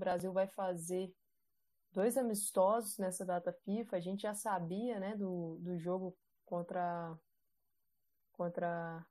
[0.00, 1.14] Brasil vai fazer
[1.92, 3.96] dois amistosos nessa data FIFA.
[3.96, 7.16] A gente já sabia, né, do, do jogo contra,
[8.32, 9.06] contra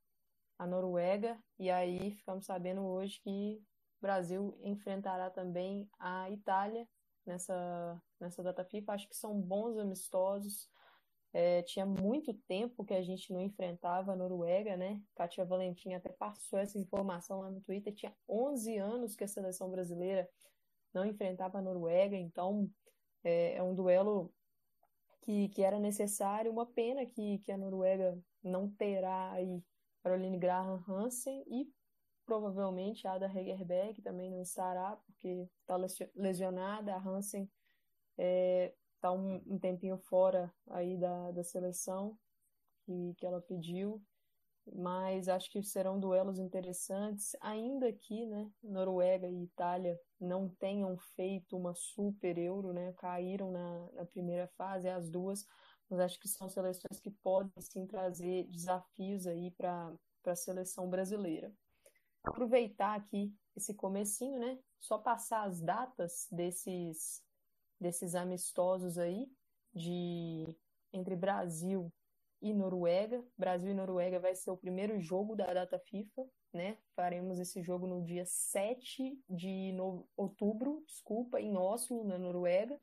[0.57, 3.63] a Noruega, e aí ficamos sabendo hoje que
[3.99, 6.87] o Brasil enfrentará também a Itália
[7.25, 8.93] nessa, nessa data FIFA.
[8.93, 10.69] Acho que são bons amistosos.
[11.31, 14.99] É, tinha muito tempo que a gente não enfrentava a Noruega, né?
[15.15, 17.93] Kátia Valentim até passou essa informação lá no Twitter.
[17.93, 20.27] Tinha 11 anos que a seleção brasileira
[20.93, 22.69] não enfrentava a Noruega, então
[23.23, 24.33] é, é um duelo
[25.21, 26.51] que, que era necessário.
[26.51, 29.63] Uma pena que, que a Noruega não terá aí
[30.01, 31.71] Caroline Graham Hansen e
[32.25, 35.75] provavelmente a Ada Hegerberg também não estará, porque está
[36.15, 36.93] lesionada.
[36.93, 37.49] A Hansen
[38.17, 42.17] é, tá um, um tempinho fora aí da, da seleção
[42.83, 44.01] que, que ela pediu,
[44.73, 51.57] mas acho que serão duelos interessantes, ainda que né, Noruega e Itália não tenham feito
[51.57, 55.45] uma super Euro, né, caíram na, na primeira fase, as duas,
[55.89, 59.93] mas acho que são seleções que podem sim trazer desafios aí para
[60.25, 61.51] a seleção brasileira.
[62.23, 67.23] Aproveitar aqui esse comecinho, né, só passar as datas desses
[67.79, 69.31] desses amistosos aí
[69.73, 70.43] de
[70.91, 71.91] entre Brasil
[72.41, 73.23] e Noruega.
[73.37, 76.77] Brasil e Noruega vai ser o primeiro jogo da data FIFA, né?
[76.95, 80.07] Faremos esse jogo no dia 7 de no...
[80.15, 82.79] outubro, desculpa, em Oslo, na Noruega.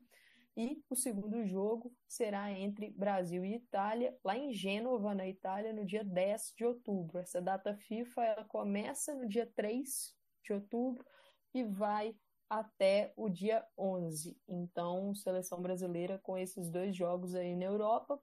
[0.55, 5.85] E o segundo jogo será entre Brasil e Itália, lá em Gênova, na Itália, no
[5.85, 7.19] dia 10 de outubro.
[7.19, 11.05] Essa data FIFA ela começa no dia 3 de outubro
[11.53, 12.15] e vai
[12.49, 14.35] até o dia 11.
[14.47, 18.19] Então, seleção brasileira com esses dois jogos aí na Europa.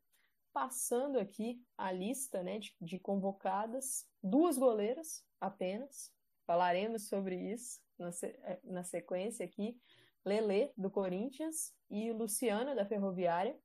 [0.55, 6.13] Passando aqui a lista né, de, de convocadas, duas goleiras apenas.
[6.47, 9.77] Falaremos sobre isso na, é, na sequência aqui.
[10.25, 13.59] Lele, do Corinthians, e Luciana, da Ferroviária.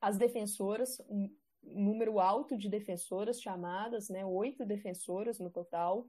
[0.00, 1.28] As defensoras, um
[1.62, 6.08] número alto de defensoras chamadas, né, oito defensoras no total.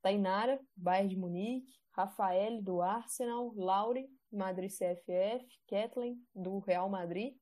[0.00, 7.34] Tainara, Bayern de Munique, Rafael do Arsenal, Laure, Madrid CFF, Kathleen do Real Madrid,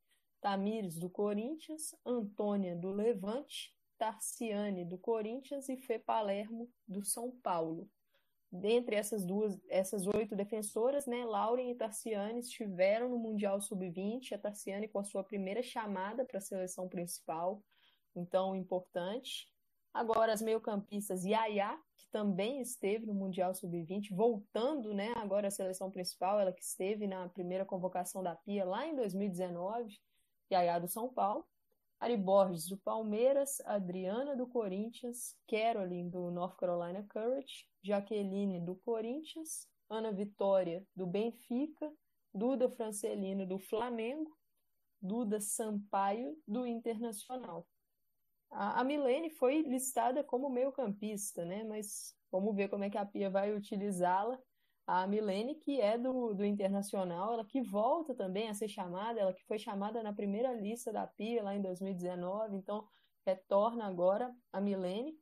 [0.42, 7.88] Tamires do Corinthians, Antônia do Levante, Tarciane do Corinthians e Fê Palermo do São Paulo.
[8.50, 14.38] Dentre essas duas, essas oito defensoras, né, Lauren e Tarciane estiveram no Mundial Sub-20, a
[14.38, 17.62] Tarciane com a sua primeira chamada para a seleção principal,
[18.14, 19.48] então importante.
[19.94, 25.88] Agora, as meio-campistas Yaya, que também esteve no Mundial Sub-20, voltando né, agora à seleção
[25.88, 29.98] principal, ela que esteve na primeira convocação da Pia lá em 2019,
[30.52, 31.46] Yaya do São Paulo.
[32.00, 39.68] Ari Borges do Palmeiras, Adriana do Corinthians, Caroline do North Carolina Courage, Jaqueline do Corinthians,
[39.88, 41.92] Ana Vitória do Benfica,
[42.34, 44.36] Duda Francelino do Flamengo,
[45.00, 47.69] Duda Sampaio do Internacional.
[48.50, 51.64] A, Milene foi listada como meio-campista, né?
[51.64, 54.38] Mas vamos ver como é que a Pia vai utilizá-la.
[54.87, 59.32] A Milene, que é do, do Internacional, ela que volta também a ser chamada, ela
[59.32, 62.87] que foi chamada na primeira lista da Pia lá em 2019, então
[63.25, 65.16] retorna agora a Milene,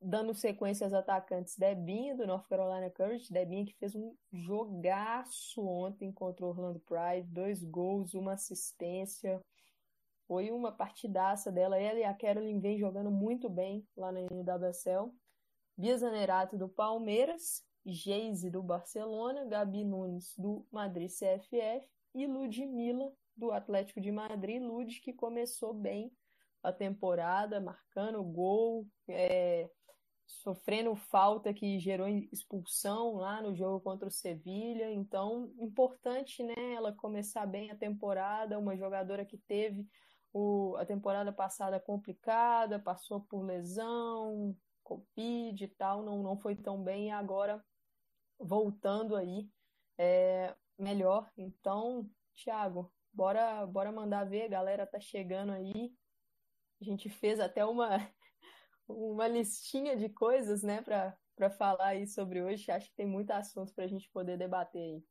[0.00, 6.12] dando sequência aos atacantes Debinha, do North Carolina Courage, Debinha que fez um jogaço ontem
[6.12, 9.42] contra o Orlando Pride, dois gols, uma assistência,
[10.28, 11.78] foi uma partidaça dela.
[11.78, 15.10] Ela e a Carolyn vem jogando muito bem lá na NWSL.
[15.76, 23.50] Bia Zanerato do Palmeiras, Geise do Barcelona, Gabi Nunes do Madrid CFF e Ludmilla do
[23.52, 24.62] Atlético de Madrid.
[24.62, 26.12] Lud que começou bem
[26.62, 29.70] a temporada, marcando gol, é,
[30.26, 34.90] sofrendo falta que gerou expulsão lá no jogo contra o Sevilha.
[34.92, 39.86] Então, importante, né, ela começar bem a temporada, uma jogadora que teve
[40.32, 44.54] o, a temporada passada complicada, passou por lesão,
[44.88, 47.62] Covid e tal, não, não foi tão bem, agora
[48.38, 49.50] voltando aí
[49.98, 51.30] é, melhor.
[51.36, 55.92] Então, Thiago, bora, bora mandar ver, a galera tá chegando aí.
[56.80, 57.88] A gente fez até uma,
[58.88, 62.70] uma listinha de coisas, né, para falar aí sobre hoje.
[62.70, 65.04] Acho que tem muito assunto para a gente poder debater aí.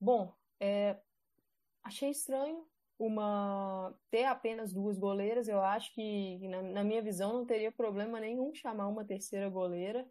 [0.00, 0.98] Bom, é,
[1.82, 2.66] achei estranho
[3.00, 8.20] uma ter apenas duas goleiras, eu acho que, na, na minha visão, não teria problema
[8.20, 10.06] nenhum chamar uma terceira goleira,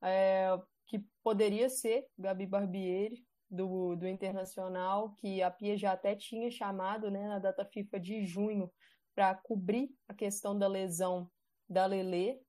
[0.00, 0.48] é,
[0.86, 7.10] que poderia ser Gabi Barbieri, do, do Internacional, que a Pia já até tinha chamado
[7.10, 8.72] né, na data FIFA de junho
[9.14, 11.30] para cobrir a questão da lesão
[11.68, 12.40] da Lele.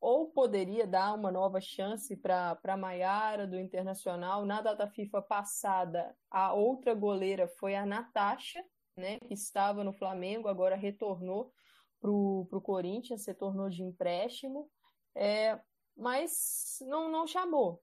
[0.00, 4.46] ou poderia dar uma nova chance para a Maiara do Internacional.
[4.46, 8.64] Na data FIFA passada, a outra goleira foi a Natasha,
[8.96, 11.52] né, que estava no Flamengo, agora retornou
[12.00, 14.70] para o Corinthians, se tornou de empréstimo,
[15.14, 15.60] é,
[15.96, 17.82] mas não, não chamou.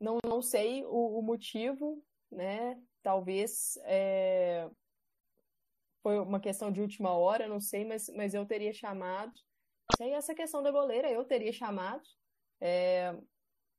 [0.00, 2.82] Não, não sei o, o motivo, né?
[3.02, 4.68] Talvez é,
[6.02, 9.32] foi uma questão de última hora, não sei, mas, mas eu teria chamado.
[9.96, 12.02] Sei essa questão da goleira, eu teria chamado.
[12.60, 13.12] É,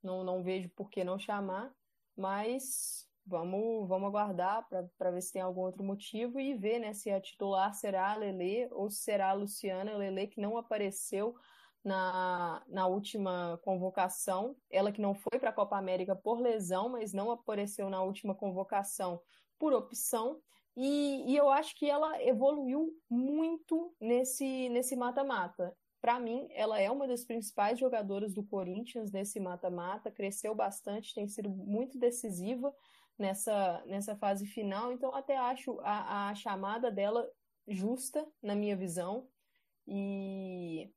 [0.01, 1.73] não, não vejo por que não chamar,
[2.15, 4.67] mas vamos, vamos aguardar
[4.97, 8.15] para ver se tem algum outro motivo e ver né, se a titular será a
[8.15, 11.35] Lele ou se será a Luciana Lele, que não apareceu
[11.83, 14.55] na, na última convocação.
[14.69, 18.35] Ela que não foi para a Copa América por lesão, mas não apareceu na última
[18.35, 19.21] convocação
[19.59, 20.39] por opção.
[20.75, 25.75] E, e eu acho que ela evoluiu muito nesse nesse mata-mata.
[26.01, 31.27] Para mim, ela é uma das principais jogadoras do Corinthians nesse mata-mata, cresceu bastante, tem
[31.27, 32.71] sido muito decisiva
[33.17, 37.29] nessa, nessa fase final, então até acho a, a chamada dela
[37.67, 39.27] justa, na minha visão.
[39.87, 40.91] E,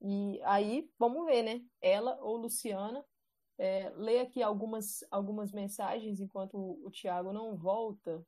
[0.00, 1.60] e aí, vamos ver, né?
[1.80, 3.04] Ela ou Luciana.
[3.58, 3.92] É,
[4.22, 8.24] aqui algumas, algumas mensagens enquanto o, o Tiago não volta.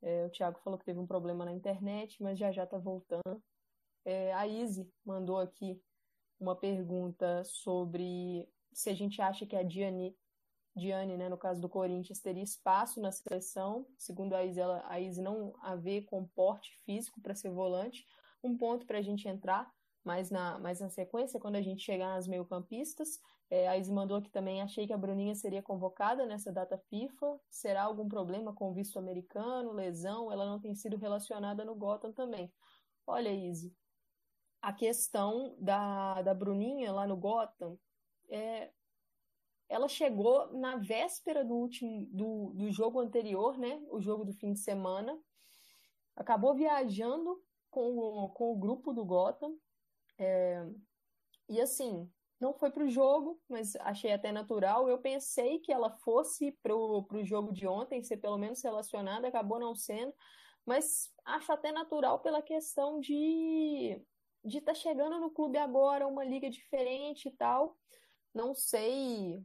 [0.00, 3.42] É, o Tiago falou que teve um problema na internet, mas já já está voltando.
[4.04, 5.80] É, a Izzy mandou aqui
[6.40, 10.16] uma pergunta sobre se a gente acha que a Diane,
[10.74, 13.86] Diane né, no caso do Corinthians, teria espaço na seleção.
[13.98, 18.06] Segundo a Izzy, ela, a Izzy não a vê com porte físico para ser volante.
[18.42, 19.70] Um ponto para a gente entrar
[20.04, 23.20] mais na, mais na sequência, quando a gente chegar nas meio-campistas.
[23.50, 27.38] É, a Izzy mandou aqui também, achei que a Bruninha seria convocada nessa data FIFA.
[27.50, 30.32] Será algum problema com visto americano, lesão?
[30.32, 32.50] Ela não tem sido relacionada no Gotham também.
[33.06, 33.76] Olha, Izzy,
[34.62, 37.76] a questão da, da Bruninha lá no Gotham,
[38.30, 38.70] é,
[39.72, 43.82] ela chegou na véspera do último do, do jogo anterior, né?
[43.90, 45.18] O jogo do fim de semana.
[46.14, 49.56] Acabou viajando com o, com o grupo do Gotham.
[50.18, 50.62] É,
[51.48, 54.88] e assim, não foi para o jogo, mas achei até natural.
[54.88, 59.58] Eu pensei que ela fosse para o jogo de ontem, ser pelo menos relacionada, acabou
[59.58, 60.12] não sendo.
[60.66, 64.00] Mas acho até natural pela questão de
[64.44, 67.76] de estar tá chegando no clube agora, uma liga diferente e tal.
[68.34, 69.44] Não sei,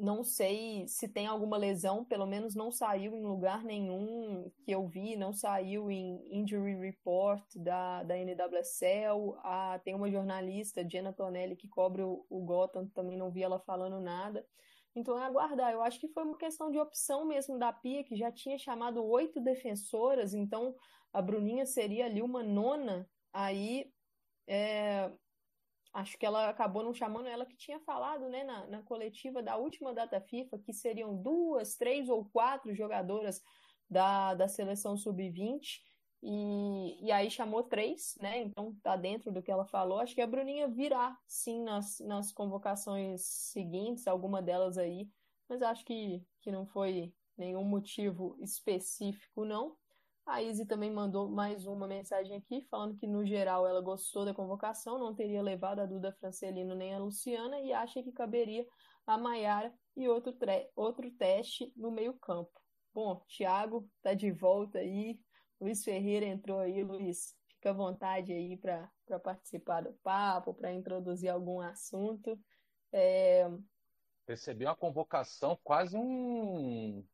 [0.00, 4.86] não sei se tem alguma lesão, pelo menos não saiu em lugar nenhum que eu
[4.88, 9.36] vi, não saiu em injury report da, da NWSL.
[9.44, 13.60] Ah, tem uma jornalista, Jenna Tonelli, que cobre o, o Gotham, também não vi ela
[13.60, 14.44] falando nada.
[14.94, 15.72] Então é aguardar.
[15.72, 19.04] Eu acho que foi uma questão de opção mesmo da Pia, que já tinha chamado
[19.04, 20.74] oito defensoras, então
[21.12, 23.92] a Bruninha seria ali uma nona Aí,
[24.46, 25.10] é,
[25.92, 29.56] acho que ela acabou não chamando ela que tinha falado né, na, na coletiva da
[29.56, 33.42] última data FIFA que seriam duas, três ou quatro jogadoras
[33.88, 35.80] da, da seleção sub-20
[36.22, 38.40] e, e aí chamou três, né?
[38.42, 39.98] Então tá dentro do que ela falou.
[39.98, 45.08] Acho que a Bruninha virá sim nas, nas convocações seguintes, alguma delas aí,
[45.48, 49.76] mas acho que, que não foi nenhum motivo específico, não.
[50.30, 54.32] A Izzy também mandou mais uma mensagem aqui, falando que, no geral, ela gostou da
[54.32, 58.64] convocação, não teria levado a Duda Francelino nem a Luciana e acha que caberia
[59.04, 60.32] a Maiara e outro,
[60.76, 62.52] outro teste no meio-campo.
[62.94, 65.18] Bom, Thiago tá de volta aí,
[65.60, 67.34] Luiz Ferreira entrou aí, Luiz.
[67.48, 72.38] Fica à vontade aí para participar do papo, para introduzir algum assunto.
[72.92, 73.50] É...
[74.28, 77.04] Recebi uma convocação, quase um,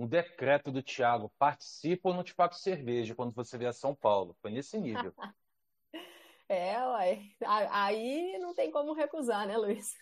[0.00, 3.94] um decreto do Thiago, participa ou não te pago cerveja quando você vier a São
[3.94, 4.34] Paulo.
[4.40, 5.12] Foi nesse nível.
[6.48, 7.20] é, ué.
[7.70, 9.94] Aí não tem como recusar, né, Luiz?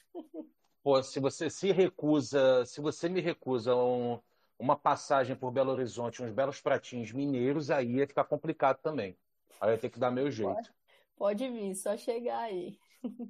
[0.85, 4.21] Pô, se você se recusa, se você me recusa um,
[4.57, 9.19] uma passagem por Belo Horizonte, uns belos pratinhos mineiros, aí ia ficar complicado também.
[9.61, 10.55] Aí ia ter que dar meu jeito.
[10.55, 10.73] Pode,
[11.17, 12.78] pode vir, só chegar aí.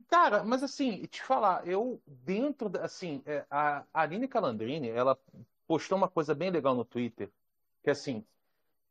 [0.09, 5.19] Cara, mas assim, te falar, eu dentro, da, assim, é, a Aline Calandrini, ela
[5.69, 7.31] postou uma coisa bem legal no Twitter,
[7.85, 8.25] que é assim,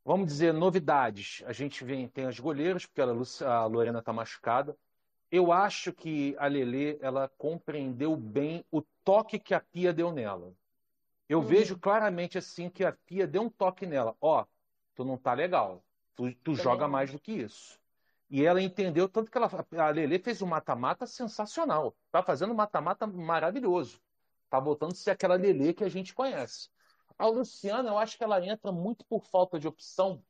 [0.05, 1.43] vamos dizer, novidades.
[1.47, 4.77] A gente vem, tem as goleiras, porque a Lorena está machucada.
[5.29, 10.53] Eu acho que a Lele ela compreendeu bem o toque que a Pia deu nela.
[11.27, 11.45] Eu uhum.
[11.45, 14.15] vejo claramente assim que a Pia deu um toque nela.
[14.21, 14.45] Ó,
[14.95, 15.83] tu não tá legal.
[16.15, 17.77] Tu, tu joga mais do que isso.
[18.29, 21.95] E ela entendeu, tanto que ela, a Lele fez um mata-mata sensacional.
[22.11, 23.99] Tá fazendo um mata-mata maravilhoso.
[24.49, 26.69] Tá voltando a ser aquela Lele que a gente conhece.
[27.17, 30.23] A Luciana, eu acho que ela entra muito por falta de opção,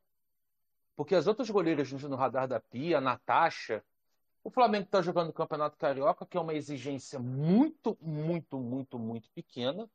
[0.96, 3.84] porque as outras goleiras no radar da Pia, a Natasha,
[4.44, 9.30] O Flamengo está jogando o Campeonato Carioca, que é uma exigência muito, muito, muito, muito
[9.32, 9.90] pequena.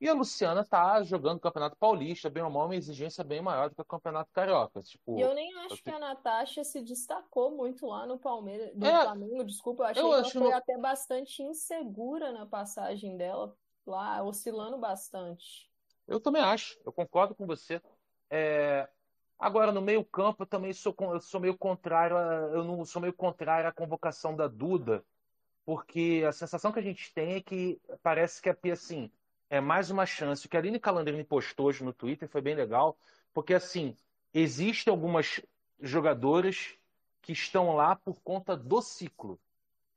[0.00, 3.68] E a Luciana está jogando o Campeonato Paulista, bem ou mal, uma exigência bem maior
[3.68, 4.82] do que o Campeonato Carioca.
[4.82, 8.86] Tipo, e eu nem acho que a Natasha se destacou muito lá no Palmeiras, no
[8.86, 13.56] é, Flamengo, desculpa, eu achei eu que ela foi até bastante insegura na passagem dela
[13.86, 15.70] lá, oscilando bastante.
[16.06, 17.80] Eu também acho, eu concordo com você.
[18.28, 18.88] É,
[19.38, 23.12] Agora, no meio-campo, eu também sou, eu sou meio contrário, a, eu não sou meio
[23.12, 25.04] contrário à convocação da Duda,
[25.64, 29.10] porque a sensação que a gente tem é que parece que é assim,
[29.48, 30.46] é mais uma chance.
[30.46, 32.96] O que a Aline Calandrini postou hoje no Twitter foi bem legal,
[33.32, 33.96] porque assim,
[34.32, 35.40] existem algumas
[35.80, 36.74] jogadoras
[37.22, 39.38] que estão lá por conta do ciclo.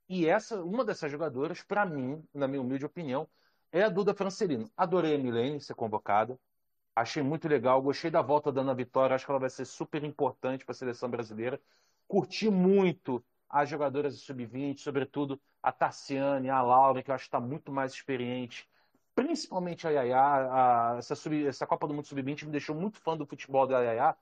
[0.08, 3.28] E essa, uma dessas jogadoras, para mim, na minha humilde opinião,
[3.70, 4.70] é a Duda Francelino.
[4.76, 6.38] Adorei a Milene ser convocada.
[6.96, 10.02] Achei muito legal, gostei da volta da Ana Vitória, acho que ela vai ser super
[10.02, 11.60] importante para a seleção brasileira.
[12.08, 17.28] Curti muito as jogadoras do sub-20, sobretudo a Tarciane, a Laura, que eu acho que
[17.28, 18.68] está muito mais experiente.
[19.18, 23.16] Principalmente a Yaya, a, essa, sub, essa Copa do Mundo Sub-20 me deixou muito fã
[23.16, 24.16] do futebol da Yaya.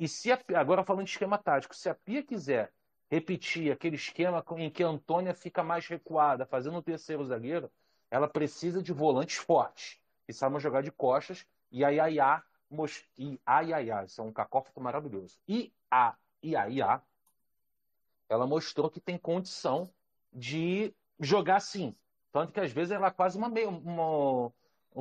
[0.00, 2.72] E se a, agora falando de esquema tático, se a Pia quiser
[3.10, 7.70] repetir aquele esquema em que a Antônia fica mais recuada, fazendo o terceiro zagueiro,
[8.10, 12.42] ela precisa de volantes fortes, que saibam jogar de costas e a Yaya,
[13.18, 15.36] e a Yaya, isso é um cacófato maravilhoso.
[15.46, 17.02] E a Yaya,
[18.30, 19.90] ela mostrou que tem condição
[20.32, 21.94] de jogar assim.
[22.38, 24.52] Tanto que às vezes ela é quase uma meia, uma,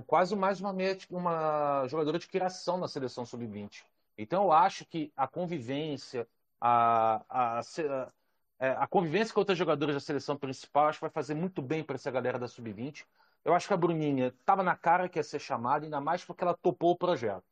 [0.08, 3.84] quase mais uma, meia, uma jogadora de criação na seleção sub-20.
[4.18, 6.28] Então eu acho que a convivência,
[6.60, 8.12] a, a, a,
[8.58, 11.84] é, a convivência com outras jogadoras da seleção principal, acho que vai fazer muito bem
[11.84, 13.06] para essa galera da sub-20.
[13.46, 16.44] Eu acho que a Bruninha estava na cara que ia ser chamada, ainda mais porque
[16.44, 17.46] ela topou o projeto.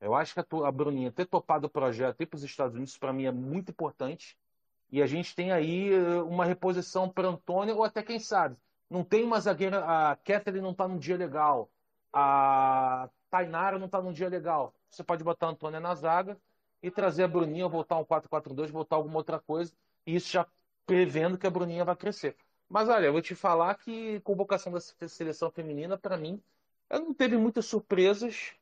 [0.00, 3.12] Eu acho que a Bruninha ter topado o projeto ir para os Estados Unidos, para
[3.12, 4.38] mim, é muito importante.
[4.88, 8.56] E a gente tem aí eh, uma reposição para Antônia, ou até quem sabe.
[8.88, 9.84] Não tem uma zagueira.
[9.84, 11.70] A Catherine não está num dia legal.
[12.12, 14.74] A Tainara não está num dia legal.
[14.88, 16.38] Você pode botar a Antônia na zaga
[16.82, 19.72] e trazer a Bruninha, voltar um 4-4-2, voltar alguma outra coisa.
[20.06, 20.46] E isso já
[20.86, 22.36] prevendo que a Bruninha vai crescer.
[22.68, 26.42] Mas olha, eu vou te falar que convocação da seleção feminina, para mim,
[26.88, 28.52] eu não teve muitas surpresas,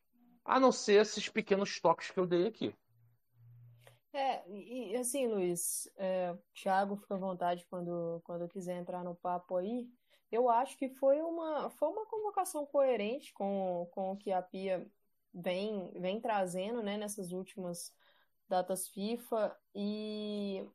[0.45, 2.75] a não ser esses pequenos toques que eu dei aqui.
[4.13, 9.57] É, e assim, Luiz, é, Thiago, fica à vontade quando, quando quiser entrar no papo
[9.57, 9.89] aí.
[10.35, 14.85] Eu acho que foi uma, foi uma convocação coerente com, com o que a Pia
[15.33, 17.95] vem, vem trazendo né, nessas últimas
[18.49, 19.57] datas FIFA.
[19.75, 20.69] E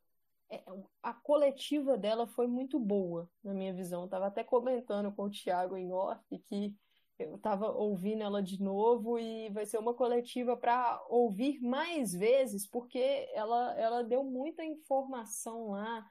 [0.50, 0.64] é,
[1.04, 4.04] a coletiva dela foi muito boa, na minha visão.
[4.04, 6.74] Eu tava até comentando com o Thiago em off que
[7.20, 12.66] eu estava ouvindo ela de novo e vai ser uma coletiva para ouvir mais vezes,
[12.66, 16.10] porque ela, ela deu muita informação lá,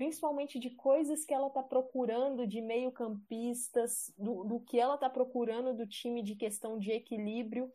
[0.00, 5.76] principalmente de coisas que ela está procurando de meio-campistas, do, do que ela está procurando
[5.76, 7.70] do time de questão de equilíbrio.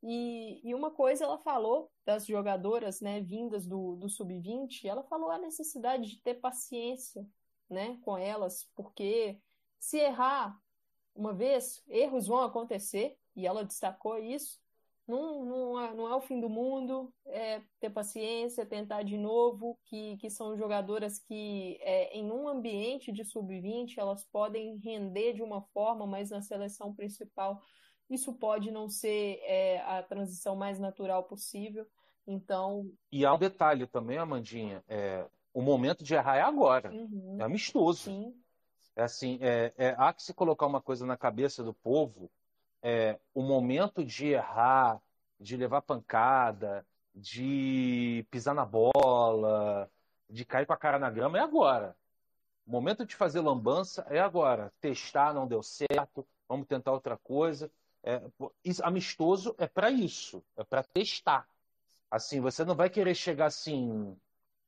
[0.00, 5.32] E, e uma coisa ela falou das jogadoras, né, vindas do, do sub-20, ela falou
[5.32, 7.26] a necessidade de ter paciência,
[7.68, 9.40] né, com elas, porque
[9.80, 10.56] se errar
[11.12, 14.60] uma vez, erros vão acontecer, e ela destacou isso.
[15.06, 19.78] Não, não, é, não é o fim do mundo, é ter paciência, tentar de novo,
[19.84, 25.42] que, que são jogadoras que é, em um ambiente de sub-20 elas podem render de
[25.42, 27.60] uma forma, mas na seleção principal
[28.08, 31.86] isso pode não ser é, a transição mais natural possível.
[32.26, 32.90] Então.
[33.12, 34.82] E há um detalhe também, Amandinha.
[34.88, 36.90] É, o momento de errar é agora.
[36.90, 37.36] Uhum.
[37.38, 38.04] É amistoso.
[38.04, 38.34] Sim.
[38.96, 42.30] É assim, é, é, há que se colocar uma coisa na cabeça do povo.
[42.86, 45.00] É, o momento de errar,
[45.40, 49.90] de levar pancada, de pisar na bola,
[50.28, 51.96] de cair com a cara na grama é agora.
[52.66, 54.70] O momento de fazer lambança é agora.
[54.82, 57.70] Testar não deu certo, vamos tentar outra coisa.
[58.02, 58.20] É,
[58.82, 61.48] amistoso é para isso, é para testar.
[62.10, 64.14] Assim, você não vai querer chegar assim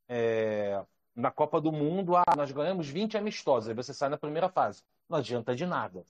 [0.08, 0.82] é,
[1.14, 4.82] na Copa do Mundo, ah, nós ganhamos 20 amistosos, aí você sai na primeira fase.
[5.08, 6.06] Não adianta de nada,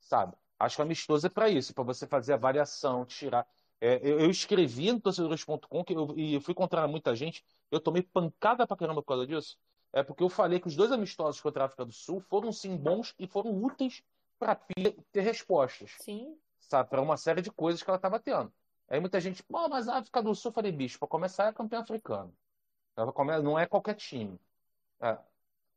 [0.00, 0.34] sabe?
[0.62, 3.46] Acho que amistoso é para isso, para você fazer a variação, tirar.
[3.80, 5.84] É, eu, eu, escrevi no torcedores.com
[6.16, 9.58] e eu fui contra muita gente, eu tomei pancada pra caramba por causa disso.
[9.92, 12.76] É porque eu falei que os dois amistosos contra a África do Sul foram sim
[12.76, 14.02] bons e foram úteis
[14.38, 14.54] para
[15.12, 15.92] ter respostas.
[16.00, 16.36] Sim
[16.72, 16.88] sabe?
[16.88, 18.52] Para uma série de coisas que ela estava tendo.
[18.88, 21.52] Aí muita gente, pô, mas a África do Sul, eu falei, bicho, para começar é
[21.52, 22.34] campeão africano.
[23.42, 24.38] Não é qualquer time.
[25.00, 25.18] É.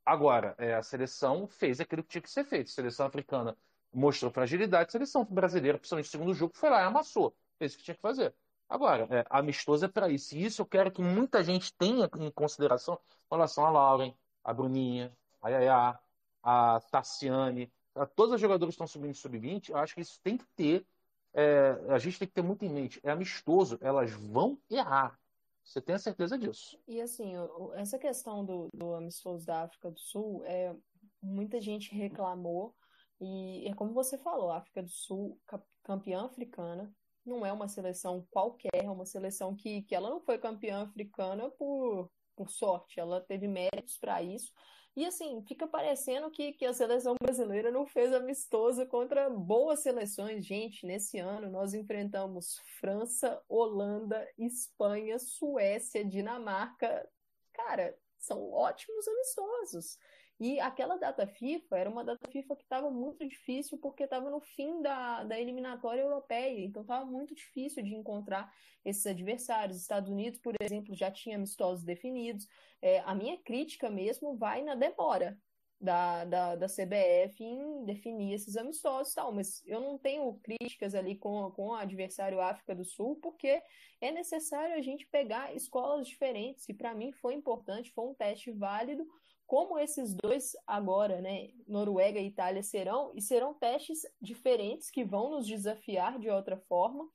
[0.06, 2.68] Agora, é, a seleção fez aquilo que tinha que ser feito.
[2.68, 3.58] A seleção africana
[3.96, 7.36] mostrou fragilidade, seleção brasileira, principalmente no segundo jogo, foi lá e amassou.
[7.58, 8.34] Fez o que tinha que fazer.
[8.68, 10.36] Agora, é, amistoso é para isso.
[10.36, 14.54] E isso eu quero que muita gente tenha em consideração em relação a Lauren, a
[14.54, 15.12] Bruninha,
[15.42, 16.00] a Yaya,
[16.44, 20.38] a Tassiane, a, todas as jogadoras que estão subindo sub-20, eu acho que isso tem
[20.38, 20.86] que ter,
[21.34, 23.00] é, a gente tem que ter muito em mente.
[23.04, 25.18] É amistoso, elas vão errar.
[25.64, 26.78] Você tem a certeza disso.
[26.88, 27.34] E assim,
[27.74, 30.76] essa questão do, do amistoso da África do Sul, é,
[31.22, 32.76] muita gente reclamou,
[33.20, 35.40] e é como você falou, a África do Sul,
[35.84, 36.94] campeã africana,
[37.26, 41.50] não é uma seleção qualquer, é uma seleção que, que ela não foi campeã africana
[41.52, 44.52] por, por sorte, ela teve méritos para isso.
[44.96, 50.46] E assim, fica parecendo que, que a seleção brasileira não fez amistosa contra boas seleções.
[50.46, 57.06] Gente, nesse ano nós enfrentamos França, Holanda, Espanha, Suécia, Dinamarca.
[57.52, 59.98] Cara, são ótimos amistosos.
[60.40, 64.42] E aquela data FIFA era uma data FIFA que estava muito difícil porque estava no
[64.42, 69.78] fim da, da eliminatória europeia, então estava muito difícil de encontrar esses adversários.
[69.78, 72.48] Estados Unidos, por exemplo, já tinha amistosos definidos.
[72.82, 75.40] É, a minha crítica mesmo vai na demora
[75.80, 81.16] da, da, da CBF em definir esses amistosos tal, mas eu não tenho críticas ali
[81.16, 83.62] com, com o adversário África do Sul, porque
[84.02, 88.52] é necessário a gente pegar escolas diferentes, e para mim foi importante, foi um teste
[88.52, 89.06] válido,
[89.46, 95.32] como esses dois agora, né, Noruega e Itália serão, e serão testes diferentes que vão
[95.32, 97.08] nos desafiar de outra forma.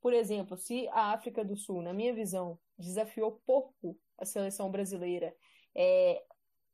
[0.00, 5.34] Por exemplo, se a África do Sul, na minha visão, desafiou pouco a seleção brasileira,
[5.74, 6.22] é,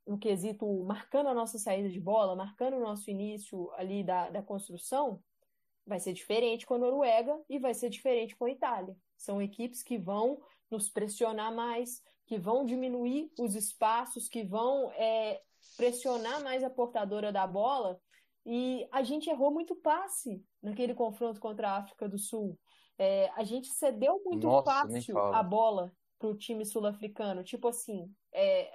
[0.06, 4.42] no quesito marcando a nossa saída de bola, marcando o nosso início ali da, da
[4.42, 5.22] construção,
[5.86, 8.96] vai ser diferente com a Noruega e vai ser diferente com a Itália.
[9.16, 15.40] São equipes que vão nos pressionar mais, que vão diminuir os espaços, que vão é,
[15.76, 17.98] pressionar mais a portadora da bola.
[18.44, 22.58] E a gente errou muito passe naquele confronto contra a África do Sul.
[22.98, 27.44] É, a gente cedeu muito Nossa, fácil a bola para o time sul-africano.
[27.44, 28.72] Tipo assim, é,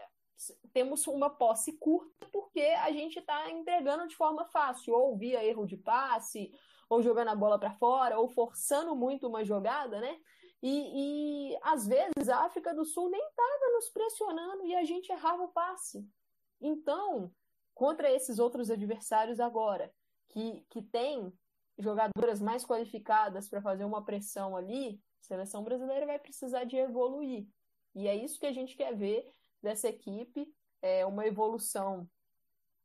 [0.74, 5.66] temos uma posse curta porque a gente está entregando de forma fácil, ou via erro
[5.66, 6.52] de passe,
[6.90, 10.18] ou jogando a bola para fora, ou forçando muito uma jogada, né?
[10.62, 15.12] E, e às vezes a África do Sul nem estava nos pressionando e a gente
[15.12, 16.08] errava o passe.
[16.60, 17.34] Então,
[17.74, 19.92] contra esses outros adversários agora,
[20.30, 21.34] que, que tem
[21.78, 27.48] jogadoras mais qualificadas para fazer uma pressão ali, a seleção brasileira vai precisar de evoluir.
[27.96, 29.28] E é isso que a gente quer ver
[29.62, 32.10] dessa equipe, é uma evolução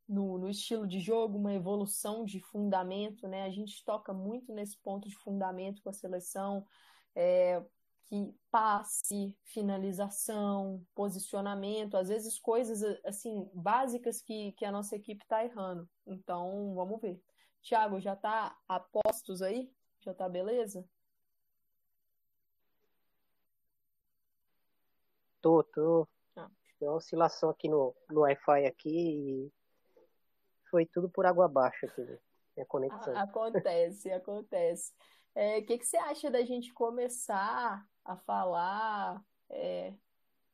[0.07, 3.43] no, no, estilo de jogo, uma evolução de fundamento, né?
[3.43, 6.65] A gente toca muito nesse ponto de fundamento com a seleção,
[7.17, 7.65] é,
[8.05, 15.43] que passe, finalização, posicionamento, às vezes coisas assim básicas que, que a nossa equipe está
[15.43, 15.89] errando.
[16.05, 17.19] Então, vamos ver.
[17.63, 19.69] Thiago, já está a postos aí?
[19.99, 20.87] Já está beleza?
[25.41, 26.07] Tô, tô.
[26.35, 26.49] Ah.
[26.77, 29.51] Tem uma oscilação aqui no, no Wi-Fi aqui e
[30.69, 32.19] foi tudo por água abaixo aqui,
[32.59, 33.17] a conexão.
[33.17, 34.93] Acontece, acontece.
[35.37, 39.93] O é, que, que você acha da gente começar a falar, é,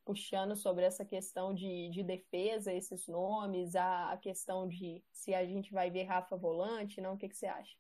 [0.04, 5.46] puxando sobre essa questão de, de defesa, esses nomes, a, a, questão de se a
[5.46, 7.14] gente vai ver Rafa Volante, não?
[7.14, 7.78] O que, que você acha?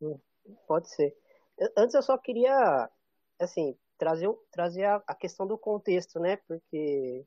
[0.00, 0.16] Hum,
[0.68, 1.12] pode ser.
[1.76, 2.88] Antes eu só queria,
[3.40, 6.36] assim, trazer, trazer a, a questão do contexto, né?
[6.46, 7.26] Porque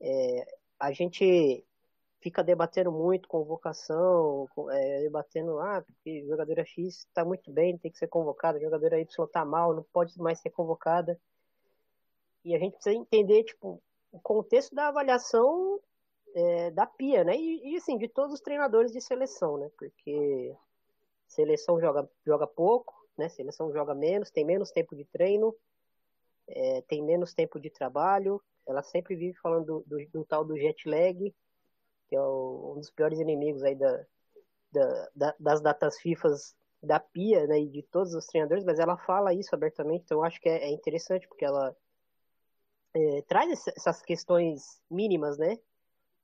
[0.00, 1.62] é, a gente
[2.26, 7.98] fica debatendo muito convocação, é, debatendo, ah, porque jogadora X está muito bem, tem que
[7.98, 11.16] ser convocada, jogadora Y está mal, não pode mais ser convocada.
[12.44, 15.80] E a gente precisa entender, tipo, o contexto da avaliação
[16.34, 17.36] é, da PIA, né?
[17.36, 19.70] E, e, assim, de todos os treinadores de seleção, né?
[19.78, 20.52] Porque
[21.28, 23.28] seleção joga, joga pouco, né?
[23.28, 25.54] Seleção joga menos, tem menos tempo de treino,
[26.48, 28.42] é, tem menos tempo de trabalho.
[28.66, 31.32] Ela sempre vive falando do, do, do tal do jet lag,
[32.08, 34.04] que é o, um dos piores inimigos aí da,
[34.72, 38.96] da, da, das datas FIFAs da Pia, né, e de todos os treinadores, mas ela
[38.96, 41.74] fala isso abertamente, então eu acho que é, é interessante, porque ela
[42.94, 45.58] é, traz essas questões mínimas, né,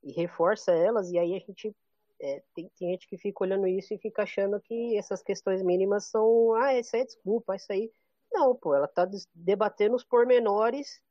[0.03, 1.75] e reforça elas, e aí a gente
[2.19, 6.05] é, tem, tem, gente que fica olhando isso e fica achando que essas questões mínimas
[6.05, 7.91] são, ah, isso é desculpa, isso aí.
[8.31, 11.01] Não, pô, ela está debatendo os pormenores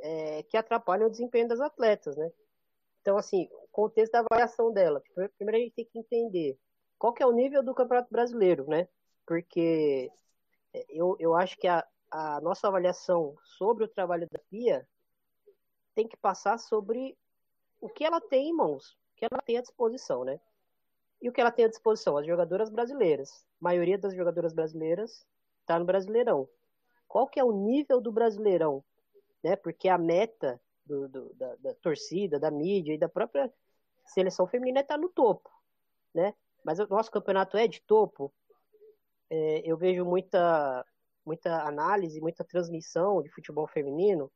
[0.00, 2.30] é, que atrapalham o desempenho das atletas, né?
[3.00, 5.00] Então, assim, contexto da avaliação dela.
[5.36, 6.58] Primeiro a gente tem que entender
[6.98, 8.88] qual que é o nível do Campeonato Brasileiro, né?
[9.24, 10.10] Porque
[10.74, 14.84] é, eu, eu acho que a, a nossa avaliação sobre o trabalho da Pia
[15.94, 17.16] tem que passar sobre
[17.80, 20.40] o que ela tem em mãos, o que ela tem à disposição, né?
[21.22, 22.16] E o que ela tem à disposição?
[22.16, 23.30] As jogadoras brasileiras.
[23.60, 25.24] A maioria das jogadoras brasileiras
[25.60, 26.48] está no Brasileirão.
[27.06, 28.84] Qual que é o nível do Brasileirão?
[29.42, 29.54] Né?
[29.54, 33.52] Porque a meta do, do da, da, torcida, da mídia e da própria
[34.08, 35.50] seleção feminina é estar tá no topo,
[36.14, 36.34] né?
[36.64, 38.32] Mas o nosso campeonato é de topo.
[39.30, 40.84] É, eu vejo muita,
[41.24, 44.30] muita análise, muita transmissão de futebol feminino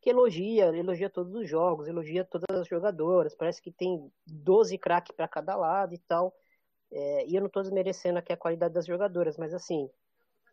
[0.00, 3.34] que elogia, elogia todos os jogos, elogia todas as jogadoras.
[3.34, 6.34] Parece que tem 12 craques para cada lado e tal.
[6.90, 9.88] É, e eu não estou desmerecendo aqui a qualidade das jogadoras, mas assim,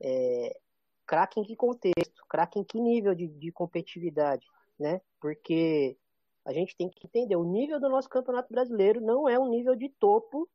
[0.01, 0.59] é,
[1.05, 2.25] craque em que contexto?
[2.29, 4.45] Craque em que nível de, de competitividade?
[4.77, 5.01] Né?
[5.19, 5.97] Porque
[6.47, 9.75] a gente tem que entender, o nível do nosso campeonato brasileiro não é um nível
[9.75, 10.49] de topo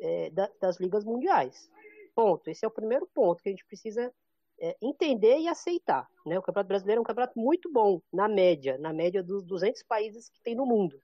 [0.00, 1.70] é, da, das ligas mundiais.
[2.16, 2.50] Ponto.
[2.50, 4.12] Esse é o primeiro ponto que a gente precisa
[4.60, 6.10] é, entender e aceitar.
[6.26, 6.36] Né?
[6.36, 10.28] O Campeonato Brasileiro é um campeonato muito bom, na média, na média dos 200 países
[10.28, 11.00] que tem no mundo.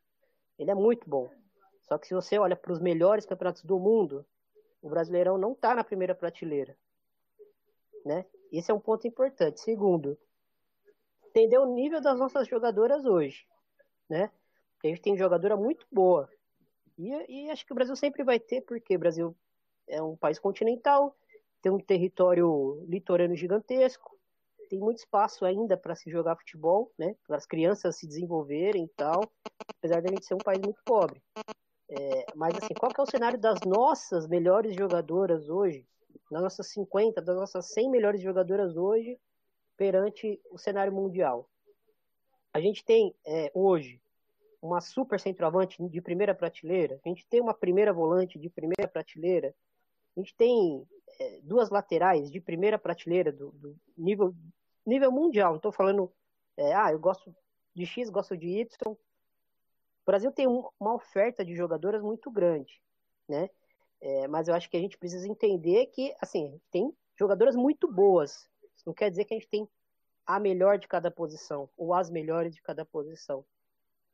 [0.59, 1.31] Ele é muito bom.
[1.83, 4.27] Só que se você olha para os melhores campeonatos do mundo,
[4.83, 6.77] o Brasileirão não está na primeira prateleira.
[8.05, 8.27] Né?
[8.51, 9.61] Esse é um ponto importante.
[9.61, 10.19] Segundo,
[11.29, 13.47] entender o nível das nossas jogadoras hoje.
[14.09, 14.31] Né?
[14.73, 16.29] Porque a gente tem jogadora muito boa.
[16.99, 19.37] E, e acho que o Brasil sempre vai ter, porque o Brasil
[19.87, 21.17] é um país continental,
[21.63, 24.17] tem um território litorâneo gigantesco,
[24.69, 27.15] tem muito espaço ainda para se jogar futebol, né?
[27.27, 29.23] Para as crianças se desenvolverem e tal,
[29.79, 31.23] apesar de a gente ser um país muito pobre.
[31.89, 35.87] É, mas assim, qual que é o cenário das nossas melhores jogadoras hoje?
[36.31, 39.19] Das nossas 50, das nossas 100 melhores jogadoras hoje
[39.77, 41.49] perante o cenário mundial?
[42.57, 44.01] A gente tem é, hoje
[44.63, 49.55] uma super centroavante de primeira prateleira, a gente tem uma primeira volante de primeira prateleira,
[50.17, 50.89] a gente tem
[51.21, 54.35] é, duas laterais de primeira prateleira do, do nível,
[54.87, 55.51] nível mundial.
[55.51, 56.11] Não estou falando,
[56.57, 57.31] é, ah, eu gosto
[57.75, 58.91] de X, gosto de Y.
[58.91, 58.97] O
[60.07, 62.81] Brasil tem um, uma oferta de jogadoras muito grande,
[63.29, 63.51] né?
[64.01, 68.49] É, mas eu acho que a gente precisa entender que, assim, tem jogadoras muito boas.
[68.75, 69.69] Isso não quer dizer que a gente tem
[70.27, 73.45] a melhor de cada posição ou as melhores de cada posição.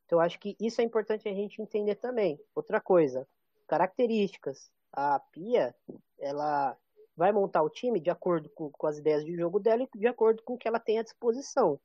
[0.07, 2.39] Então, acho que isso é importante a gente entender também.
[2.55, 3.27] Outra coisa,
[3.67, 4.71] características.
[4.93, 5.75] A Pia,
[6.19, 6.77] ela
[7.17, 10.07] vai montar o time de acordo com, com as ideias de jogo dela e de
[10.07, 11.81] acordo com o que ela tem à disposição.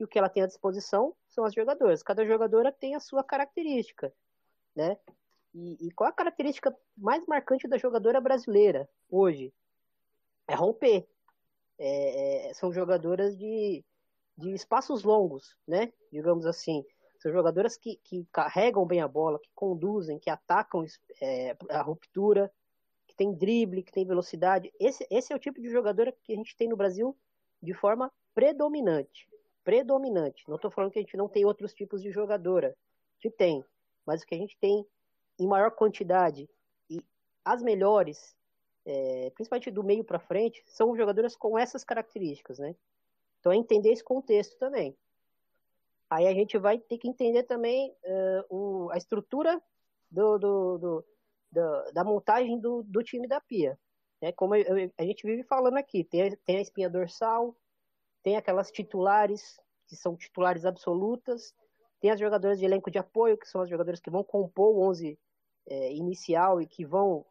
[0.00, 2.02] E o que ela tem à disposição são as jogadoras.
[2.02, 4.12] Cada jogadora tem a sua característica,
[4.74, 4.98] né?
[5.54, 9.54] E, e qual a característica mais marcante da jogadora brasileira hoje?
[10.48, 11.06] É romper.
[11.78, 13.84] É, é, são jogadoras de,
[14.36, 15.92] de espaços longos, né?
[16.12, 16.84] Digamos assim.
[17.18, 20.84] São jogadoras que, que carregam bem a bola, que conduzem, que atacam
[21.20, 22.52] é, a ruptura,
[23.06, 24.72] que tem drible, que tem velocidade.
[24.78, 27.16] Esse, esse é o tipo de jogador que a gente tem no Brasil
[27.62, 29.28] de forma predominante.
[29.62, 30.44] Predominante.
[30.46, 32.76] Não estou falando que a gente não tem outros tipos de jogadora.
[33.20, 33.64] Que tem.
[34.04, 34.86] Mas o que a gente tem
[35.38, 36.48] em maior quantidade
[36.90, 37.02] e
[37.44, 38.36] as melhores,
[38.86, 42.74] é, principalmente do meio para frente, são jogadoras com essas características, né?
[43.40, 44.96] Então é entender esse contexto também.
[46.08, 49.60] Aí a gente vai ter que entender também uh, o, a estrutura
[50.10, 51.04] do, do, do,
[51.50, 53.78] da, da montagem do, do, time da Pia.
[54.20, 57.56] É como eu, a gente vive falando aqui, tem, tem a espinha dorsal,
[58.22, 61.54] tem aquelas titulares, que são titulares absolutas,
[62.00, 64.88] tem as jogadoras de elenco de apoio, que são as jogadoras que vão compor o
[64.88, 65.18] 11
[65.66, 67.24] é, inicial e que vão,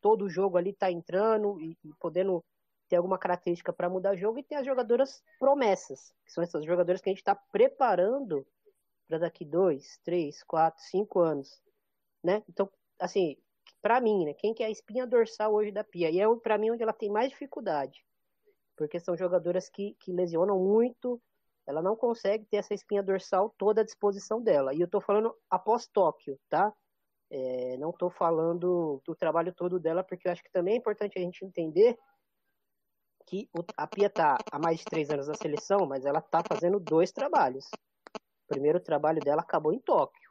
[0.00, 2.44] todo jogo ali tá entrando e, e podendo
[2.88, 6.64] ter alguma característica para mudar o jogo, e tem as jogadoras promessas, que são essas
[6.64, 8.44] jogadoras que a gente está preparando
[9.06, 11.62] para daqui dois, três, quatro, cinco anos,
[12.22, 12.42] né?
[12.48, 13.36] Então, assim,
[13.80, 14.34] para mim, né?
[14.34, 16.10] Quem que é a espinha dorsal hoje da Pia?
[16.10, 18.04] E é para mim onde ela tem mais dificuldade.
[18.76, 21.20] Porque são jogadoras que, que lesionam muito,
[21.66, 24.74] ela não consegue ter essa espinha dorsal toda à disposição dela.
[24.74, 26.72] E eu tô falando após Tóquio, tá?
[27.30, 31.18] É, não tô falando do trabalho todo dela, porque eu acho que também é importante
[31.18, 31.96] a gente entender
[33.26, 36.80] que a Pia tá há mais de três anos na seleção, mas ela tá fazendo
[36.80, 37.66] dois trabalhos.
[38.16, 40.30] O primeiro trabalho dela acabou em Tóquio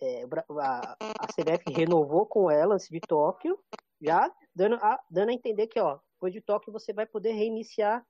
[0.00, 0.24] é,
[0.60, 3.58] a, a CBF renovou com ela antes de Tóquio,
[4.00, 8.04] já dando a, dando a entender que, ó, depois de Tóquio você vai poder reiniciar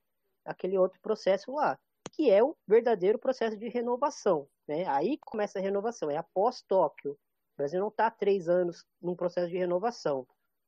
[0.45, 1.77] aquele outro processo lá,
[2.11, 4.47] que é o verdadeiro processo de renovação.
[4.67, 4.85] Né?
[4.87, 7.17] Aí começa a renovação, é após Tóquio.
[7.57, 10.27] O Brasil não está há três anos num processo de renovação.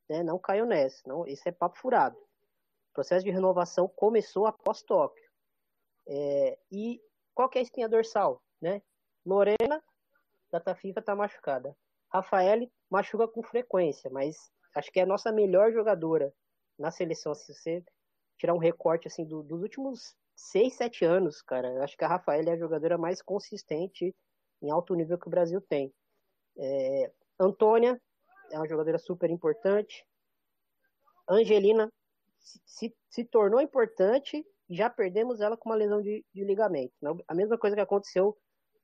[0.10, 0.23] Né?
[0.23, 2.17] Não caiu nessa, não, isso é papo furado.
[2.17, 5.30] O processo de renovação começou após Tóquio.
[6.08, 6.99] É, e
[7.36, 8.41] qual que é a espinha dorsal?
[8.60, 8.82] Né?
[9.23, 9.84] Lorena
[10.52, 11.78] data FIFA tá machucada.
[12.12, 16.34] Rafael machuca com frequência, mas acho que é a nossa melhor jogadora
[16.75, 17.36] na seleção.
[17.36, 17.84] Se você
[18.36, 22.47] tirar um recorte assim do, dos últimos 6, 7 anos, cara, acho que a Rafael
[22.47, 24.15] é a jogadora mais consistente
[24.60, 25.93] em alto nível que o Brasil tem.
[26.60, 28.00] É, Antônia
[28.52, 30.06] é uma jogadora super importante.
[31.28, 31.91] Angelina
[32.65, 36.93] se, se, tornou importante já perdemos ela com uma lesão de, de ligamento.
[37.28, 38.38] A mesma coisa que aconteceu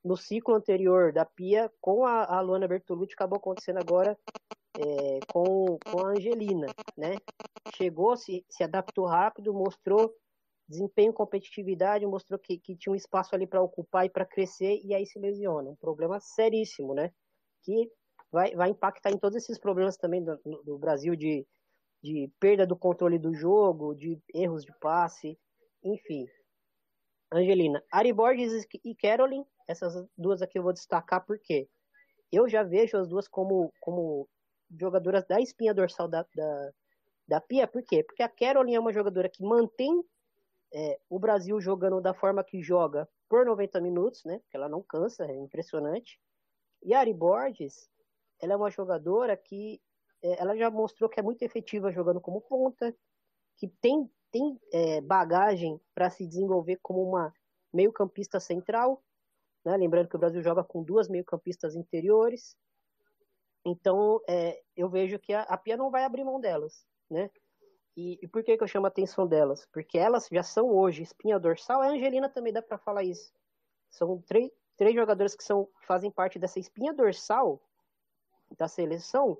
[0.03, 4.17] no ciclo anterior da Pia com a, a Luana Bertolucci acabou acontecendo agora
[4.77, 7.15] é, com, com a Angelina, né?
[7.75, 10.13] Chegou, se, se adaptou rápido, mostrou
[10.67, 14.93] desempenho, competitividade, mostrou que, que tinha um espaço ali para ocupar e para crescer, e
[14.93, 15.69] aí se lesiona.
[15.69, 17.11] Um problema seríssimo, né?
[18.31, 21.47] Vai, vai impactar em todos esses problemas também do, do Brasil de,
[22.03, 25.37] de perda do controle do jogo, de erros de passe,
[25.83, 26.25] enfim.
[27.31, 31.67] Angelina, Ari Borges e Carolyn essas duas aqui eu vou destacar porque
[32.31, 34.27] eu já vejo as duas como, como
[34.79, 36.71] jogadoras da espinha dorsal da, da,
[37.27, 37.67] da Pia.
[37.67, 38.03] Por quê?
[38.03, 40.03] Porque a Caroline é uma jogadora que mantém
[40.73, 44.39] é, o Brasil jogando da forma que joga por 90 minutos, né?
[44.39, 46.19] Porque ela não cansa, é impressionante.
[46.85, 47.89] E a Ari Borges,
[48.41, 49.81] ela é uma jogadora que
[50.21, 52.95] é, ela já mostrou que é muito efetiva jogando como ponta,
[53.57, 57.33] que tem, tem é, bagagem para se desenvolver como uma
[57.73, 59.03] meio-campista central
[59.65, 59.75] né?
[59.75, 62.55] Lembrando que o Brasil joga com duas meio-campistas interiores.
[63.65, 66.85] Então, é, eu vejo que a, a, Pia não vai abrir mão delas.
[67.09, 67.31] Né?
[67.97, 69.65] E, e por que, que eu chamo a atenção delas?
[69.73, 71.81] Porque elas já são hoje espinha dorsal.
[71.81, 73.33] A Angelina também dá para falar isso.
[73.89, 77.61] São três, três jogadores que, são, que fazem parte dessa espinha dorsal
[78.57, 79.37] da seleção,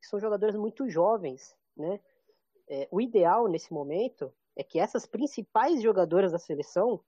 [0.00, 1.56] que são jogadores muito jovens.
[1.76, 2.00] Né?
[2.68, 7.00] É, o ideal nesse momento é que essas principais jogadoras da seleção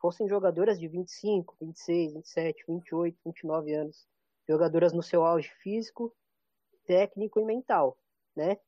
[0.00, 4.06] fossem jogadoras de 25, 26, 27, 28, 29 anos,
[4.48, 6.14] jogadoras no seu auge físico,
[6.86, 7.96] técnico e mental,
[8.34, 8.58] né?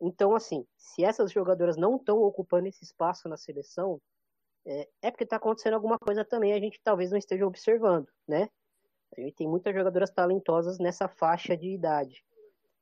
[0.00, 4.00] Então, assim, se essas jogadoras não estão ocupando esse espaço na seleção,
[4.68, 8.50] é, é porque está acontecendo alguma coisa também, a gente talvez não esteja observando, né?
[9.16, 12.22] A gente tem muitas jogadoras talentosas nessa faixa de idade.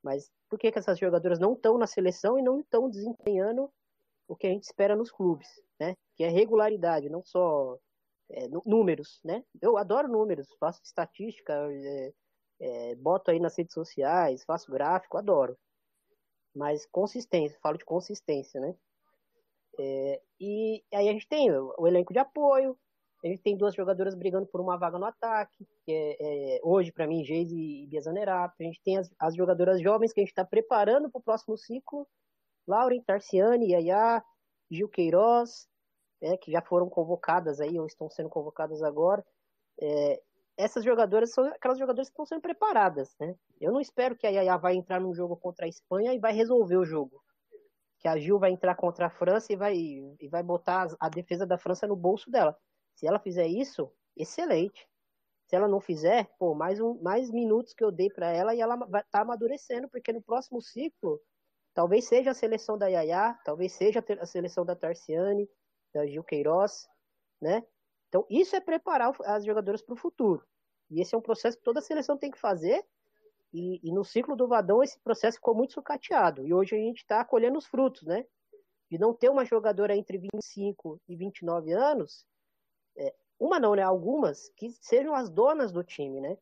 [0.03, 3.70] Mas por que, que essas jogadoras não estão na seleção e não estão desempenhando
[4.27, 5.96] o que a gente espera nos clubes, né?
[6.16, 7.79] Que é regularidade, não só
[8.31, 9.44] é, números, né?
[9.62, 12.12] Eu adoro números, faço estatística, é,
[12.59, 15.57] é, boto aí nas redes sociais, faço gráfico, adoro.
[16.53, 18.75] Mas consistência, falo de consistência, né?
[19.78, 22.76] É, e aí a gente tem o, elenco de apoio,
[23.24, 26.92] a gente tem duas jogadoras brigando por uma vaga no ataque, que é, é hoje,
[26.92, 28.54] para mim, Geise e Bia Zanerato.
[28.60, 31.56] A gente tem as, as jogadoras jovens que a gente está preparando para o próximo
[31.56, 32.06] ciclo,
[32.66, 34.22] Lauren, Tarciane, Yaya,
[34.70, 35.68] Gil Queiroz,
[36.20, 39.24] né, que já foram convocadas aí, ou estão sendo convocadas agora,
[39.80, 40.20] é,
[40.56, 43.34] essas jogadoras são aquelas jogadoras que estão sendo preparadas, né?
[43.60, 46.32] Eu não espero que a Yaya vai entrar num jogo contra a Espanha e vai
[46.32, 47.22] resolver o jogo.
[48.07, 51.45] Que a Gil vai entrar contra a França e vai, e vai botar a defesa
[51.45, 52.57] da França no bolso dela.
[52.95, 54.88] Se ela fizer isso, excelente.
[55.49, 58.61] Se ela não fizer, pô, mais, um, mais minutos que eu dei para ela e
[58.61, 61.21] ela vai tá amadurecendo, porque no próximo ciclo,
[61.75, 65.51] talvez seja a seleção da Yaya, talvez seja a seleção da Tarciane,
[65.92, 66.88] da Gil Queiroz,
[67.42, 67.66] né?
[68.09, 70.47] Então, isso é preparar as jogadoras para o futuro.
[70.92, 72.87] E esse é um processo que toda seleção tem que fazer.
[73.57, 76.47] E, e, no ciclo do Vadão, esse processo ficou muito sucateado.
[76.47, 78.27] E hoje a gente está colhendo os frutos, né?
[78.90, 82.27] De não ter uma jogadora entre 25 e 29 anos,
[82.99, 83.83] é, uma não, né?
[83.83, 86.37] Algumas que sejam as donas do time, né?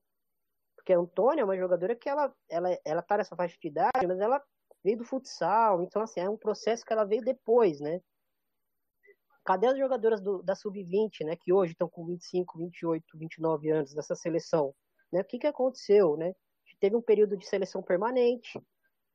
[0.74, 4.06] Porque a Antônia é uma jogadora que ela, ela, ela tá nessa faixa de idade,
[4.08, 4.42] mas ela
[4.82, 8.00] veio do futsal, então assim, é um processo que ela veio depois, né?
[9.44, 13.94] cadê as jogadoras do, da sub-20, né, que hoje estão com 25, 28, 29 anos
[13.94, 14.74] dessa seleção?
[15.12, 15.20] Né?
[15.20, 16.34] O que, que aconteceu, né?
[16.84, 18.60] Teve um período de seleção permanente,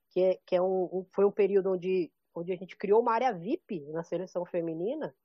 [0.09, 3.13] que, é, que é um, um, foi um período onde, onde a gente criou uma
[3.13, 5.15] área VIP na seleção feminina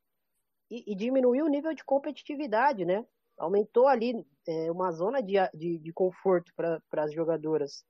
[0.71, 3.03] e, e diminuiu o nível de competitividade, né?
[3.39, 7.83] Aumentou ali é, uma zona de, de, de conforto para as jogadoras,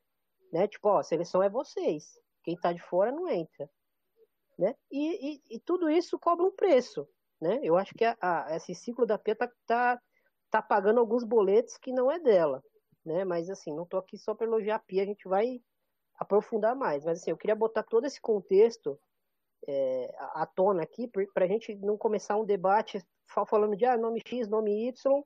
[0.52, 0.68] né?
[0.68, 2.04] Tipo, ó, a seleção é vocês,
[2.44, 3.68] quem está de fora não entra
[4.56, 4.72] né?
[4.88, 7.08] E, e, e, tudo isso cobra um preço,
[7.40, 7.58] né?
[7.60, 10.00] Eu acho que a, a, esse ciclo da Pia tá, tá,
[10.48, 12.62] tá, pagando alguns boletos que não é dela,
[13.04, 13.24] né?
[13.24, 15.62] Mas assim, não tô aqui só para elogiar a Pia, a gente vai
[16.16, 17.04] aprofundar mais.
[17.04, 18.98] Mas assim, eu queria botar todo esse contexto
[19.66, 23.04] é, à tona aqui para a gente não começar um debate
[23.48, 25.24] falando de ah, nome X, nome Y,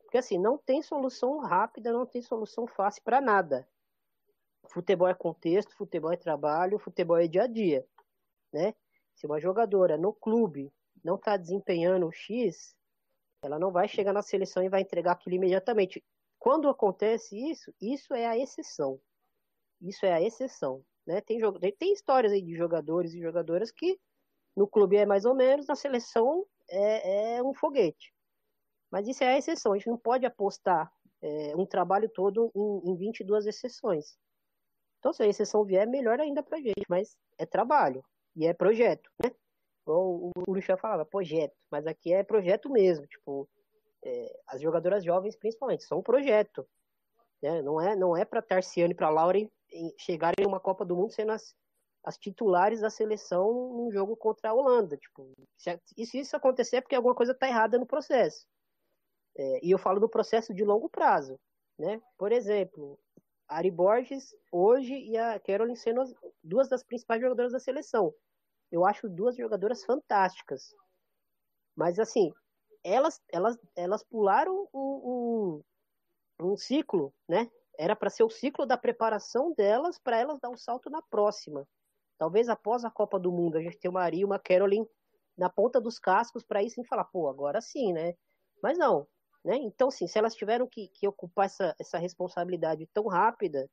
[0.00, 3.68] porque assim, não tem solução rápida, não tem solução fácil para nada.
[4.68, 7.86] Futebol é contexto, futebol é trabalho, futebol é dia a dia
[8.56, 8.74] né?
[9.14, 10.72] Se uma jogadora no clube
[11.04, 12.74] não está desempenhando o X,
[13.42, 16.02] ela não vai chegar na seleção e vai entregar aquilo imediatamente.
[16.46, 19.00] Quando acontece isso, isso é a exceção.
[19.82, 21.20] Isso é a exceção, né?
[21.20, 21.40] Tem,
[21.76, 23.98] tem histórias aí de jogadores e jogadoras que
[24.56, 28.14] no clube é mais ou menos, na seleção é, é um foguete.
[28.92, 29.72] Mas isso é a exceção.
[29.72, 30.88] A gente não pode apostar
[31.20, 34.16] é, um trabalho todo em, em 22 exceções.
[35.00, 38.04] Então, se a exceção vier, melhor ainda pra gente, mas é trabalho.
[38.36, 39.32] E é projeto, né?
[39.84, 43.48] O, o Luciano falava projeto, mas aqui é projeto mesmo, tipo,
[44.06, 46.66] é, as jogadoras jovens, principalmente, são um projeto.
[47.42, 47.60] Né?
[47.60, 49.50] Não é, não é para Tarciane e para Lauren
[49.98, 51.54] chegarem em uma Copa do Mundo sendo as,
[52.04, 54.96] as titulares da seleção num jogo contra a Holanda.
[54.96, 58.46] Tipo, se, e se isso acontecer é porque alguma coisa está errada no processo.
[59.36, 61.38] É, e eu falo do processo de longo prazo.
[61.76, 62.00] Né?
[62.16, 62.96] Por exemplo,
[63.48, 66.04] a Ari Borges hoje e a Caroline sendo
[66.42, 68.14] duas das principais jogadoras da seleção.
[68.70, 70.72] Eu acho duas jogadoras fantásticas.
[71.76, 72.32] Mas assim,
[72.86, 75.60] elas elas elas pularam um,
[76.40, 77.50] um, um ciclo, né?
[77.78, 81.66] Era para ser o ciclo da preparação delas para elas dar um salto na próxima.
[82.16, 84.88] Talvez após a Copa do Mundo a gente tenha uma Ari e uma Caroline
[85.36, 88.14] na ponta dos cascos para isso sim falar, pô, agora sim, né?
[88.62, 89.06] Mas não,
[89.44, 89.56] né?
[89.56, 93.68] Então, assim, se elas tiveram que, que ocupar essa, essa responsabilidade tão rápida,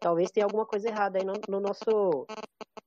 [0.00, 2.26] talvez tenha alguma coisa errada aí no, no nosso.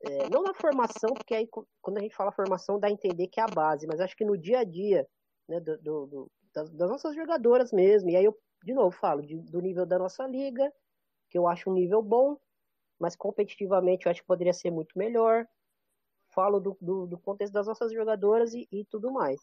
[0.01, 1.47] É, não na formação, porque aí
[1.81, 4.25] quando a gente fala formação dá a entender que é a base, mas acho que
[4.25, 5.07] no dia a dia
[5.47, 8.09] né, do, do, das, das, nossas jogadoras mesmo.
[8.09, 10.71] E aí eu, de novo, falo de, do nível da nossa liga,
[11.29, 12.37] que eu acho um nível bom,
[12.99, 15.47] mas competitivamente eu acho que poderia ser muito melhor.
[16.29, 19.39] Falo do, do, do contexto das nossas jogadoras e, e tudo mais.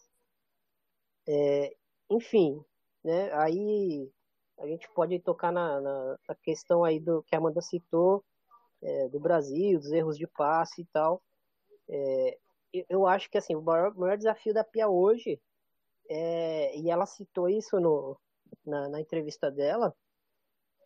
[1.29, 1.77] É,
[2.09, 2.65] enfim,
[3.05, 3.33] né?
[3.35, 4.11] Aí
[4.59, 8.25] a gente pode tocar na, na, na questão aí do que a Amanda citou,
[8.83, 11.23] é, do Brasil, dos erros de passe e tal.
[11.89, 12.39] É,
[12.89, 15.41] eu acho que assim, o maior, maior desafio da Pia hoje,
[16.11, 18.19] é, e ela citou isso no,
[18.67, 19.95] na, na, entrevista dela,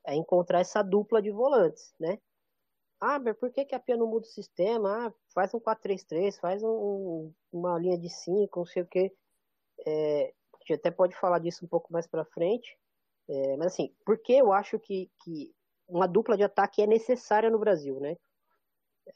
[0.07, 2.19] é encontrar essa dupla de volantes, né?
[3.01, 5.09] Ah, mas por que, que a Pia não muda o sistema?
[5.09, 9.13] Ah, faz um 4-3-3, faz um, uma linha de 5, não sei o quê.
[9.87, 10.33] É,
[10.65, 12.77] gente até pode falar disso um pouco mais para frente.
[13.29, 15.55] É, mas assim, porque eu acho que, que
[15.87, 18.17] uma dupla de ataque é necessária no Brasil, né?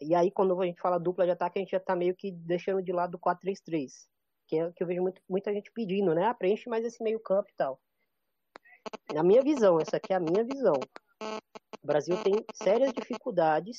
[0.00, 2.30] E aí, quando a gente fala dupla de ataque, a gente já tá meio que
[2.30, 4.06] deixando de lado o 4-3-3,
[4.48, 6.24] que é que eu vejo muito, muita gente pedindo, né?
[6.24, 7.78] Ah, preenche mais esse meio campo e tal.
[9.12, 10.74] Na minha visão, essa aqui é a minha visão.
[11.82, 13.78] O Brasil tem sérias dificuldades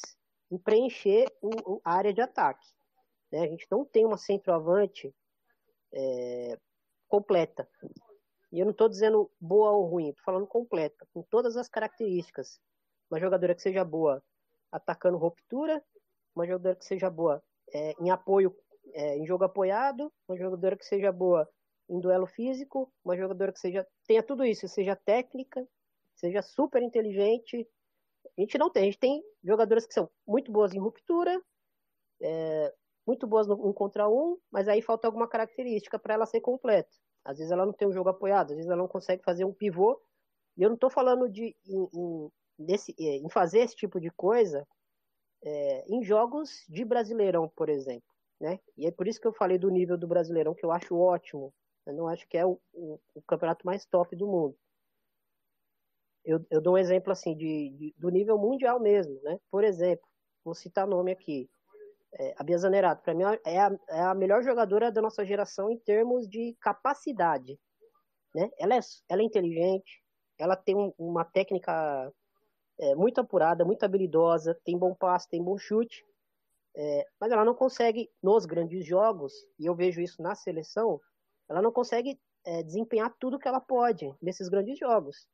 [0.52, 2.68] em preencher o, a área de ataque.
[3.32, 3.42] Né?
[3.42, 5.14] A gente não tem uma centroavante
[5.92, 6.58] é,
[7.08, 7.68] completa.
[8.52, 12.60] E eu não estou dizendo boa ou ruim, estou falando completa, com todas as características.
[13.10, 14.24] Uma jogadora que seja boa
[14.72, 15.84] atacando ruptura,
[16.36, 18.56] uma jogadora que seja boa é, em apoio,
[18.94, 21.48] é, em jogo apoiado, uma jogadora que seja boa
[21.90, 25.68] em duelo físico, uma jogadora que seja tenha tudo isso, seja técnica,
[26.16, 27.68] seja super inteligente.
[28.38, 31.42] A gente não tem, a gente tem jogadoras que são muito boas em ruptura,
[32.22, 32.74] é,
[33.08, 36.96] muito boas no um contra um, mas aí falta alguma característica para ela ser completa.
[37.26, 39.54] Às vezes ela não tem um jogo apoiado, às vezes ela não consegue fazer um
[39.54, 40.00] pivô.
[40.58, 42.32] E eu não estou falando de em, em,
[43.00, 44.68] é, em, fazer esse tipo de coisa
[45.44, 48.10] é, em jogos de Brasileirão, por exemplo.
[48.40, 48.60] Né?
[48.78, 51.54] E é por isso que eu falei do nível do Brasileirão, que eu acho ótimo.
[51.86, 54.56] Eu não acho que é o, o, o campeonato mais top do mundo.
[56.24, 59.40] Eu, eu dou um exemplo assim de, de, do nível mundial mesmo, né?
[59.50, 60.06] Por exemplo,
[60.44, 61.50] vou citar nome aqui
[62.14, 65.70] é, a Bia Zanerato, para mim, é a, é a, melhor jogadora da nossa geração
[65.70, 67.60] em termos de capacidade.
[68.34, 68.50] Né?
[68.58, 70.02] Ela, é, ela é inteligente,
[70.38, 72.12] ela tem um, uma técnica
[72.80, 76.06] é, muito apurada, muito habilidosa, tem bom passe, tem bom chute,
[76.82, 80.98] é, mas ela não consegue, nos grandes jogos, e eu vejo isso na seleção,
[81.50, 85.28] ela não consegue é, desempenhar tudo que ela pode nesses grandes jogos.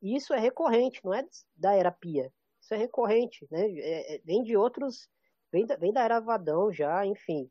[0.00, 1.22] E isso é recorrente, não é
[1.54, 2.32] da era Pia.
[2.62, 3.70] Isso é recorrente, né?
[3.72, 5.06] É, é, vem de outros
[5.52, 7.50] vem da, vem da era Vadão já, enfim.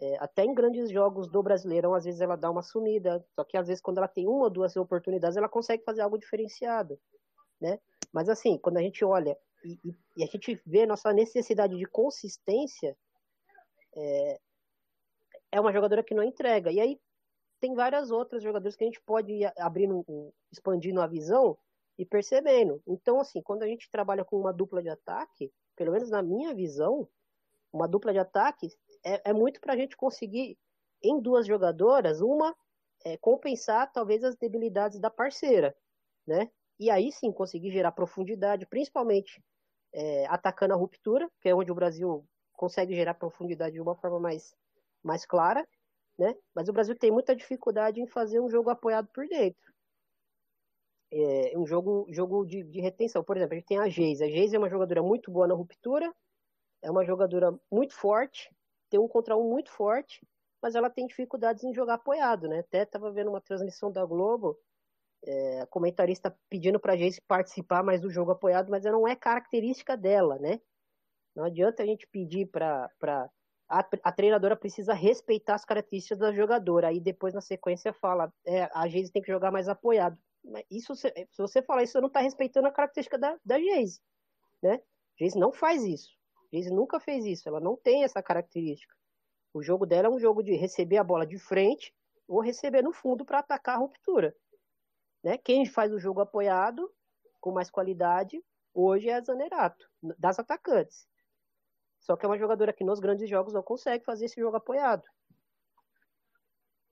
[0.00, 3.58] É, até em grandes jogos do Brasileirão, às vezes ela dá uma sumida, só que
[3.58, 6.98] às vezes quando ela tem uma ou duas oportunidades, ela consegue fazer algo diferenciado,
[7.60, 7.78] né?
[8.10, 9.78] Mas assim, quando a gente olha e,
[10.16, 12.96] e, a gente vê nossa necessidade de consistência,
[13.94, 14.40] é,
[15.50, 16.70] é uma jogadora que não entrega.
[16.70, 17.00] E aí
[17.60, 19.52] tem várias outras jogadoras que a gente pode ir
[20.50, 21.56] expandindo a visão
[21.98, 22.82] e percebendo.
[22.86, 26.54] Então, assim, quando a gente trabalha com uma dupla de ataque, pelo menos na minha
[26.54, 27.08] visão,
[27.72, 28.68] uma dupla de ataque,
[29.04, 30.58] é, é muito para a gente conseguir,
[31.02, 32.54] em duas jogadoras, uma
[33.04, 35.76] é, compensar talvez as debilidades da parceira,
[36.26, 36.50] né?
[36.78, 39.42] E aí sim conseguir gerar profundidade, principalmente
[39.92, 44.20] é, atacando a ruptura, que é onde o Brasil consegue gerar profundidade de uma forma
[44.20, 44.54] mais,
[45.02, 45.66] mais clara,
[46.18, 46.34] né?
[46.54, 49.72] Mas o Brasil tem muita dificuldade em fazer um jogo apoiado por dentro.
[51.10, 53.22] É, um jogo, jogo de, de retenção.
[53.22, 54.24] Por exemplo, a gente tem a Geise.
[54.24, 56.12] A Geise é uma jogadora muito boa na ruptura,
[56.80, 58.50] é uma jogadora muito forte,
[58.88, 60.20] tem um contra um muito forte,
[60.62, 62.60] mas ela tem dificuldades em jogar apoiado, né?
[62.60, 64.58] Até estava vendo uma transmissão da Globo,
[65.24, 69.96] é, comentarista pedindo para a gente participar mais do jogo apoiado, mas não é característica
[69.96, 70.60] dela, né?
[71.34, 72.90] Não adianta a gente pedir para
[73.68, 76.88] a, a, treinadora precisa respeitar as características da jogadora.
[76.88, 80.18] Aí depois na sequência fala, é, a Geise tem que jogar mais apoiado.
[80.70, 84.00] Isso, se, se você falar isso, você não está respeitando a característica da, da Geise,
[84.62, 84.82] né?
[85.18, 86.10] Geise não faz isso.
[86.52, 87.48] Geise nunca fez isso.
[87.48, 88.94] Ela não tem essa característica.
[89.54, 91.94] O jogo dela é um jogo de receber a bola de frente
[92.28, 94.34] ou receber no fundo para atacar a ruptura.
[95.22, 95.38] Né?
[95.38, 96.90] Quem faz o jogo apoiado
[97.40, 98.42] com mais qualidade
[98.74, 101.06] hoje é a Zanerato, das atacantes.
[102.00, 105.04] Só que é uma jogadora que nos grandes jogos não consegue fazer esse jogo apoiado.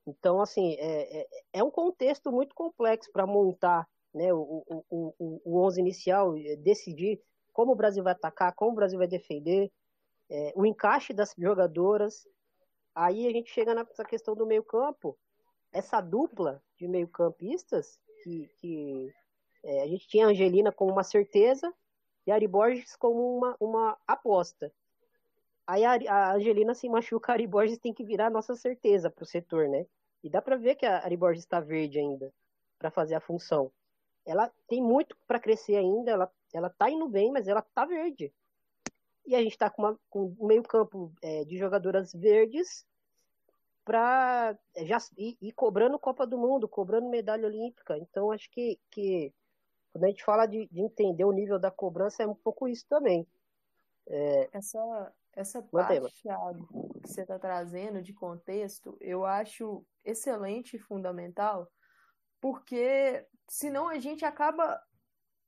[0.07, 4.85] Então, assim, é, é, é um contexto muito complexo para montar né, o, o,
[5.19, 7.21] o, o 11 inicial, decidir
[7.53, 9.71] como o Brasil vai atacar, como o Brasil vai defender,
[10.29, 12.27] é, o encaixe das jogadoras.
[12.95, 15.19] Aí a gente chega nessa questão do meio-campo.
[15.73, 19.15] Essa dupla de meio-campistas, que, que
[19.63, 21.73] é, a gente tinha a Angelina como uma certeza
[22.27, 24.73] e a Ari Borges como uma, uma aposta.
[25.67, 29.11] Aí a, a Angelina se machuca, a Ari Borges tem que virar a nossa certeza
[29.11, 29.87] para o setor, né?
[30.23, 32.33] E dá para ver que a Ari Borges está verde ainda
[32.79, 33.71] para fazer a função.
[34.27, 38.33] Ela tem muito para crescer ainda, ela, ela tá indo bem, mas ela tá verde.
[39.27, 42.85] E a gente está com, com um meio campo é, de jogadoras verdes
[43.91, 47.99] para é, já ir, ir, cobrando Copa do Mundo, cobrando medalha olímpica.
[47.99, 49.35] Então acho que, que
[49.93, 52.87] quando a gente fala de, de entender o nível da cobrança é um pouco isso
[52.89, 53.27] também.
[54.07, 54.49] É...
[54.53, 56.69] Essa, essa parte, Thiago,
[57.03, 61.69] que você está trazendo de contexto, eu acho excelente e fundamental,
[62.41, 64.81] porque senão a gente acaba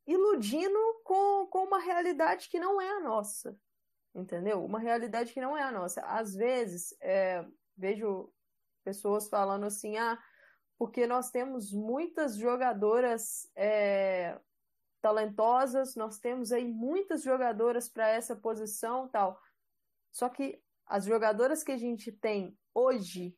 [0.04, 3.56] iludindo com, com uma realidade que não é a nossa,
[4.12, 4.64] entendeu?
[4.64, 6.00] Uma realidade que não é a nossa.
[6.00, 8.32] Às vezes, é, vejo
[8.84, 10.18] pessoas falando assim, ah,
[10.78, 14.38] porque nós temos muitas jogadoras é,
[15.00, 19.40] talentosas, nós temos aí muitas jogadoras para essa posição tal.
[20.10, 23.36] Só que as jogadoras que a gente tem hoje,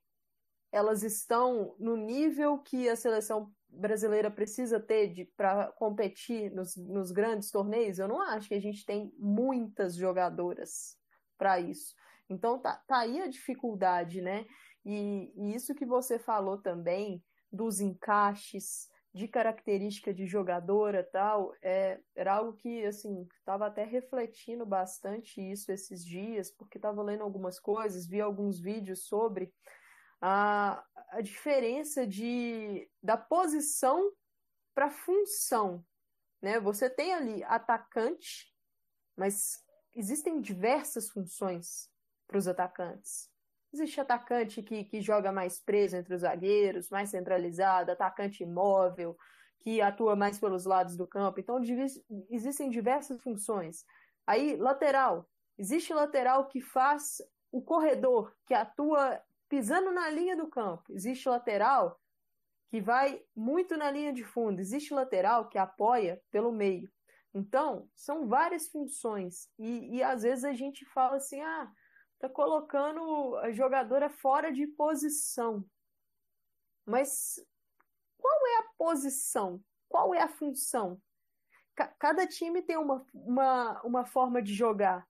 [0.72, 7.50] elas estão no nível que a seleção brasileira precisa ter para competir nos, nos grandes
[7.50, 7.98] torneios?
[7.98, 10.96] Eu não acho que a gente tem muitas jogadoras
[11.36, 11.94] para isso.
[12.28, 14.46] Então tá, tá aí a dificuldade, né?
[14.84, 22.00] E, e isso que você falou também dos encaixes, de característica de jogadora tal, é,
[22.16, 27.60] era algo que, assim, estava até refletindo bastante isso esses dias, porque estava lendo algumas
[27.60, 29.54] coisas, vi alguns vídeos sobre
[30.20, 34.10] a, a diferença de, da posição
[34.74, 35.84] para função,
[36.42, 36.58] né?
[36.58, 38.52] Você tem ali atacante,
[39.16, 39.62] mas
[39.94, 41.88] existem diversas funções
[42.34, 43.30] para os atacantes.
[43.72, 49.16] Existe atacante que, que joga mais preso entre os zagueiros, mais centralizado, atacante imóvel,
[49.60, 51.38] que atua mais pelos lados do campo.
[51.38, 51.60] Então,
[52.28, 53.84] existem diversas funções.
[54.26, 55.28] Aí, lateral.
[55.56, 57.22] Existe lateral que faz
[57.52, 60.92] o corredor, que atua pisando na linha do campo.
[60.92, 62.00] Existe lateral
[62.68, 64.60] que vai muito na linha de fundo.
[64.60, 66.90] Existe lateral que apoia pelo meio.
[67.32, 69.48] Então, são várias funções.
[69.56, 71.70] E, e às vezes a gente fala assim: ah,
[72.24, 75.64] tá colocando a jogadora fora de posição.
[76.86, 77.38] Mas
[78.16, 79.62] qual é a posição?
[79.88, 81.00] Qual é a função?
[81.98, 85.06] Cada time tem uma, uma, uma forma de jogar.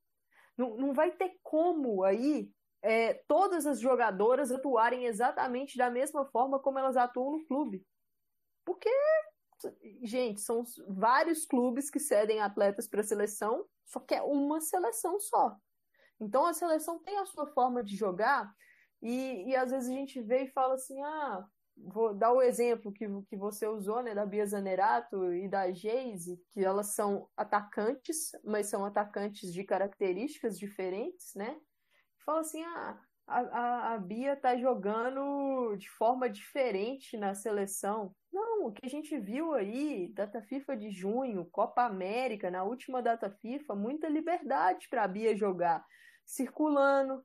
[0.56, 2.50] Não, não vai ter como aí
[2.82, 7.86] é, todas as jogadoras atuarem exatamente da mesma forma como elas atuam no clube.
[8.64, 8.90] Porque,
[10.02, 15.20] gente, são vários clubes que cedem atletas para a seleção, só que é uma seleção
[15.20, 15.56] só.
[16.20, 18.52] Então a seleção tem a sua forma de jogar
[19.02, 21.44] e, e às vezes a gente vê e fala assim, ah,
[21.76, 26.40] vou dar o exemplo que, que você usou, né, da Bia Zanerato e da Geise,
[26.50, 31.58] que elas são atacantes, mas são atacantes de características diferentes, né?
[32.24, 38.14] Fala assim, ah, a, a, a Bia tá jogando de forma diferente na seleção.
[38.32, 43.02] Não, o que a gente viu aí, data FIFA de junho, Copa América, na última
[43.02, 45.84] data FIFA, muita liberdade para a Bia jogar
[46.24, 47.22] circulando,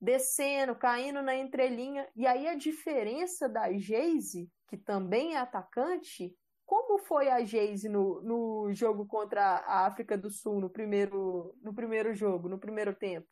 [0.00, 2.08] descendo, caindo na entrelinha.
[2.16, 6.36] E aí a diferença da Geise, que também é atacante,
[6.66, 11.72] como foi a Geise no, no jogo contra a África do Sul, no primeiro, no
[11.72, 13.28] primeiro jogo, no primeiro tempo?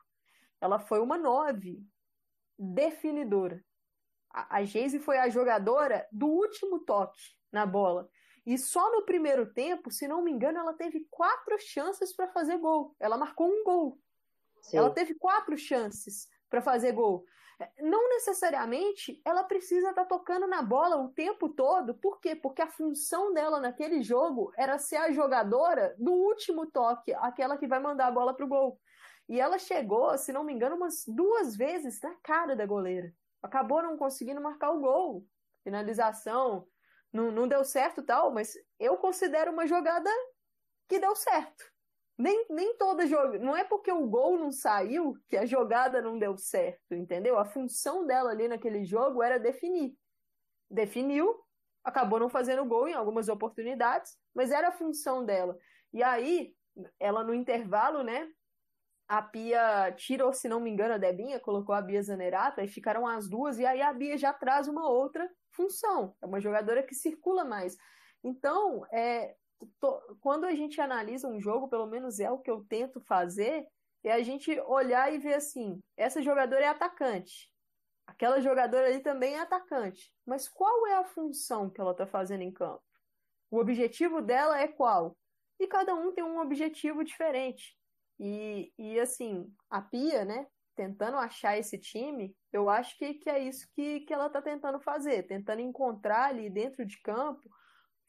[0.61, 1.83] Ela foi uma nove,
[2.57, 3.65] definidora.
[4.31, 7.21] A, a Geise foi a jogadora do último toque
[7.53, 8.09] na bola.
[8.47, 12.57] E só no primeiro tempo, se não me engano, ela teve quatro chances para fazer
[12.57, 12.97] gol.
[12.99, 13.99] Ela marcou um gol.
[14.63, 14.79] Sim.
[14.79, 17.25] Ela teve quatro chances para fazer gol.
[17.81, 21.93] Não necessariamente ela precisa estar tá tocando na bola o tempo todo.
[21.95, 22.37] Por quê?
[22.37, 27.67] Porque a função dela naquele jogo era ser a jogadora do último toque, aquela que
[27.67, 28.81] vai mandar a bola para o gol.
[29.29, 33.13] E ela chegou, se não me engano, umas duas vezes na cara da goleira.
[33.43, 35.27] Acabou não conseguindo marcar o gol.
[35.63, 36.67] Finalização,
[37.13, 40.11] não, não deu certo tal, mas eu considero uma jogada
[40.89, 41.65] que deu certo.
[42.17, 43.39] Nem, nem toda jogada.
[43.39, 47.39] Não é porque o gol não saiu que a jogada não deu certo, entendeu?
[47.39, 49.97] A função dela ali naquele jogo era definir.
[50.71, 51.35] Definiu,
[51.85, 55.57] acabou não fazendo gol em algumas oportunidades, mas era a função dela.
[55.93, 56.53] E aí,
[56.99, 58.29] ela no intervalo, né?
[59.09, 63.07] A Pia tirou, se não me engano, a Debinha, colocou a Bia Zanerato, e ficaram
[63.07, 66.15] as duas, e aí a Bia já traz uma outra função.
[66.23, 67.75] É uma jogadora que circula mais.
[68.23, 69.35] Então, é,
[70.21, 73.67] quando a gente analisa um jogo, pelo menos é o que eu tento fazer,
[74.05, 77.51] é a gente olhar e ver assim: essa jogadora é atacante.
[78.07, 80.13] Aquela jogadora ali também é atacante.
[80.27, 82.83] Mas qual é a função que ela está fazendo em campo?
[83.51, 85.17] O objetivo dela é qual?
[85.61, 87.78] E cada um tem um objetivo diferente.
[88.19, 93.39] E, e assim, a Pia, né, tentando achar esse time, eu acho que, que é
[93.39, 97.49] isso que, que ela está tentando fazer, tentando encontrar ali dentro de campo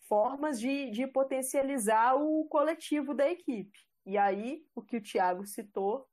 [0.08, 3.78] formas de, de potencializar o coletivo da equipe.
[4.06, 6.10] E aí, o que o Thiago citou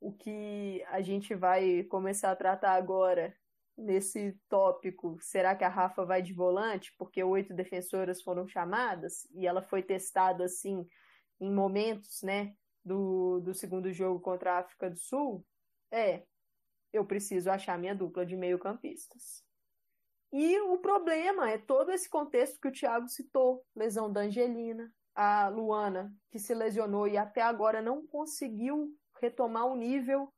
[0.00, 3.36] o que a gente vai começar a tratar agora
[3.76, 6.92] nesse tópico, será que a Rafa vai de volante?
[6.98, 10.86] Porque oito defensoras foram chamadas e ela foi testada assim
[11.40, 12.54] em momentos, né,
[12.84, 15.44] do, do segundo jogo contra a África do Sul.
[15.90, 16.24] É,
[16.92, 19.44] eu preciso achar minha dupla de meio-campistas.
[20.32, 25.48] E o problema é todo esse contexto que o Thiago citou: lesão da Angelina, a
[25.48, 30.32] Luana, que se lesionou e até agora não conseguiu retomar o nível,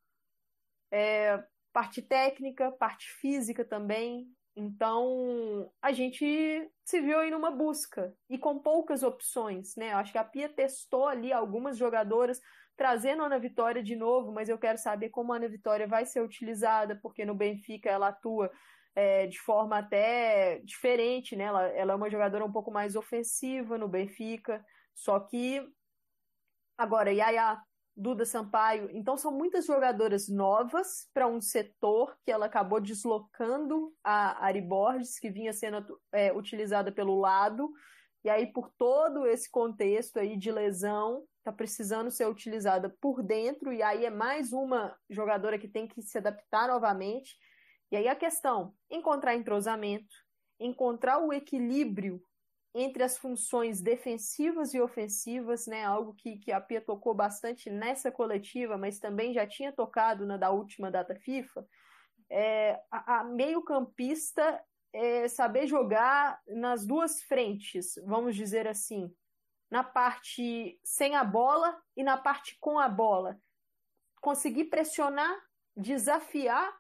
[0.91, 4.31] é, parte técnica, parte física também.
[4.55, 9.93] Então, a gente se viu aí numa busca e com poucas opções, né?
[9.95, 12.39] Acho que a Pia testou ali algumas jogadoras,
[12.77, 16.05] trazendo a Ana Vitória de novo, mas eu quero saber como a Ana Vitória vai
[16.05, 18.51] ser utilizada, porque no Benfica ela atua
[18.95, 21.45] é, de forma até diferente, né?
[21.45, 24.63] Ela, ela é uma jogadora um pouco mais ofensiva no Benfica,
[24.95, 25.67] só que
[26.77, 27.59] agora, Yaya
[27.97, 28.89] Duda Sampaio.
[28.91, 35.19] Então, são muitas jogadoras novas para um setor que ela acabou deslocando a Ari Borges,
[35.19, 37.71] que vinha sendo é, utilizada pelo lado.
[38.25, 43.73] E aí, por todo esse contexto aí de lesão, está precisando ser utilizada por dentro.
[43.73, 47.37] E aí é mais uma jogadora que tem que se adaptar novamente.
[47.91, 50.15] E aí a questão: encontrar entrosamento,
[50.59, 52.23] encontrar o equilíbrio
[52.75, 58.11] entre as funções defensivas e ofensivas, né, algo que, que a Pia tocou bastante nessa
[58.11, 61.67] coletiva, mas também já tinha tocado na da última data FIFA,
[62.31, 64.63] é, a, a meio-campista
[64.93, 69.15] é saber jogar nas duas frentes, vamos dizer assim,
[69.71, 73.39] na parte sem a bola e na parte com a bola.
[74.21, 75.35] Conseguir pressionar,
[75.77, 76.75] desafiar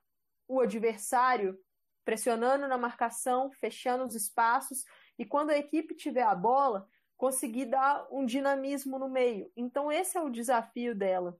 [0.47, 1.59] o adversário,
[2.05, 4.85] pressionando na marcação, fechando os espaços
[5.19, 9.51] e quando a equipe tiver a bola, conseguir dar um dinamismo no meio.
[9.57, 11.39] Então, esse é o desafio dela.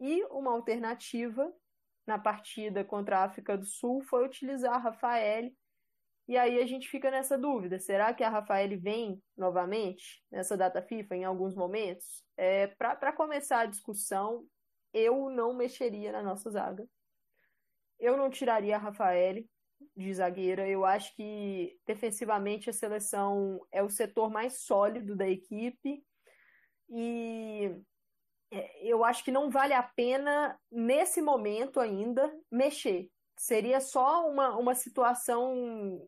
[0.00, 1.52] E uma alternativa
[2.06, 5.50] na partida contra a África do Sul foi utilizar a Rafael.
[6.26, 10.80] E aí a gente fica nessa dúvida: será que a Rafael vem novamente nessa data
[10.80, 12.24] FIFA em alguns momentos?
[12.36, 14.46] É, Para começar a discussão,
[14.92, 16.88] eu não mexeria na nossa zaga.
[17.98, 19.44] Eu não tiraria a Rafael
[19.96, 20.68] de zagueira.
[20.68, 26.02] Eu acho que defensivamente a seleção é o setor mais sólido da equipe
[26.88, 27.70] e
[28.50, 33.10] é, eu acho que não vale a pena, nesse momento ainda, mexer.
[33.36, 36.00] Seria só uma, uma situação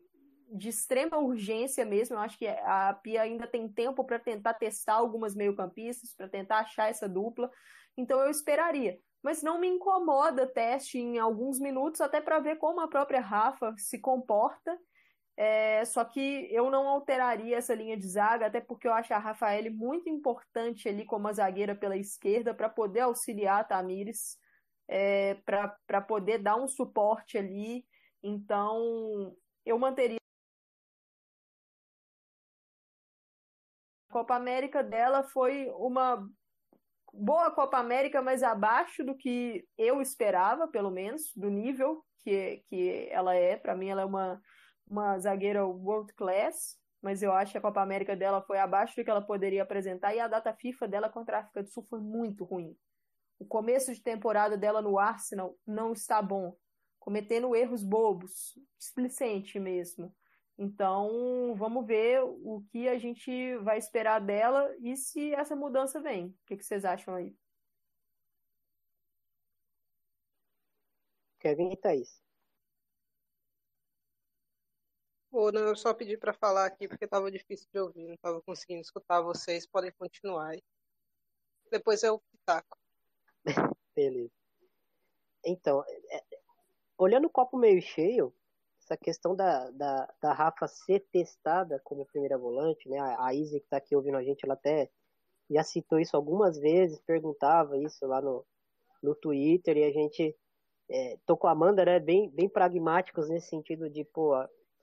[0.51, 2.15] de extrema urgência mesmo.
[2.15, 6.59] Eu acho que a Pia ainda tem tempo para tentar testar algumas meio-campistas, para tentar
[6.59, 7.49] achar essa dupla.
[7.95, 12.79] Então eu esperaria mas não me incomoda teste em alguns minutos, até para ver como
[12.81, 14.77] a própria Rafa se comporta.
[15.37, 19.17] É, só que eu não alteraria essa linha de zaga, até porque eu acho a
[19.17, 24.37] Rafael muito importante ali como a zagueira pela esquerda para poder auxiliar a Tamires,
[24.87, 27.85] é, para poder dar um suporte ali.
[28.21, 30.17] Então, eu manteria.
[34.09, 36.27] A Copa América dela foi uma
[37.13, 43.07] boa Copa América, mas abaixo do que eu esperava, pelo menos, do nível que, que
[43.11, 43.57] ela é.
[43.57, 44.41] Para mim, ela é uma,
[44.87, 49.03] uma zagueira world class, mas eu acho que a Copa América dela foi abaixo do
[49.03, 51.99] que ela poderia apresentar e a data FIFA dela contra a África do Sul foi
[51.99, 52.75] muito ruim.
[53.39, 56.55] O começo de temporada dela no Arsenal não está bom,
[56.99, 60.13] cometendo erros bobos, displicente mesmo.
[60.63, 66.27] Então, vamos ver o que a gente vai esperar dela e se essa mudança vem.
[66.27, 67.35] O que, vocês acham aí?
[71.39, 72.21] Kevin e Thaís.
[75.31, 78.39] Pô, não, eu só pedi para falar aqui porque estava difícil de ouvir, não estava
[78.43, 79.65] conseguindo escutar vocês.
[79.65, 80.55] Podem continuar.
[81.71, 82.77] Depois eu pitaco.
[83.95, 84.31] Beleza.
[85.43, 86.23] Então, é, é,
[86.99, 88.31] olhando o copo meio cheio,
[88.83, 92.99] essa questão da, da, da Rafa ser testada como primeira volante, né?
[92.99, 94.89] A, a Izzy que está aqui ouvindo a gente, ela até
[95.49, 98.45] já citou isso algumas vezes, perguntava isso lá no,
[99.03, 100.35] no Twitter, e a gente
[100.89, 101.99] é, tô com a Amanda, né?
[101.99, 104.33] Bem, bem pragmáticos nesse sentido de, pô,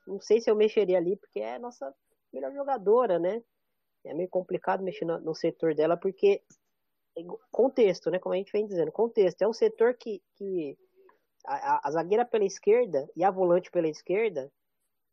[0.06, 1.92] não sei se eu mexeria ali, porque é a nossa
[2.32, 3.42] melhor jogadora, né?
[4.04, 6.42] É meio complicado mexer no, no setor dela, porque
[7.16, 8.18] é contexto, né?
[8.18, 9.42] Como a gente vem dizendo, contexto.
[9.42, 10.78] É um setor que, que
[11.44, 14.50] a, a, zagueira pela esquerda e a volante pela esquerda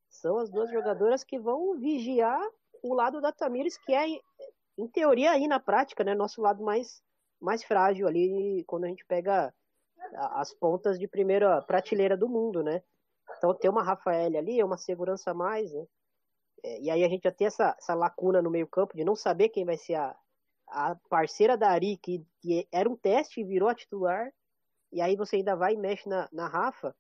[0.10, 2.42] são as duas jogadoras que vão vigiar
[2.82, 4.08] o lado da Tamires, que é,
[4.78, 6.14] em teoria, aí na prática, né?
[6.14, 7.02] Nosso lado mais,
[7.40, 9.54] mais frágil ali, quando a gente pega
[10.14, 12.82] as pontas de primeira prateleira do mundo, né?
[13.38, 15.86] Então ter uma Rafael ali é uma segurança a mais, né?
[16.64, 19.16] É, e aí a gente já tem essa, essa lacuna no meio campo de não
[19.16, 20.16] saber quem vai ser a,
[20.68, 24.32] a parceira da Ari, que, que era um teste e virou a titular,
[24.92, 26.96] e aí você ainda vai e mexe na, na Rafa,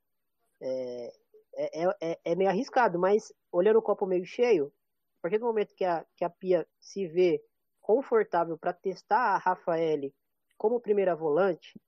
[0.61, 1.13] é,
[1.55, 4.71] é, é, é meio arriscado, mas olhando o copo meio cheio,
[5.19, 7.43] a partir do momento que a, que a Pia se vê
[7.81, 10.11] confortável para testar a Rafael
[10.57, 11.79] como primeira volante,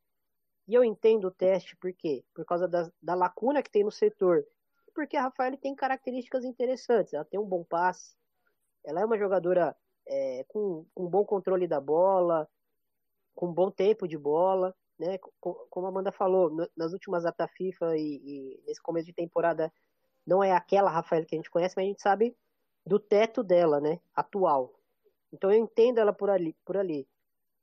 [0.68, 2.24] e eu entendo o teste por quê?
[2.34, 4.46] Por causa da, da lacuna que tem no setor.
[4.94, 7.14] Porque a Rafael tem características interessantes.
[7.14, 8.16] Ela tem um bom passe.
[8.84, 9.76] Ela é uma jogadora
[10.06, 12.50] é, com, com bom controle da bola,
[13.34, 14.76] com bom tempo de bola.
[15.00, 15.20] Né?
[15.40, 19.72] Como a Amanda falou, nas últimas data FIFA e, e nesse começo de temporada,
[20.26, 22.36] não é aquela Rafael que a gente conhece, mas a gente sabe
[22.86, 24.00] do teto dela, né?
[24.16, 24.74] Atual.
[25.32, 26.56] Então eu entendo ela por ali.
[26.66, 27.08] Por ali.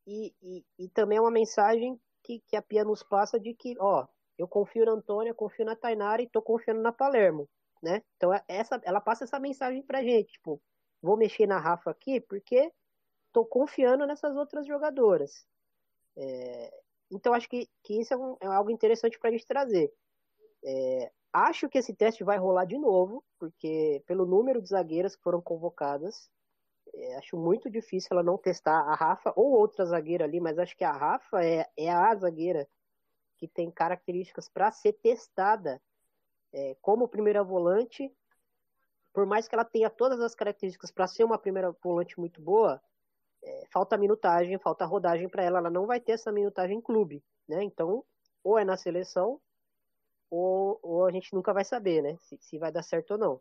[0.06, 3.74] E, e, e também é uma mensagem que, que a Pia nos passa de que,
[3.78, 4.06] ó,
[4.36, 7.48] eu confio na Antônia, confio na Tainara e tô confiando na Palermo,
[7.82, 8.02] né?
[8.16, 10.60] Então é, essa, ela passa essa mensagem pra gente, tipo,
[11.00, 12.72] vou mexer na Rafa aqui porque
[13.32, 15.46] tô confiando nessas outras jogadoras.
[16.16, 19.92] É, então acho que, que isso é, um, é algo interessante pra gente trazer.
[20.64, 25.22] É, acho que esse teste vai rolar de novo, porque pelo número de zagueiras que
[25.22, 26.30] foram convocadas,
[26.94, 30.76] é, acho muito difícil ela não testar a Rafa ou outra zagueira ali, mas acho
[30.76, 32.68] que a Rafa é, é a zagueira
[33.36, 35.82] que tem características para ser testada
[36.52, 38.12] é, como primeira volante.
[39.12, 42.80] Por mais que ela tenha todas as características para ser uma primeira volante muito boa,
[43.44, 45.58] é, falta minutagem, falta rodagem para ela.
[45.58, 47.62] Ela não vai ter essa minutagem em clube, né?
[47.62, 48.04] Então,
[48.42, 49.40] ou é na seleção,
[50.30, 52.16] ou, ou a gente nunca vai saber, né?
[52.20, 53.40] Se, se vai dar certo ou não.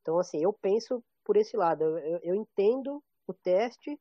[0.00, 1.84] Então, assim, eu penso por esse lado.
[1.98, 4.00] Eu, eu entendo o teste.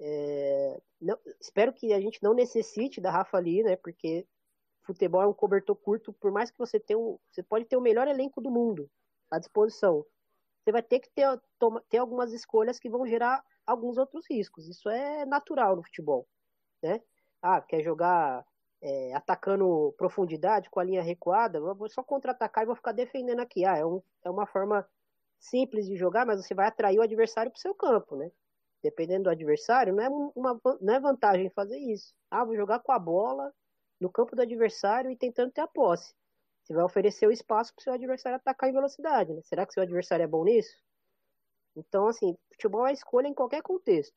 [0.00, 3.76] É, não, espero que a gente não necessite da Rafa ali, né?
[3.76, 4.26] Porque
[4.82, 7.80] futebol é um cobertor curto, por mais que você tenha um, você pode ter o
[7.80, 8.90] melhor elenco do mundo
[9.30, 10.04] à disposição.
[10.62, 11.26] Você vai ter que ter,
[11.90, 14.66] ter algumas escolhas que vão gerar alguns outros riscos.
[14.66, 16.26] Isso é natural no futebol,
[16.82, 17.02] né?
[17.42, 18.44] Ah, quer jogar
[18.82, 21.60] é, atacando profundidade com a linha recuada?
[21.60, 23.64] vou só contra-atacar e vou ficar defendendo aqui.
[23.64, 24.88] Ah, é, um, é uma forma
[25.38, 28.30] simples de jogar, mas você vai atrair o adversário para o seu campo, né?
[28.82, 32.14] Dependendo do adversário, não é, uma, não é vantagem fazer isso.
[32.30, 33.52] Ah, vou jogar com a bola
[34.00, 36.14] no campo do adversário e tentando ter a posse.
[36.62, 39.42] Você vai oferecer o espaço para o seu adversário atacar em velocidade, né?
[39.44, 40.74] Será que seu adversário é bom nisso?
[41.78, 44.14] Então, assim, futebol é escolha em qualquer contexto.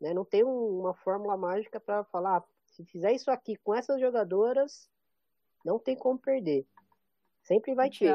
[0.00, 0.14] Né?
[0.14, 4.90] Não tem uma fórmula mágica para falar, ah, se fizer isso aqui com essas jogadoras,
[5.64, 6.66] não tem como perder.
[7.42, 8.14] Sempre vai ter.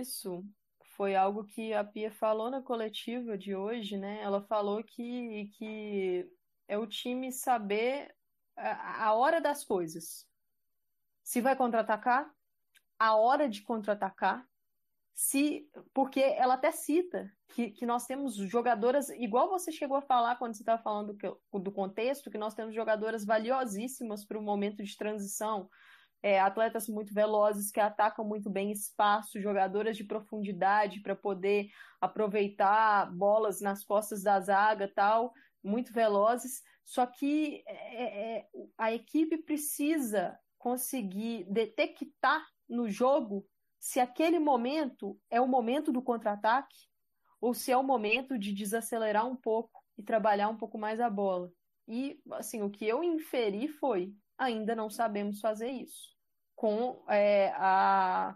[0.00, 0.42] Isso
[0.96, 4.22] foi algo que a Pia falou na coletiva de hoje, né?
[4.22, 6.28] Ela falou que, que
[6.66, 8.14] é o time saber
[8.56, 10.26] a, a hora das coisas.
[11.22, 12.32] Se vai contra-atacar,
[12.98, 14.46] a hora de contra-atacar,
[15.14, 20.36] se porque ela até cita que, que nós temos jogadoras, igual você chegou a falar
[20.36, 21.16] quando você estava falando
[21.52, 25.68] do, do contexto, que nós temos jogadoras valiosíssimas para o momento de transição,
[26.20, 31.68] é, atletas muito velozes que atacam muito bem espaço, jogadoras de profundidade para poder
[32.00, 36.62] aproveitar bolas nas costas da zaga tal, muito velozes.
[36.84, 38.46] Só que é, é,
[38.76, 43.46] a equipe precisa conseguir detectar no jogo
[43.84, 46.88] se aquele momento é o momento do contra-ataque
[47.38, 51.10] ou se é o momento de desacelerar um pouco e trabalhar um pouco mais a
[51.10, 51.52] bola.
[51.86, 56.14] E assim, o que eu inferi foi: ainda não sabemos fazer isso
[56.54, 58.34] com é, a,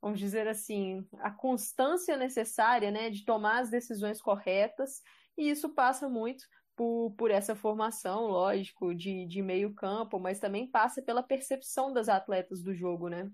[0.00, 5.02] vamos dizer assim, a constância necessária, né, de tomar as decisões corretas,
[5.36, 6.44] e isso passa muito
[6.76, 12.08] por, por essa formação, lógico, de, de meio campo, mas também passa pela percepção das
[12.08, 13.28] atletas do jogo, né?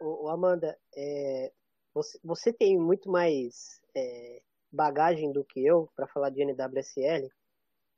[0.00, 1.52] Ô, Amanda, é,
[1.92, 7.28] você, você tem muito mais é, bagagem do que eu para falar de NWSL,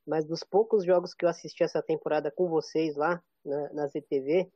[0.07, 4.51] mas dos poucos jogos que eu assisti essa temporada com vocês lá na, na ZTV,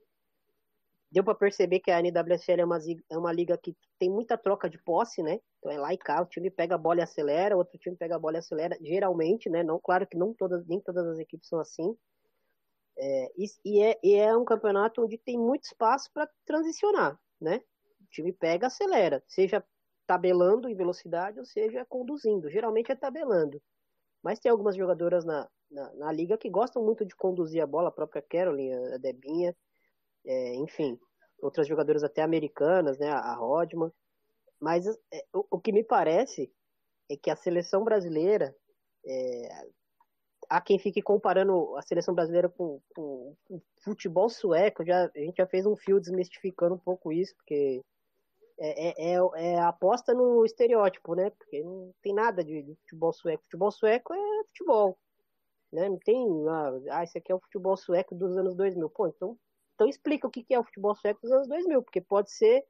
[1.11, 2.79] deu para perceber que a NWSL é uma,
[3.11, 5.39] é uma liga que tem muita troca de posse, né?
[5.59, 8.17] Então é lá e cá, o time pega a bola e acelera, outro time pega
[8.17, 9.63] a bola e acelera, geralmente, né?
[9.63, 11.97] Não, claro que não todas, nem todas as equipes são assim.
[12.97, 17.63] É, e, e, é, e é um campeonato onde tem muito espaço para transicionar, né?
[18.01, 19.65] O time pega, acelera, seja
[20.07, 22.51] tabelando em velocidade ou seja conduzindo.
[22.51, 23.63] Geralmente é tabelando.
[24.23, 27.89] Mas tem algumas jogadoras na, na, na liga que gostam muito de conduzir a bola,
[27.89, 29.55] a própria Caroline, a Debinha
[30.25, 30.99] é, enfim,
[31.41, 33.93] outras jogadoras até americanas, né, a Rodman.
[34.61, 36.51] Mas é, o, o, que me parece
[37.11, 38.57] é que a seleção brasileira,
[39.07, 39.49] é,
[40.49, 45.37] há quem fique comparando a seleção brasileira com, com, com futebol sueco, já, a gente
[45.37, 47.83] já fez um fio desmistificando um pouco isso, porque
[48.59, 51.31] é, é, é, é aposta no estereótipo, né?
[51.31, 53.43] Porque não tem nada de, de, futebol sueco.
[53.45, 54.99] Futebol sueco é futebol,
[55.73, 55.89] né?
[55.89, 58.89] Não tem, ah, ah, esse aqui é o futebol sueco dos anos 2000.
[58.91, 59.39] Pô, então
[59.75, 62.65] então explica o que é o futebol sueco dos anos 2000, porque pode ser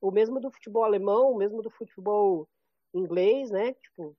[0.00, 2.48] o mesmo do futebol alemão, o mesmo do futebol
[2.92, 3.74] inglês, né?
[3.74, 4.16] Tipo,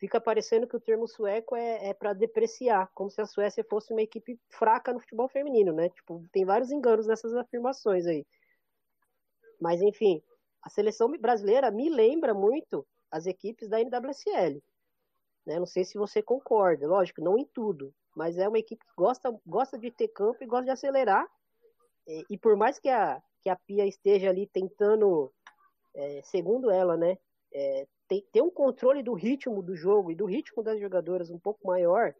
[0.00, 3.92] fica parecendo que o termo sueco é, é para depreciar, como se a Suécia fosse
[3.92, 5.90] uma equipe fraca no futebol feminino, né?
[5.90, 8.26] Tipo, tem vários enganos nessas afirmações aí.
[9.60, 10.22] Mas enfim,
[10.62, 14.62] a seleção brasileira me lembra muito as equipes da NWSL.
[15.46, 15.58] Né?
[15.58, 19.38] Não sei se você concorda, lógico, não em tudo, mas é uma equipe que gosta,
[19.46, 21.28] gosta de ter campo e gosta de acelerar
[22.06, 25.32] e, e por mais que a, que a Pia esteja ali tentando,
[25.94, 27.16] é, segundo ela, né,
[27.52, 31.38] é, ter, ter um controle do ritmo do jogo e do ritmo das jogadoras um
[31.38, 32.12] pouco maior,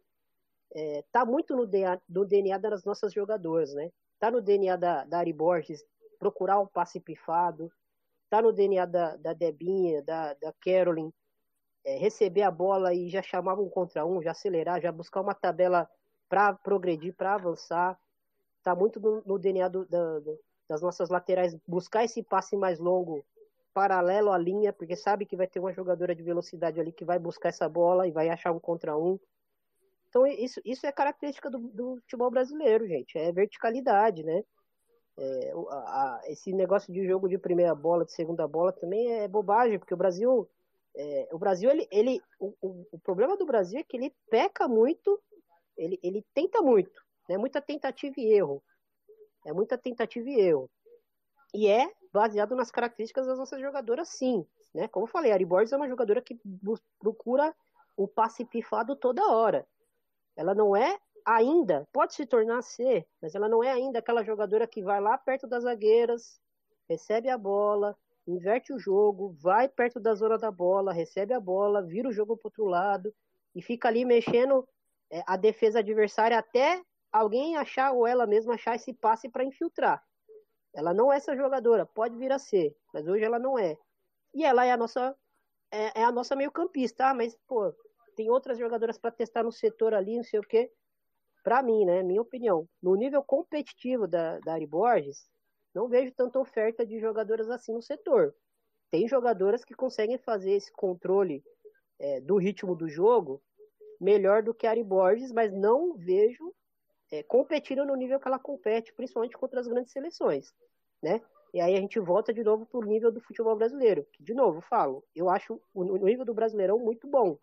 [0.73, 3.91] é, tá muito no DNA, DNA das nossas jogadoras, né?
[4.17, 5.83] Tá no DNA da, da Ari Borges
[6.17, 7.69] procurar um passe pifado,
[8.29, 11.11] tá no DNA da, da Debinha, da, da Carolyn,
[11.83, 15.33] é, receber a bola e já chamar um contra um, já acelerar, já buscar uma
[15.33, 15.89] tabela
[16.29, 17.99] para progredir, para avançar
[18.63, 20.39] tá muito no, no DNA do, do,
[20.69, 23.25] das nossas laterais buscar esse passe mais longo
[23.73, 27.17] paralelo à linha, porque sabe que vai ter uma jogadora de velocidade ali que vai
[27.17, 29.19] buscar essa bola e vai achar um contra um.
[30.09, 34.43] Então isso, isso é característica do, do futebol brasileiro, gente, é verticalidade, né?
[35.17, 39.27] É, a, a, esse negócio de jogo de primeira bola, de segunda bola também é
[39.27, 40.49] bobagem, porque o Brasil,
[40.95, 44.67] é, o Brasil ele, ele o, o, o, problema do Brasil é que ele peca
[44.67, 45.21] muito,
[45.77, 48.61] ele, ele tenta muito, é muita tentativa e erro.
[49.45, 50.69] É muita tentativa e erro.
[51.53, 54.45] E é baseado nas características das nossas jogadoras, sim.
[54.73, 54.87] Né?
[54.87, 56.39] Como eu falei, a Ari Borges é uma jogadora que
[56.99, 57.55] procura
[57.95, 59.67] o passe pifado toda hora.
[60.35, 64.67] Ela não é ainda, pode se tornar ser, mas ela não é ainda aquela jogadora
[64.67, 66.39] que vai lá perto das zagueiras,
[66.89, 67.95] recebe a bola,
[68.27, 72.35] inverte o jogo, vai perto da zona da bola, recebe a bola, vira o jogo
[72.37, 73.13] para outro lado
[73.53, 74.67] e fica ali mexendo
[75.11, 76.81] é, a defesa adversária até
[77.11, 80.03] alguém achar ou ela mesma achar esse passe para infiltrar.
[80.73, 83.77] Ela não é essa jogadora, pode vir a ser, mas hoje ela não é.
[84.33, 85.15] E ela é a nossa
[85.71, 87.73] é, é a nossa meio-campista, ah, mas pô,
[88.15, 90.71] tem outras jogadoras para testar no setor ali, não sei o quê.
[91.43, 95.27] Para mim, né, minha opinião, no nível competitivo da, da Ari Borges,
[95.73, 98.35] não vejo tanta oferta de jogadoras assim no setor.
[98.91, 101.43] Tem jogadoras que conseguem fazer esse controle
[101.97, 103.41] é, do ritmo do jogo
[103.99, 106.53] melhor do que a Ari Borges, mas não vejo
[107.11, 110.53] é, competindo no nível que ela compete, principalmente contra as grandes seleções,
[111.03, 111.21] né?
[111.53, 114.33] E aí a gente volta de novo para o nível do futebol brasileiro, que, de
[114.33, 117.37] novo, falo, eu acho o nível do Brasileirão muito bom.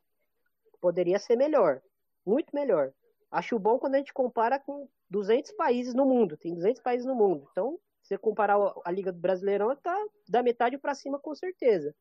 [0.81, 1.83] Poderia ser melhor,
[2.25, 2.91] muito melhor.
[3.31, 7.15] Acho bom quando a gente compara com 200 países no mundo, tem 200 países no
[7.15, 7.47] mundo.
[7.53, 9.95] Então, se você comparar a Liga do Brasileirão, tá
[10.27, 11.95] da metade para cima com certeza.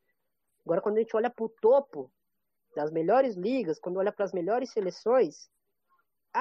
[0.63, 2.09] Agora, quando a gente olha para o topo
[2.73, 5.49] das melhores ligas, quando olha para as melhores seleções,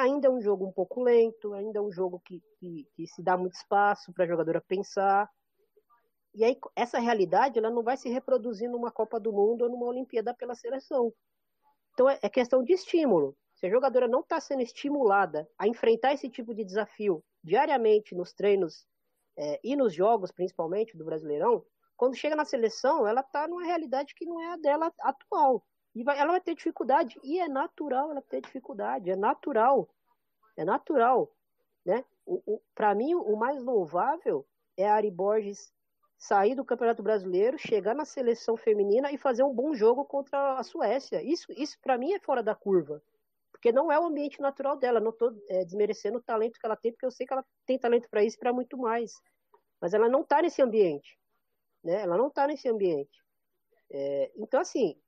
[0.01, 3.23] ainda é um jogo um pouco lento, ainda é um jogo que, que, que se
[3.23, 5.29] dá muito espaço para a jogadora pensar.
[6.35, 9.87] E aí, essa realidade ela não vai se reproduzir numa Copa do Mundo ou numa
[9.87, 11.13] Olimpíada pela seleção.
[11.93, 13.37] Então, é, é questão de estímulo.
[13.55, 18.35] Se a jogadora não está sendo estimulada a enfrentar esse tipo de desafio diariamente nos
[18.35, 18.87] treinos
[19.39, 21.65] é, e nos jogos, principalmente do Brasileirão,
[21.97, 25.65] quando chega na seleção, ela está numa realidade que não é a dela atual.
[25.97, 27.19] E vai, ela vai ter dificuldade.
[27.25, 29.11] E é natural ela ter dificuldade.
[29.11, 29.89] É natural.
[30.55, 31.33] É natural.
[31.87, 32.05] Né?
[32.27, 35.73] O, o Para mim, o mais louvável é a Ari Borges
[36.19, 40.63] sair do Campeonato Brasileiro, chegar na seleção feminina e fazer um bom jogo contra a
[40.63, 41.23] Suécia.
[41.23, 43.03] Isso, isso para mim, é fora da curva.
[43.51, 45.01] Porque não é o ambiente natural dela.
[45.01, 47.79] Não estou é, desmerecendo o talento que ela tem, porque eu sei que ela tem
[47.79, 49.15] talento para isso para muito mais.
[49.81, 51.19] Mas ela não está nesse ambiente,
[51.83, 52.03] né?
[52.03, 53.25] Ela não está nesse ambiente.
[53.91, 55.01] É, então, assim,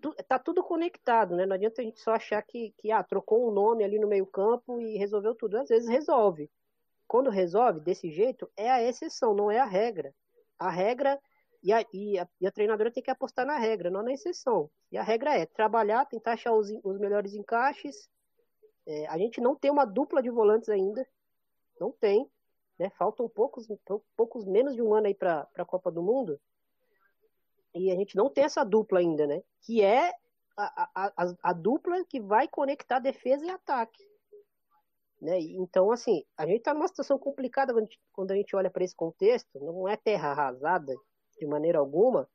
[0.00, 1.46] tu, tá tudo conectado, né?
[1.46, 4.26] Não adianta a gente só achar que, que ah, trocou um nome ali no meio
[4.26, 5.58] campo e resolveu tudo.
[5.58, 6.50] Às vezes resolve.
[7.06, 10.14] Quando resolve desse jeito, é a exceção, não é a regra.
[10.58, 11.20] A regra
[11.62, 14.70] e a, e a, e a treinadora tem que apostar na regra, não na exceção.
[14.92, 18.08] E a regra é trabalhar, tentar achar os, os melhores encaixes.
[18.86, 21.06] É, a gente não tem uma dupla de volantes ainda.
[21.80, 22.30] Não tem.
[22.78, 22.90] Né?
[22.90, 23.66] Faltam poucos,
[24.16, 26.40] poucos menos de um ano aí para a Copa do Mundo.
[27.74, 29.42] E a gente não tem essa dupla ainda, né?
[29.62, 30.12] Que é
[30.56, 34.02] a, a, a, a dupla que vai conectar defesa e ataque.
[35.20, 35.40] Né?
[35.40, 38.70] Então, assim, a gente está numa situação complicada quando a gente, quando a gente olha
[38.70, 39.58] para esse contexto.
[39.58, 40.94] Não é terra arrasada
[41.38, 42.28] de maneira alguma,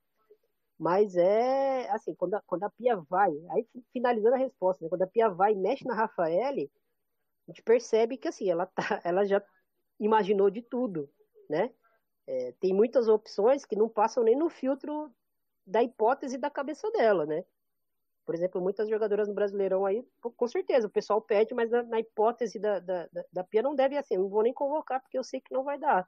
[0.78, 4.90] mas é assim, quando a, quando a Pia vai, aí finalizando a resposta, né?
[4.90, 6.72] quando a Pia vai e mexe na Rafaele,
[7.48, 9.44] a gente percebe que assim, ela, tá, ela já
[10.00, 11.10] imaginou de tudo,
[11.50, 11.72] né?
[12.26, 15.12] É, tem muitas opções que não passam nem no filtro
[15.70, 17.46] da hipótese da cabeça dela, né?
[18.26, 22.00] Por exemplo, muitas jogadoras no Brasileirão aí, com certeza, o pessoal pede, mas na, na
[22.00, 25.42] hipótese da, da, da, Pia não deve assim, não vou nem convocar, porque eu sei
[25.42, 26.08] que não vai dar.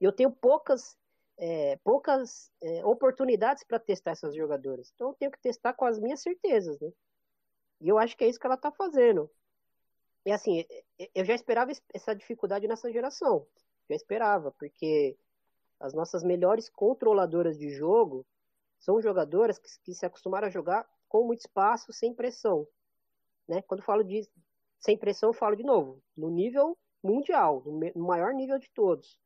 [0.00, 0.96] Eu tenho poucas,
[1.38, 4.90] é, poucas é, oportunidades para testar essas jogadoras.
[4.94, 6.90] Então eu tenho que testar com as minhas certezas, né?
[7.80, 9.30] E eu acho que é isso que ela está fazendo.
[10.26, 10.64] E assim,
[11.14, 13.46] eu já esperava essa dificuldade nessa geração.
[13.88, 15.16] Já esperava, porque
[15.78, 18.26] as nossas melhores controladoras de jogo
[18.80, 22.66] são jogadoras que, que se acostumaram a jogar com muito espaço, sem pressão.
[23.46, 23.62] Né?
[23.62, 24.28] Quando falo de
[24.80, 29.18] sem pressão, falo de novo, no nível mundial, no maior nível de todos.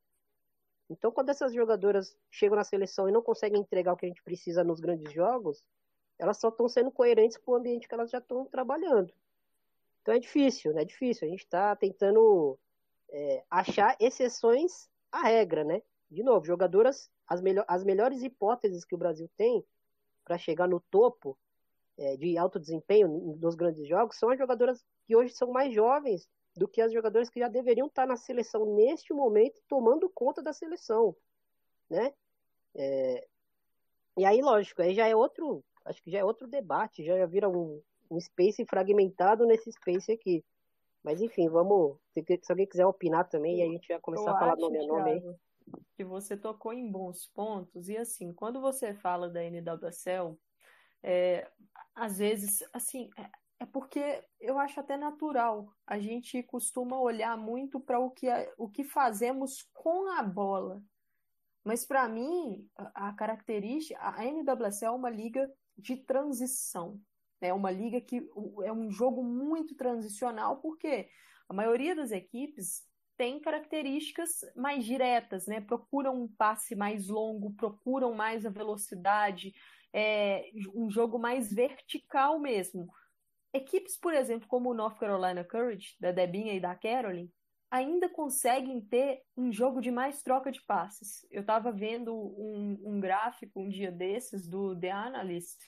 [0.91, 4.23] Então, quando essas jogadoras chegam na seleção e não conseguem entregar o que a gente
[4.23, 5.63] precisa nos grandes jogos,
[6.19, 9.13] elas só estão sendo coerentes com o ambiente que elas já estão trabalhando.
[10.03, 10.83] Então é difícil, né?
[10.83, 11.27] É difícil.
[11.27, 12.59] A gente está tentando
[13.11, 15.83] é, achar exceções à regra, né?
[16.11, 19.65] De novo, jogadoras as, melhor, as melhores hipóteses que o Brasil tem
[20.25, 21.37] para chegar no topo
[21.97, 23.09] é, de alto desempenho
[23.41, 27.29] nos grandes jogos são as jogadoras que hoje são mais jovens do que as jogadoras
[27.29, 31.15] que já deveriam estar na seleção neste momento, tomando conta da seleção,
[31.91, 32.13] né?
[32.75, 33.27] É,
[34.17, 37.27] e aí, lógico, aí já é outro, acho que já é outro debate, já, já
[37.27, 40.45] vira um, um space fragmentado nesse space aqui.
[41.03, 41.97] Mas enfim, vamos.
[42.13, 44.87] Se, se alguém quiser opinar também, a gente vai começar Eu a falar nome a
[44.87, 45.23] nome aí
[45.97, 47.89] que você tocou em bons pontos.
[47.89, 50.39] E assim, quando você fala da NWSL,
[51.03, 51.51] é,
[51.95, 55.73] às vezes, assim, é, é, porque eu acho até natural.
[55.87, 58.27] A gente costuma olhar muito para o que,
[58.59, 60.83] o que fazemos com a bola.
[61.63, 67.01] Mas para mim, a, a característica, a NWSL é uma liga de transição.
[67.41, 68.27] É uma liga que
[68.65, 71.09] é um jogo muito transicional, porque
[71.49, 72.83] a maioria das equipes
[73.17, 75.61] tem características mais diretas, né?
[75.61, 79.53] Procuram um passe mais longo, procuram mais a velocidade,
[79.93, 82.89] é, um jogo mais vertical mesmo.
[83.53, 87.33] Equipes, por exemplo, como o North Carolina Courage, da Debinha e da Caroline,
[87.71, 91.27] ainda conseguem ter um jogo de mais troca de passes.
[91.31, 95.59] Eu estava vendo um, um, gráfico um dia desses do The Analyst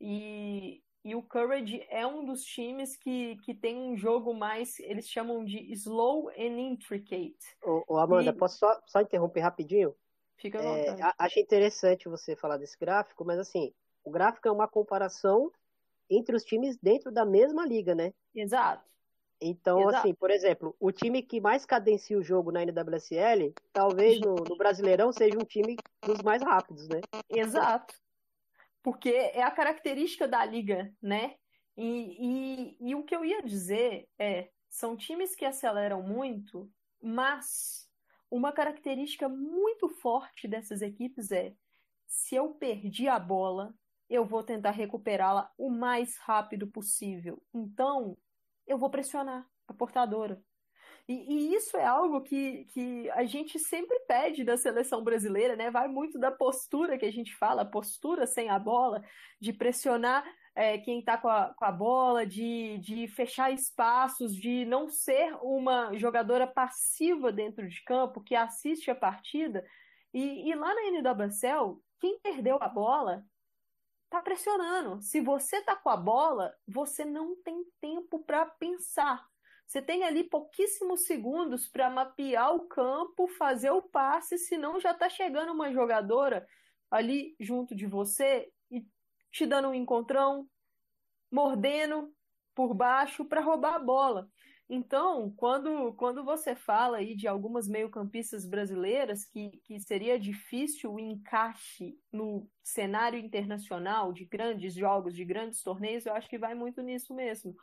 [0.00, 5.08] e e o Courage é um dos times que, que tem um jogo mais, eles
[5.08, 7.38] chamam de slow and intricate.
[7.64, 8.32] Ô, ô Amanda, e...
[8.32, 9.94] posso só, só interromper rapidinho?
[10.36, 11.02] Fica à vontade.
[11.02, 13.72] É, acho interessante você falar desse gráfico, mas assim,
[14.04, 15.50] o gráfico é uma comparação
[16.08, 18.12] entre os times dentro da mesma liga, né?
[18.34, 18.88] Exato.
[19.40, 19.96] Então, Exato.
[19.96, 24.56] assim, por exemplo, o time que mais cadencia o jogo na NWSL, talvez no, no
[24.56, 27.00] Brasileirão seja um time dos mais rápidos, né?
[27.30, 27.94] Exato
[28.82, 31.36] porque é a característica da liga, né?
[31.76, 36.70] E, e, e o que eu ia dizer é, são times que aceleram muito,
[37.02, 37.88] mas
[38.30, 41.54] uma característica muito forte dessas equipes é
[42.06, 43.74] se eu perdi a bola,
[44.08, 47.40] eu vou tentar recuperá-la o mais rápido possível.
[47.54, 48.16] Então,
[48.66, 50.42] eu vou pressionar a portadora.
[51.10, 55.68] E, e, isso é algo que, que a gente sempre pede da seleção brasileira, né?
[55.68, 59.02] Vai muito da postura que a gente fala, postura sem a bola,
[59.40, 64.88] de pressionar é, quem está com, com, a bola, de, de fechar espaços, de não
[64.88, 69.66] ser uma jogadora passiva dentro de campo que assiste a partida.
[70.14, 73.24] E, e lá na NWSL, quem perdeu a bola
[74.08, 75.02] tá pressionando.
[75.02, 79.29] Se você tá com a bola, você não tem tempo para pensar.
[79.70, 85.08] Você tem ali pouquíssimos segundos para mapear o campo, fazer o passe, senão já está
[85.08, 86.44] chegando uma jogadora
[86.90, 88.84] ali junto de você e
[89.30, 90.48] te dando um encontrão,
[91.30, 92.12] mordendo,
[92.52, 94.28] por baixo para roubar a bola.
[94.68, 100.98] Então, quando, quando você fala aí de algumas meio-campistas brasileiras que, que seria difícil o
[100.98, 106.82] encaixe no cenário internacional de grandes jogos, de grandes torneios, eu acho que vai muito
[106.82, 107.54] nisso mesmo.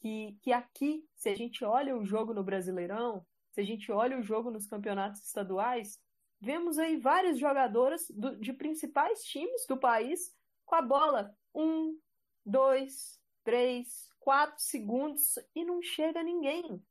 [0.00, 4.18] Que, que aqui, se a gente olha o jogo no Brasileirão, se a gente olha
[4.18, 6.00] o jogo nos campeonatos estaduais,
[6.40, 10.34] vemos aí várias jogadoras do, de principais times do país
[10.64, 11.34] com a bola.
[11.54, 11.98] Um,
[12.44, 16.82] dois, três, quatro segundos e não chega ninguém.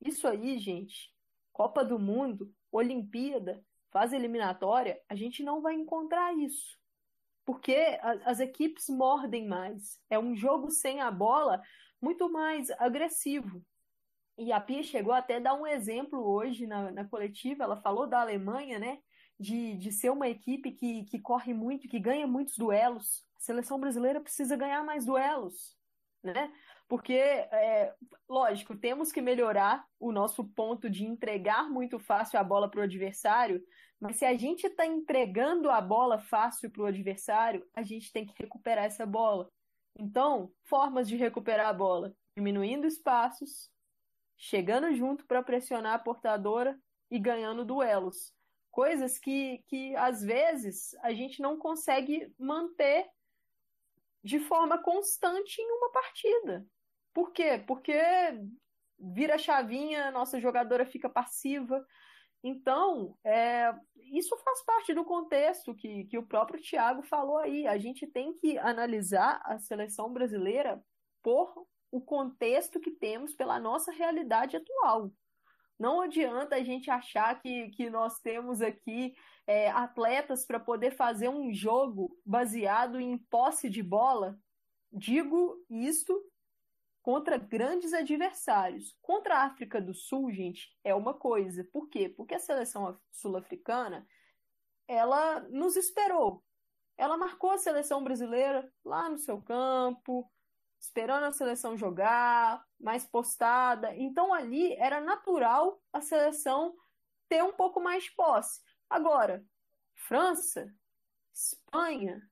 [0.00, 1.12] Isso aí, gente,
[1.52, 6.78] Copa do Mundo, Olimpíada, fase eliminatória, a gente não vai encontrar isso.
[7.44, 7.76] Porque
[8.24, 10.00] as equipes mordem mais.
[10.08, 11.60] É um jogo sem a bola
[12.02, 13.64] muito mais agressivo.
[14.36, 17.64] E a Pia chegou até a dar um exemplo hoje na, na coletiva.
[17.64, 18.98] Ela falou da Alemanha, né?
[19.38, 23.24] De, de ser uma equipe que, que corre muito, que ganha muitos duelos.
[23.36, 25.76] A seleção brasileira precisa ganhar mais duelos
[26.22, 26.52] né?
[26.88, 27.94] Porque, é,
[28.28, 32.84] lógico, temos que melhorar o nosso ponto de entregar muito fácil a bola para o
[32.84, 33.62] adversário,
[33.98, 38.26] mas se a gente está entregando a bola fácil para o adversário, a gente tem
[38.26, 39.48] que recuperar essa bola.
[39.98, 43.70] Então, formas de recuperar a bola: diminuindo espaços,
[44.36, 46.78] chegando junto para pressionar a portadora
[47.10, 48.32] e ganhando duelos.
[48.70, 53.06] Coisas que, que às vezes a gente não consegue manter
[54.24, 56.66] de forma constante em uma partida.
[57.12, 57.62] Por quê?
[57.66, 57.92] Porque
[58.98, 61.84] vira chavinha, nossa jogadora fica passiva.
[62.42, 63.72] Então, é,
[64.12, 67.66] isso faz parte do contexto que, que o próprio Thiago falou aí.
[67.66, 70.82] A gente tem que analisar a seleção brasileira
[71.22, 75.12] por o contexto que temos pela nossa realidade atual.
[75.78, 79.14] Não adianta a gente achar que, que nós temos aqui
[79.46, 84.38] é, atletas para poder fazer um jogo baseado em posse de bola.
[84.92, 86.22] Digo isto
[87.02, 88.96] contra grandes adversários.
[89.02, 91.64] Contra a África do Sul, gente, é uma coisa.
[91.64, 92.08] Por quê?
[92.08, 94.06] Porque a seleção sul-africana
[94.86, 96.44] ela nos esperou.
[96.96, 100.30] Ela marcou a seleção brasileira lá no seu campo,
[100.78, 103.94] esperando a seleção jogar, mais postada.
[103.96, 106.74] Então ali era natural a seleção
[107.28, 108.60] ter um pouco mais de posse.
[108.88, 109.44] Agora,
[109.94, 110.72] França,
[111.32, 112.22] Espanha,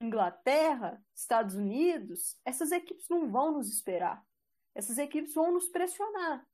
[0.00, 4.24] Inglaterra, Estados Unidos, essas equipes não vão nos esperar.
[4.74, 6.46] Essas equipes vão nos pressionar.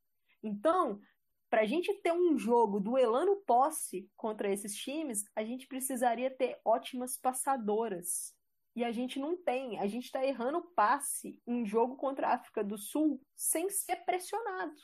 [0.42, 1.00] Então,
[1.48, 6.60] para a gente ter um jogo duelando posse contra esses times, a gente precisaria ter
[6.64, 8.34] ótimas passadoras.
[8.74, 9.78] E a gente não tem.
[9.78, 14.76] A gente está errando passe em jogo contra a África do Sul sem ser pressionado.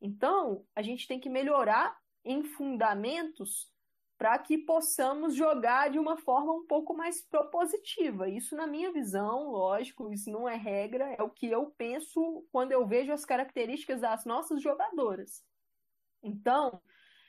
[0.00, 3.72] Então, a gente tem que melhorar em fundamentos
[4.18, 8.28] para que possamos jogar de uma forma um pouco mais propositiva.
[8.28, 12.72] Isso, na minha visão, lógico, isso não é regra, é o que eu penso quando
[12.72, 15.44] eu vejo as características das nossas jogadoras.
[16.22, 16.80] Então,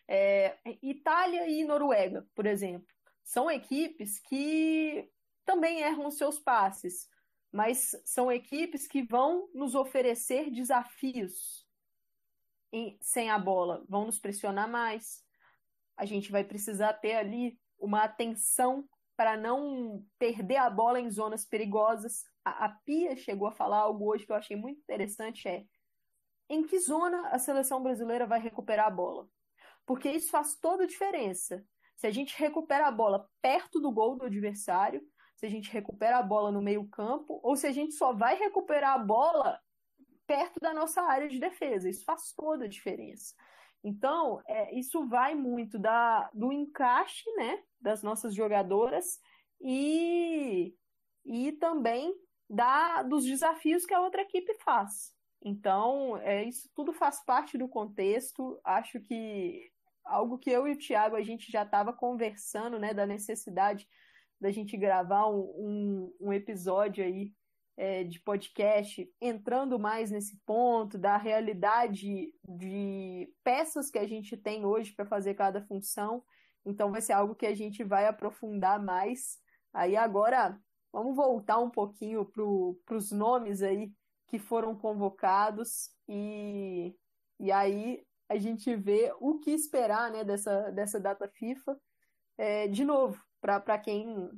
[0.08, 2.88] é, Itália e Noruega, por exemplo,
[3.22, 5.12] são equipes que
[5.46, 7.10] também erram seus passes,
[7.52, 11.68] mas são equipes que vão nos oferecer desafios
[12.72, 15.27] em, sem a bola, vão nos pressionar mais.
[15.98, 21.44] A gente vai precisar ter ali uma atenção para não perder a bola em zonas
[21.44, 22.24] perigosas.
[22.46, 25.66] A, a Pia chegou a falar algo hoje que eu achei muito interessante, é
[26.50, 29.28] em que zona a seleção brasileira vai recuperar a bola?
[29.86, 31.66] Porque isso faz toda a diferença.
[31.96, 35.02] Se a gente recupera a bola perto do gol do adversário,
[35.36, 38.36] se a gente recupera a bola no meio campo, ou se a gente só vai
[38.36, 39.60] recuperar a bola
[40.26, 41.90] perto da nossa área de defesa.
[41.90, 43.34] Isso faz toda a diferença.
[43.88, 49.18] Então, é, isso vai muito da, do encaixe né, das nossas jogadoras
[49.62, 50.76] e,
[51.26, 52.14] e também
[52.50, 55.14] da, dos desafios que a outra equipe faz.
[55.42, 58.60] Então, é, isso tudo faz parte do contexto.
[58.62, 59.72] Acho que
[60.04, 63.88] algo que eu e o Thiago a gente já estava conversando, né, da necessidade
[64.40, 67.32] da gente gravar um, um, um episódio aí
[67.78, 74.66] é, de podcast, entrando mais nesse ponto da realidade de peças que a gente tem
[74.66, 76.24] hoje para fazer cada função.
[76.66, 79.38] Então vai ser algo que a gente vai aprofundar mais.
[79.72, 80.60] Aí agora
[80.92, 83.92] vamos voltar um pouquinho para os nomes aí
[84.26, 86.96] que foram convocados e,
[87.40, 91.80] e aí a gente vê o que esperar né, dessa, dessa data FIFA.
[92.38, 94.30] É, de novo, para quem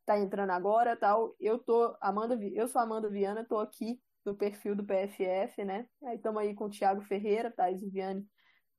[0.00, 4.74] está entrando agora tal, eu tô Amanda, eu sou Amanda Viana, estou aqui no perfil
[4.74, 5.86] do PFF, né?
[6.04, 8.26] Aí estamos aí com o Thiago Ferreira, Thais Viane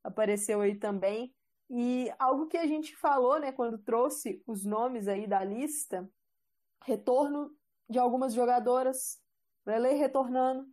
[0.04, 1.34] apareceu aí também.
[1.70, 6.10] E algo que a gente falou, né, quando trouxe os nomes aí da lista,
[6.86, 7.52] retorno
[7.90, 9.20] de algumas jogadoras,
[9.66, 10.66] Lele retornando,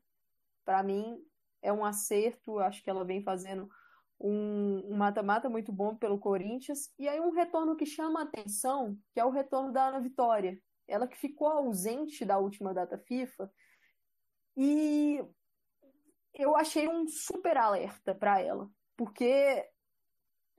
[0.64, 1.18] para mim,
[1.60, 2.60] é um acerto.
[2.60, 3.68] Acho que ela vem fazendo
[4.20, 6.92] um mata-mata muito bom pelo Corinthians.
[6.98, 10.58] E aí um retorno que chama a atenção, que é o retorno da Ana Vitória.
[10.86, 13.50] Ela que ficou ausente da última data FIFA.
[14.56, 15.22] E
[16.34, 19.64] eu achei um super alerta para ela, porque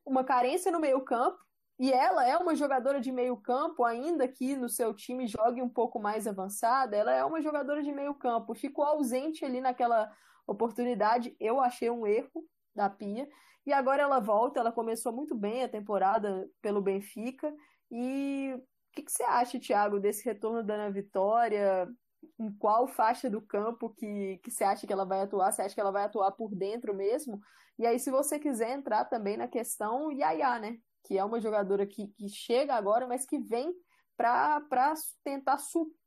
[0.05, 1.37] uma carência no meio-campo,
[1.77, 5.99] e ela é uma jogadora de meio-campo, ainda que no seu time jogue um pouco
[5.99, 8.55] mais avançada, ela é uma jogadora de meio-campo.
[8.55, 10.09] Ficou ausente ali naquela
[10.47, 13.27] oportunidade, eu achei um erro da Pia.
[13.65, 17.53] E agora ela volta, ela começou muito bem a temporada pelo Benfica.
[17.89, 18.61] E o
[18.91, 21.87] que, que você acha, Thiago, desse retorno da Ana Vitória?
[22.39, 25.51] Em qual faixa do campo que, que você acha que ela vai atuar?
[25.51, 27.39] Você acha que ela vai atuar por dentro mesmo?
[27.77, 30.77] E aí, se você quiser entrar também na questão Yaya, né?
[31.05, 33.71] que é uma jogadora que, que chega agora, mas que vem
[34.17, 34.61] para
[35.23, 35.57] tentar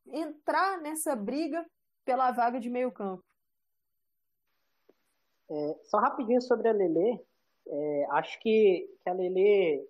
[0.07, 1.65] entrar nessa briga
[2.05, 3.25] pela vaga de meio campo.
[5.51, 7.21] É, só rapidinho sobre a Lele,
[7.67, 9.87] é, acho que, que a Lele,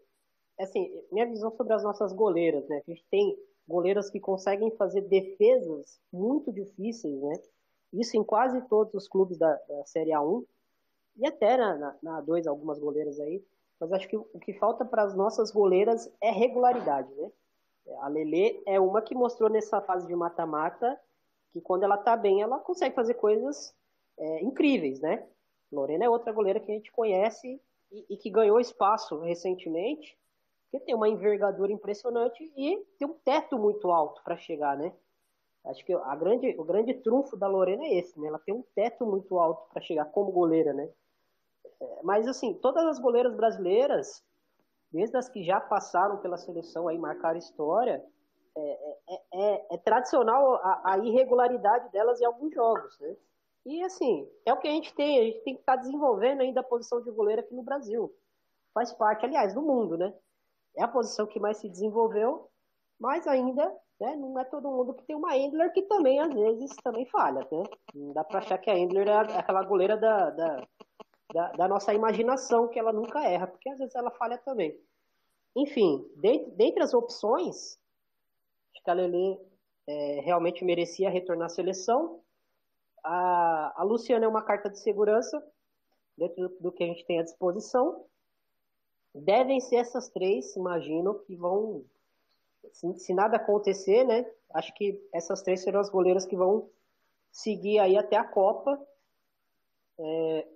[0.59, 2.83] assim, minha visão sobre as nossas goleiras, né?
[2.87, 3.37] A gente tem
[3.67, 7.35] goleiras que conseguem fazer defesas muito difíceis, né?
[7.93, 10.45] Isso em quase todos os clubes da, da Série A1
[11.17, 13.43] e até na, na, na A2 algumas goleiras aí
[13.81, 17.31] mas acho que o que falta para as nossas goleiras é regularidade, né?
[18.01, 20.99] A Lele é uma que mostrou nessa fase de mata-mata
[21.53, 23.75] que quando ela tá bem, ela consegue fazer coisas
[24.19, 25.27] é, incríveis, né?
[25.71, 27.61] Lorena é outra goleira que a gente conhece
[27.93, 30.17] e, e que ganhou espaço recentemente,
[30.71, 34.93] que tem uma envergadura impressionante e tem um teto muito alto para chegar, né?
[35.65, 38.29] Acho que a grande, o grande trunfo da Lorena é esse, né?
[38.29, 40.89] Ela tem um teto muito alto para chegar como goleira, né?
[42.03, 44.25] mas assim, todas as goleiras brasileiras,
[44.91, 48.05] desde as que já passaram pela seleção aí, marcaram história,
[48.57, 53.17] é, é, é, é tradicional a, a, irregularidade delas em alguns jogos, né?
[53.69, 56.41] E assim, é o que a gente tem, a gente tem que estar tá desenvolvendo
[56.41, 58.11] ainda a posição de goleiro aqui no Brasil.
[58.73, 60.15] Faz parte, aliás, do mundo, né?
[60.75, 62.49] É a posição que mais se desenvolveu,
[62.99, 66.75] mas ainda né, não é todo mundo que tem uma Endler que também, às vezes,
[66.83, 67.63] também falha, né?
[67.95, 70.67] Não dá pra achar que a Endler é aquela goleira da, da
[71.33, 74.75] da, da, nossa imaginação, que ela nunca erra, porque às vezes ela falha também.
[75.55, 77.79] Enfim, dentre, dentre as opções,
[78.73, 79.39] acho que a Lele
[79.87, 82.23] é, realmente merecia retornar à seleção.
[83.05, 85.43] A, a Luciana é uma carta de segurança,
[86.17, 88.05] dentro do, do que a gente tem à disposição.
[89.15, 91.85] Devem ser essas três, imagino, que vão,
[92.73, 94.31] se, se nada acontecer, né?
[94.55, 96.69] Acho que essas três serão as goleiras que vão
[97.31, 98.81] seguir aí até a Copa.
[99.99, 100.49] É,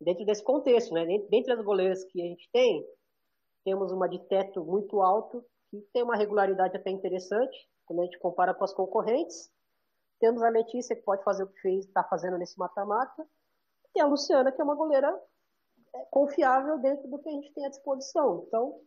[0.00, 1.06] dentro desse contexto, né?
[1.30, 2.86] Dentre as goleiras que a gente tem,
[3.64, 7.56] temos uma de teto muito alto, que tem uma regularidade até interessante,
[7.86, 9.50] quando a gente compara com as concorrentes.
[10.22, 13.26] Temos a Letícia, que pode fazer o que fez, está fazendo nesse mata-mata.
[13.92, 15.12] E a Luciana, que é uma goleira
[15.92, 18.44] é, confiável dentro do que a gente tem à disposição.
[18.46, 18.80] Então,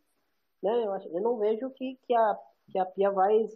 [0.64, 2.40] né, eu, acho, eu não vejo que, que, a,
[2.72, 3.50] que a Pia vai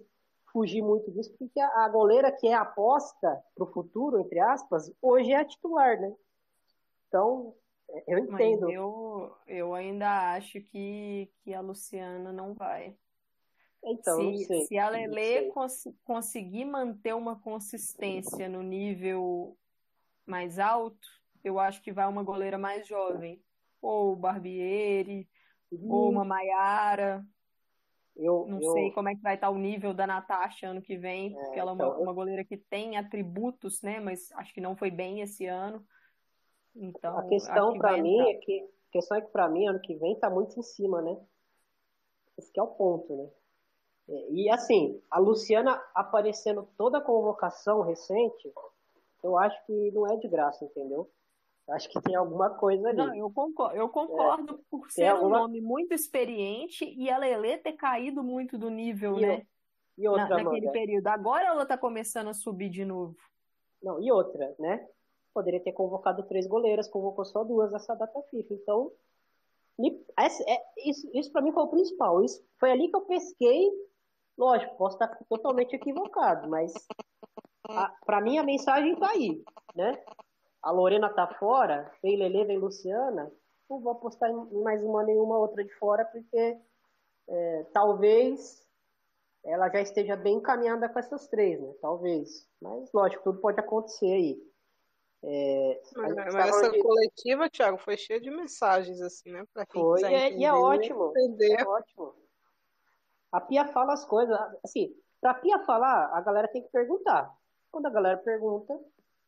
[0.52, 4.92] fugir muito disso, porque a, a goleira que é aposta para o futuro, entre aspas,
[5.02, 6.14] hoje é a titular, né?
[7.08, 7.56] Então,
[8.06, 8.66] eu entendo.
[8.66, 12.94] Mas eu, eu ainda acho que, que a Luciana não vai.
[13.84, 14.62] Então, se, sei.
[14.66, 19.58] se a Lele cons conseguir manter uma consistência no nível
[20.26, 21.08] mais alto,
[21.44, 23.42] eu acho que vai uma goleira mais jovem.
[23.82, 25.28] Ou Barbieri,
[25.72, 25.92] uhum.
[25.92, 27.26] ou uma Maiara.
[28.16, 28.72] Eu, não eu...
[28.74, 31.60] sei como é que vai estar o nível da Natasha ano que vem, é, porque
[31.60, 34.01] ela é uma, então, uma goleira que tem atributos, né?
[34.01, 35.86] Mas acho que não foi bem esse ano.
[36.76, 39.96] Então, a questão para mim é que a questão é que para mim ano que
[39.96, 41.16] vem tá muito em cima, né?
[42.38, 43.30] Esse é o ponto, né?
[44.32, 48.52] E assim, a Luciana aparecendo toda a convocação recente,
[49.24, 51.10] eu acho que não é de graça, entendeu?
[51.70, 52.98] Acho que tem alguma coisa ali.
[52.98, 55.38] Não, eu concordo, eu concordo é, por ser alguma...
[55.38, 59.48] um nome muito experiente e a Lele ter caído muito do nível, e né?
[59.96, 61.08] E outra, Na, naquele período.
[61.08, 63.16] Agora ela tá começando a subir de novo.
[63.84, 64.88] Não, e outra, né?
[65.34, 68.54] poderia ter convocado três goleiras, convocou só duas nessa data FIFA.
[68.54, 68.92] Então,
[70.48, 72.24] é, isso, isso para mim foi o principal.
[72.24, 73.70] Isso, foi ali que eu pesquei.
[74.39, 76.74] Lógico, posso estar totalmente equivocado, mas
[78.05, 79.43] para mim a mensagem tá aí,
[79.75, 80.01] né?
[80.63, 83.29] A Lorena tá fora, vem Lele, vem Luciana.
[83.70, 86.57] Não vou apostar em mais uma nenhuma outra de fora, porque
[87.28, 88.66] é, talvez
[89.43, 91.74] ela já esteja bem encaminhada com essas três, né?
[91.82, 92.47] Talvez.
[92.61, 94.41] Mas, lógico, tudo pode acontecer aí.
[95.21, 96.79] É, mas, mas essa de...
[96.79, 99.43] coletiva, Thiago, foi cheia de mensagens, assim, né?
[99.53, 101.11] Pra quem foi, é, e é ótimo.
[101.17, 101.59] Entender.
[101.59, 102.16] É ótimo.
[103.32, 107.32] A Pia fala as coisas, assim, pra Pia falar, a galera tem que perguntar.
[107.72, 108.78] quando a galera pergunta,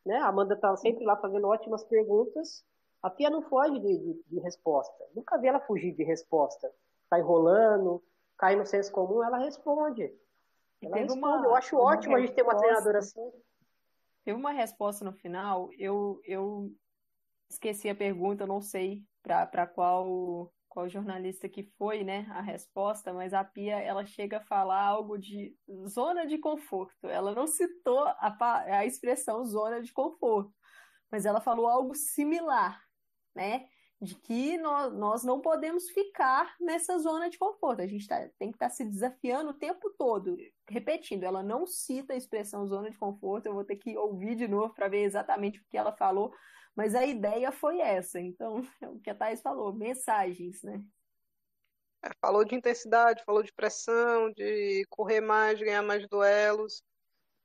[0.06, 0.18] né?
[0.18, 2.65] A Amanda tá sempre lá fazendo ótimas perguntas.
[3.02, 5.06] A Pia não foge de, de, de resposta.
[5.15, 6.72] Nunca vi ela fugir de resposta.
[7.10, 8.03] Tá enrolando,
[8.38, 10.11] cai no senso comum, ela responde.
[10.82, 11.19] Ela responde.
[11.19, 13.32] Uma, eu acho ótimo a gente ter uma treinadora assim.
[14.23, 16.72] Teve uma resposta no final, eu, eu
[17.49, 23.34] esqueci a pergunta, não sei para qual qual jornalista que foi, né, a resposta, mas
[23.34, 25.53] a Pia, ela chega a falar algo de
[25.85, 27.07] zona de conforto.
[27.07, 30.53] Ela não citou a, a expressão zona de conforto,
[31.11, 32.81] mas ela falou algo similar,
[33.35, 33.68] né,
[34.02, 37.81] de que nós, nós não podemos ficar nessa zona de conforto.
[37.81, 40.38] A gente tá, tem que estar tá se desafiando o tempo todo.
[40.69, 44.48] Repetindo, ela não cita a expressão zona de conforto, eu vou ter que ouvir de
[44.48, 46.34] novo para ver exatamente o que ela falou,
[46.76, 48.19] mas a ideia foi essa.
[48.19, 50.84] Então, é o que a Thais falou, mensagens, né?
[52.03, 56.84] É, falou de intensidade, falou de pressão, de correr mais, de ganhar mais duelos.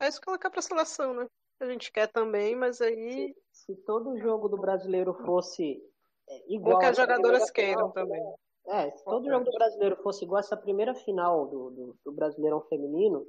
[0.00, 1.26] É isso que ela quer para a seleção, né?
[1.60, 3.34] A gente quer também, mas aí.
[3.50, 5.82] Se, se todo jogo do brasileiro fosse
[6.28, 6.76] é, igual.
[6.76, 8.22] O que as jogadoras queiram também.
[8.66, 12.60] É, se todo jogo do brasileiro fosse igual essa primeira final do, do, do Brasileirão
[12.62, 13.24] Feminino,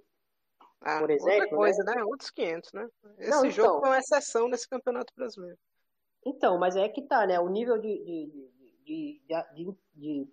[0.82, 1.41] ah, por exemplo.
[1.41, 1.95] Outra coisa, né?
[1.95, 2.03] né?
[2.03, 2.88] Outros 500, né?
[3.19, 3.80] Esse Não, jogo então...
[3.82, 5.57] foi uma exceção nesse Campeonato Brasileiro.
[6.26, 7.39] Então, mas é que tá, né?
[7.39, 8.03] O nível de.
[8.03, 8.52] de,
[8.85, 9.22] de,
[9.56, 10.27] de, de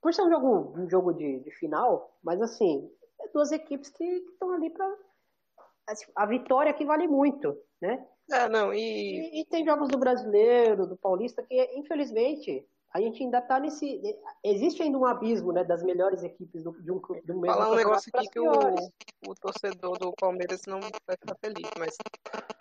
[0.00, 2.90] por ser um jogo, um jogo de, final, mas assim,
[3.20, 4.86] é duas equipes que estão ali para
[5.86, 8.06] assim, A vitória que vale muito, né?
[8.30, 8.78] É, não, e...
[8.78, 9.40] e...
[9.40, 9.44] e.
[9.46, 14.00] tem jogos do brasileiro, do paulista, que infelizmente a gente ainda está nesse.
[14.42, 17.76] Existe ainda um abismo né, das melhores equipes do, de um, de um Falar um
[17.76, 18.50] negócio aqui que o,
[19.26, 21.96] o torcedor do Palmeiras não vai ficar feliz, mas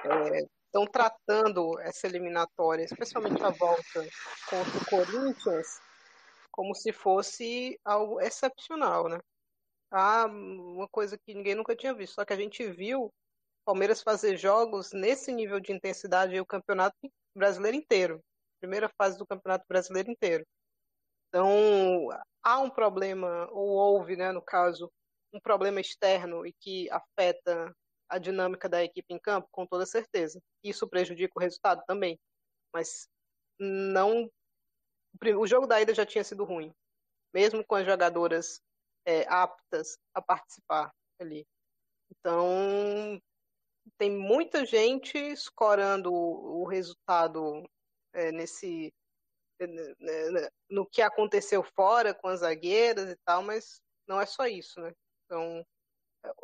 [0.06, 4.08] é, estão tratando essa eliminatória, especialmente a volta
[4.50, 5.80] contra o Corinthians,
[6.52, 9.20] como se fosse algo excepcional, né?
[9.92, 13.12] Ah, uma coisa que ninguém nunca tinha visto, só que a gente viu o
[13.66, 16.96] Palmeiras fazer jogos nesse nível de intensidade o campeonato
[17.36, 18.24] brasileiro inteiro,
[18.60, 20.46] primeira fase do campeonato brasileiro inteiro.
[21.28, 22.10] Então,
[22.44, 24.92] há um problema, ou houve, né, no caso,
[25.34, 27.74] um problema externo e que afeta
[28.10, 30.42] a dinâmica da equipe em campo, com toda certeza.
[30.64, 32.20] Isso prejudica o resultado também.
[32.74, 33.08] Mas
[33.60, 34.30] não.
[35.38, 36.74] O jogo da ida já tinha sido ruim,
[37.34, 38.62] mesmo com as jogadoras
[39.06, 41.46] é, aptas a participar ali.
[42.12, 43.22] Então,
[43.98, 47.64] tem muita gente escorando o resultado
[48.14, 48.94] é, nesse
[49.60, 49.96] é, né,
[50.32, 54.80] né, no que aconteceu fora com as zagueiras e tal, mas não é só isso,
[54.82, 54.94] né?
[55.26, 55.66] Então,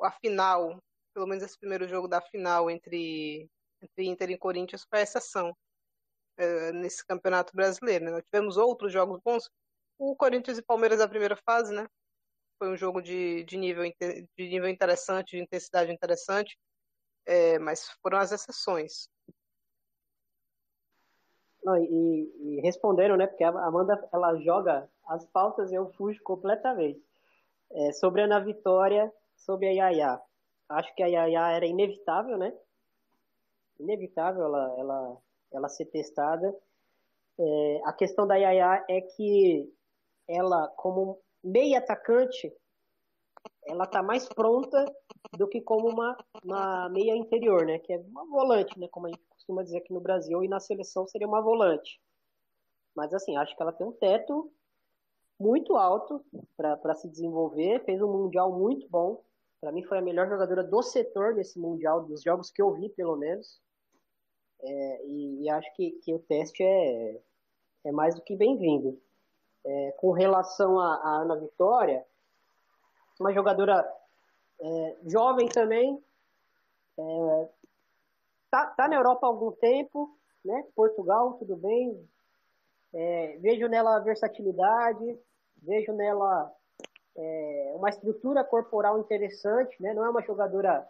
[0.02, 0.80] a final
[1.16, 3.50] pelo menos esse primeiro jogo da final entre,
[3.82, 5.56] entre Inter e Corinthians foi a exceção
[6.38, 8.04] é, nesse campeonato brasileiro.
[8.04, 8.12] Né?
[8.12, 9.50] Nós tivemos outros jogos bons.
[9.98, 11.88] O Corinthians e Palmeiras da primeira fase, né?
[12.60, 16.58] Foi um jogo de, de, nível, de nível interessante, de intensidade interessante,
[17.26, 19.08] é, mas foram as exceções.
[21.66, 23.28] Não, e, e, responderam, né?
[23.28, 27.04] Porque a Amanda ela joga as pautas e eu fujo completamente.
[27.72, 30.22] É, sobre a Ana Vitória, sobre a Yaya
[30.70, 32.54] acho que a Yaya era inevitável, né?
[33.80, 35.18] Inevitável ela, ela,
[35.52, 36.56] ela ser testada.
[37.38, 39.72] É, a questão da Yaya é que
[40.28, 42.52] ela, como meia atacante,
[43.68, 44.86] ela tá mais pronta
[45.38, 47.80] do que como uma, uma meia interior, né?
[47.80, 48.88] Que é uma volante, né?
[48.90, 52.02] Como a gente costuma dizer aqui no Brasil, e na seleção seria uma volante.
[52.96, 54.52] Mas assim, acho que ela tem um teto
[55.40, 56.24] muito alto
[56.58, 59.24] para se desenvolver, fez um mundial muito bom,
[59.62, 62.90] para mim foi a melhor jogadora do setor desse Mundial, dos jogos que eu vi,
[62.90, 63.60] pelo menos.
[64.62, 67.22] É, e, e, acho que, que o teste é,
[67.86, 69.00] é mais do que bem-vindo.
[69.66, 72.06] É, com relação à Ana Vitória,
[73.20, 73.92] uma jogadora
[74.62, 76.00] é, jovem também,
[76.98, 77.50] é,
[78.56, 80.66] tá, tá na Europa há algum tempo, né?
[80.74, 82.10] Portugal, tudo bem.
[82.94, 85.20] É, vejo nela versatilidade,
[85.62, 86.50] vejo nela
[87.18, 89.94] é, uma estrutura corporal interessante, né?
[89.94, 90.88] não é uma jogadora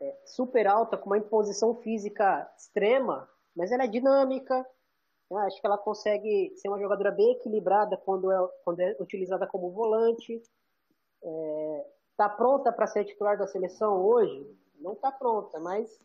[0.00, 4.64] é, super alta, com uma imposição física extrema, mas ela é dinâmica.
[5.28, 5.40] Né?
[5.46, 9.72] Acho que ela consegue ser uma jogadora bem equilibrada quando é, quando é utilizada como
[9.72, 10.40] volante.
[12.12, 14.48] Está é, pronta para ser titular da seleção hoje?
[14.78, 15.98] Não está pronta, mas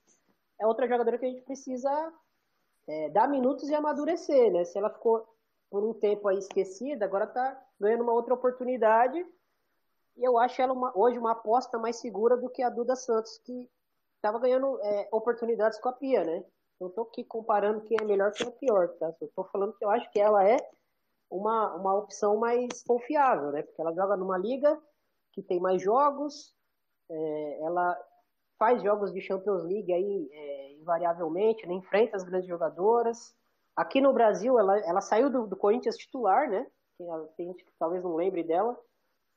[0.60, 1.90] é outra jogadora que a gente precisa
[2.88, 4.52] é, dar minutos e amadurecer.
[4.52, 4.66] Né?
[4.66, 5.28] Se ela ficou
[5.70, 9.26] por um tempo aí esquecida, agora está ganhando uma outra oportunidade
[10.20, 13.38] e eu acho ela uma, hoje uma aposta mais segura do que a Duda Santos,
[13.40, 13.70] que
[14.16, 16.44] estava ganhando é, oportunidades com a Pia, né?
[16.80, 19.14] Não estou aqui comparando quem é melhor quem é pior, tá?
[19.22, 20.58] Estou falando que eu acho que ela é
[21.30, 23.64] uma, uma opção mais confiável, né?
[23.64, 24.78] Porque ela joga numa liga
[25.32, 26.54] que tem mais jogos,
[27.10, 27.98] é, ela
[28.60, 31.74] faz jogos de Champions League aí é, invariavelmente, né?
[31.74, 33.34] enfrenta as grandes jogadoras.
[33.76, 36.68] Aqui no Brasil, ela, ela saiu do, do Corinthians titular, né?
[37.38, 38.78] Tem gente que talvez não lembre dela,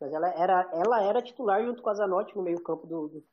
[0.00, 3.24] mas ela era, ela era titular junto com a Zanotti no meio-campo do, do,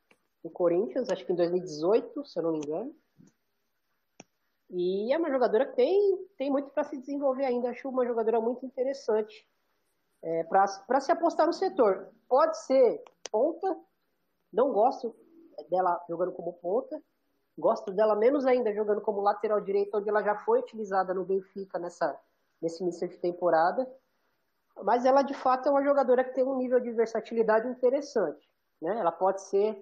[0.44, 2.94] do, Corinthians, acho que em 2018, se eu não me engano.
[4.70, 7.70] E é uma jogadora que tem, tem muito para se desenvolver ainda.
[7.70, 9.44] Acho uma jogadora muito interessante
[10.22, 12.08] é, para se apostar no setor.
[12.28, 13.02] Pode ser
[13.32, 13.76] ponta,
[14.52, 15.12] não gosto
[15.68, 17.00] dela jogando como ponta,
[17.58, 21.78] gosto dela menos ainda jogando como lateral direito, onde ela já foi utilizada no Benfica
[21.78, 22.18] nessa,
[22.60, 23.86] nesse início de temporada.
[24.82, 28.48] Mas ela de fato é uma jogadora que tem um nível de versatilidade interessante.
[28.80, 28.98] Né?
[28.98, 29.76] Ela pode ser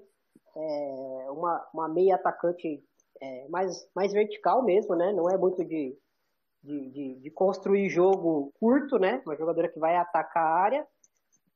[0.57, 2.85] é, uma, uma meia atacante
[3.21, 5.13] é, mais, mais vertical mesmo, né?
[5.13, 5.97] não é muito de,
[6.63, 9.23] de, de, de, construir jogo curto, né?
[9.25, 10.87] Uma jogadora que vai atacar a área.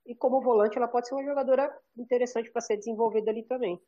[0.04, 3.80] E como volante, ela pode ser uma jogadora interessante para ser desenvolvida ali também.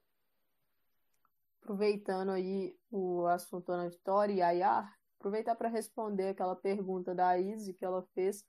[1.64, 7.72] Aproveitando aí o assunto Ana Vitória e Ayar, aproveitar para responder aquela pergunta da Izzy
[7.72, 8.44] que ela fez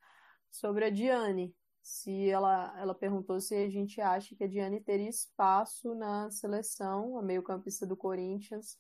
[0.51, 1.55] sobre a Diane.
[1.81, 7.17] Se ela, ela perguntou se a gente acha que a Diane teria espaço na seleção,
[7.17, 8.77] a meio-campista do Corinthians.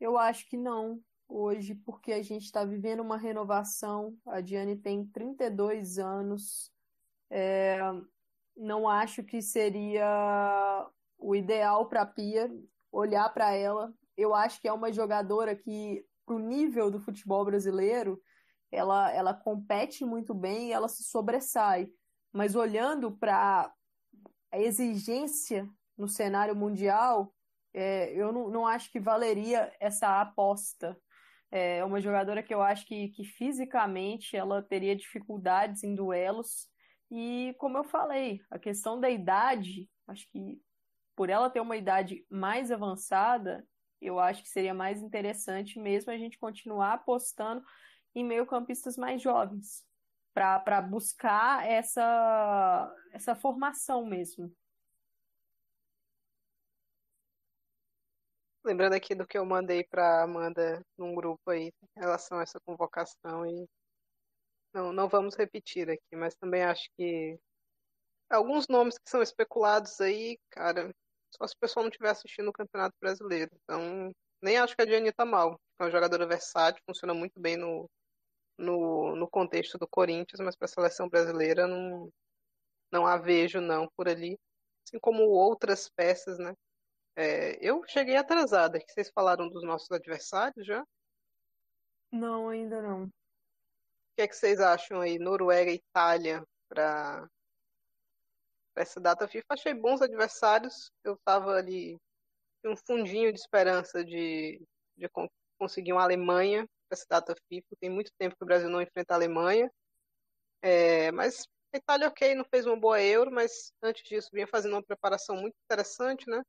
[0.00, 4.18] Eu acho que não, hoje, porque a gente está vivendo uma renovação.
[4.26, 6.72] A Diane tem 32 anos.
[7.30, 7.78] É,
[8.56, 12.50] não acho que seria o ideal para a Pia
[12.92, 13.92] olhar para ela.
[14.16, 18.20] Eu acho que é uma jogadora que, para o nível do futebol brasileiro,
[18.70, 21.88] ela, ela compete muito bem ela se sobressai.
[22.32, 23.72] Mas olhando para
[24.52, 27.34] a exigência no cenário mundial,
[27.72, 30.96] é, eu não, não acho que valeria essa aposta.
[31.50, 36.68] É uma jogadora que eu acho que, que fisicamente ela teria dificuldades em duelos.
[37.10, 40.60] E como eu falei, a questão da idade, acho que
[41.14, 43.66] por ela ter uma idade mais avançada,
[44.00, 47.62] eu acho que seria mais interessante mesmo a gente continuar apostando
[48.14, 49.84] em meio-campistas mais jovens,
[50.32, 54.52] para buscar essa, essa formação mesmo.
[58.64, 62.60] Lembrando aqui do que eu mandei para Amanda num grupo aí em relação a essa
[62.60, 63.66] convocação e
[64.72, 67.38] não, não vamos repetir aqui, mas também acho que
[68.30, 70.94] alguns nomes que são especulados aí, cara,
[71.30, 73.50] só se o pessoal não estiver assistindo o Campeonato Brasileiro.
[73.64, 74.12] Então,
[74.42, 75.60] nem acho que a Diane tá mal.
[75.78, 77.88] É uma jogadora versátil, funciona muito bem no,
[78.58, 82.10] no, no contexto do Corinthians, mas para a seleção brasileira não,
[82.92, 84.38] não a vejo não por ali.
[84.86, 86.54] Assim como outras peças, né?
[87.16, 90.84] É, eu cheguei atrasada, que vocês falaram dos nossos adversários já?
[92.12, 93.04] Não, ainda não.
[93.04, 93.10] O
[94.16, 97.28] que, é que vocês acham aí, Noruega e Itália, para
[98.76, 99.44] essa data FIFA?
[99.50, 100.90] Achei bons adversários.
[101.04, 101.98] Eu estava ali
[102.64, 104.60] um fundinho de esperança de,
[104.96, 105.08] de
[105.58, 107.68] conseguir uma Alemanha para essa data FIFA.
[107.80, 109.70] Tem muito tempo que o Brasil não enfrenta a Alemanha.
[110.62, 114.72] É, mas a Itália, ok, não fez uma boa Euro, mas antes disso vinha fazendo
[114.72, 116.42] uma preparação muito interessante, né?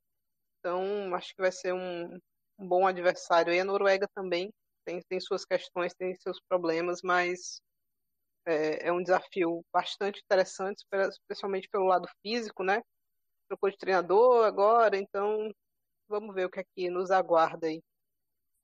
[0.58, 2.18] Então, acho que vai ser um,
[2.58, 3.52] um bom adversário.
[3.52, 4.50] E a Noruega também
[4.84, 7.60] tem, tem suas questões, tem seus problemas, mas
[8.46, 12.82] é, é um desafio bastante interessante, especialmente pelo lado físico, né?
[13.48, 15.50] Trocou de treinador agora, então
[16.08, 17.82] vamos ver o que é que nos aguarda aí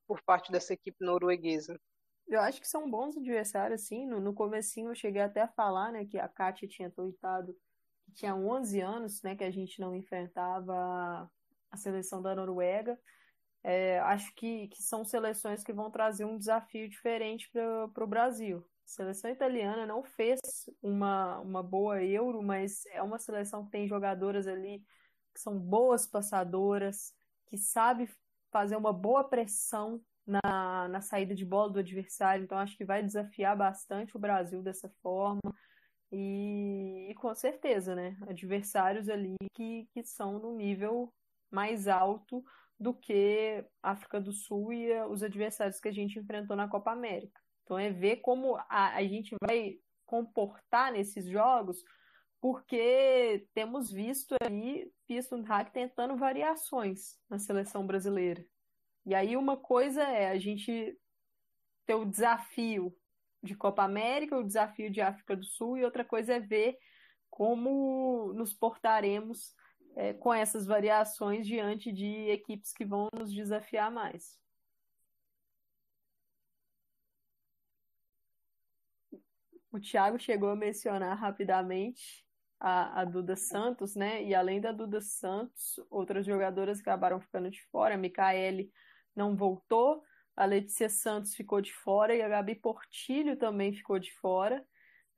[0.07, 1.79] por parte dessa equipe norueguesa.
[2.27, 4.07] Eu acho que são bons adversários, sim.
[4.07, 7.57] No, no comecinho eu cheguei até a falar, né, que a Kátia tinha tweetado
[8.05, 11.31] que tinha 11 anos, né, que a gente não enfrentava
[11.71, 12.99] a seleção da Noruega.
[13.63, 18.67] É, acho que, que são seleções que vão trazer um desafio diferente para o Brasil.
[18.89, 20.41] Seleção italiana não fez
[20.83, 24.83] uma, uma boa Euro, mas é uma seleção que tem jogadoras ali
[25.35, 27.15] que são boas passadoras,
[27.49, 28.09] que sabe
[28.51, 32.45] fazer uma boa pressão na, na saída de bola do adversário.
[32.45, 35.55] Então, acho que vai desafiar bastante o Brasil dessa forma.
[36.11, 38.17] E, e com certeza, né?
[38.27, 41.13] Adversários ali que, que são no nível
[41.51, 42.43] mais alto
[42.81, 46.91] do que África do Sul e eh, os adversários que a gente enfrentou na Copa
[46.91, 47.39] América.
[47.69, 51.85] Então é ver como a, a gente vai comportar nesses jogos,
[52.41, 58.43] porque temos visto aí Piston Hack tentando variações na seleção brasileira.
[59.05, 60.99] E aí uma coisa é a gente
[61.85, 62.97] ter o desafio
[63.43, 66.79] de Copa América, o desafio de África do Sul, e outra coisa é ver
[67.29, 69.55] como nos portaremos
[69.95, 74.39] é, com essas variações diante de equipes que vão nos desafiar mais.
[79.71, 82.25] O Thiago chegou a mencionar rapidamente
[82.59, 84.23] a, a Duda Santos, né?
[84.23, 87.95] E além da Duda Santos, outras jogadoras acabaram ficando de fora.
[87.95, 88.73] A Micaele
[89.15, 90.03] não voltou,
[90.35, 94.65] a Letícia Santos ficou de fora e a Gabi Portilho também ficou de fora.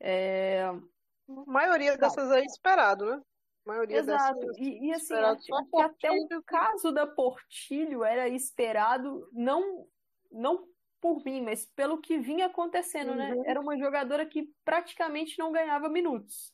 [0.00, 0.64] É...
[0.64, 3.22] A maioria dessas aí esperado, né?
[3.66, 4.40] A maioria Exato.
[4.40, 9.86] Dessas e, e assim, acho que até o caso da Portilho era esperado, não,
[10.32, 10.66] não
[11.00, 13.32] por mim, mas pelo que vinha acontecendo, né?
[13.32, 13.42] uhum.
[13.42, 13.50] né?
[13.50, 16.52] Era uma jogadora que praticamente não ganhava minutos.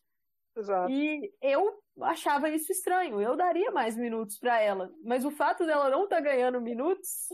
[0.57, 0.91] Exato.
[0.91, 3.21] E eu achava isso estranho.
[3.21, 7.29] Eu daria mais minutos para ela, mas o fato dela não estar tá ganhando minutos,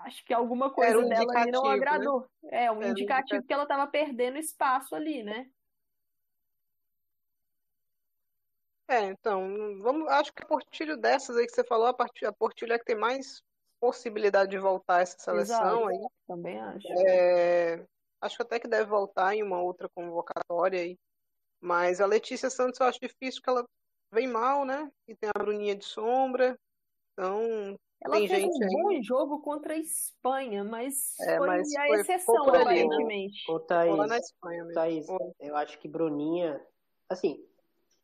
[0.00, 1.70] acho que alguma coisa um dela ali não né?
[1.70, 2.28] agradou.
[2.42, 2.64] Né?
[2.64, 5.48] É um indicativo, um indicativo que ela estava perdendo espaço ali, né?
[8.90, 9.46] É, então,
[9.82, 12.86] vamos, acho que a Portilho dessas aí que você falou, a, a Portilho é que
[12.86, 13.42] tem mais
[13.80, 16.06] possibilidade de voltar a essa seleção Exato, aí.
[16.26, 16.88] Também acho.
[17.06, 17.86] É,
[18.20, 20.96] acho até que deve voltar em uma outra convocatória aí.
[21.60, 23.64] Mas a Letícia Santos eu acho difícil que ela
[24.12, 24.90] vem mal, né?
[25.06, 26.58] E tem a Bruninha de sombra.
[27.12, 28.96] Então, ela tem fez gente um aí...
[28.98, 33.50] bom jogo contra a Espanha, mas é, foi mas a foi exceção, aparentemente.
[33.50, 34.74] Ô, Thaís, lá na Espanha mesmo.
[34.74, 35.06] Thaís
[35.40, 36.64] eu acho que Bruninha,
[37.08, 37.44] assim,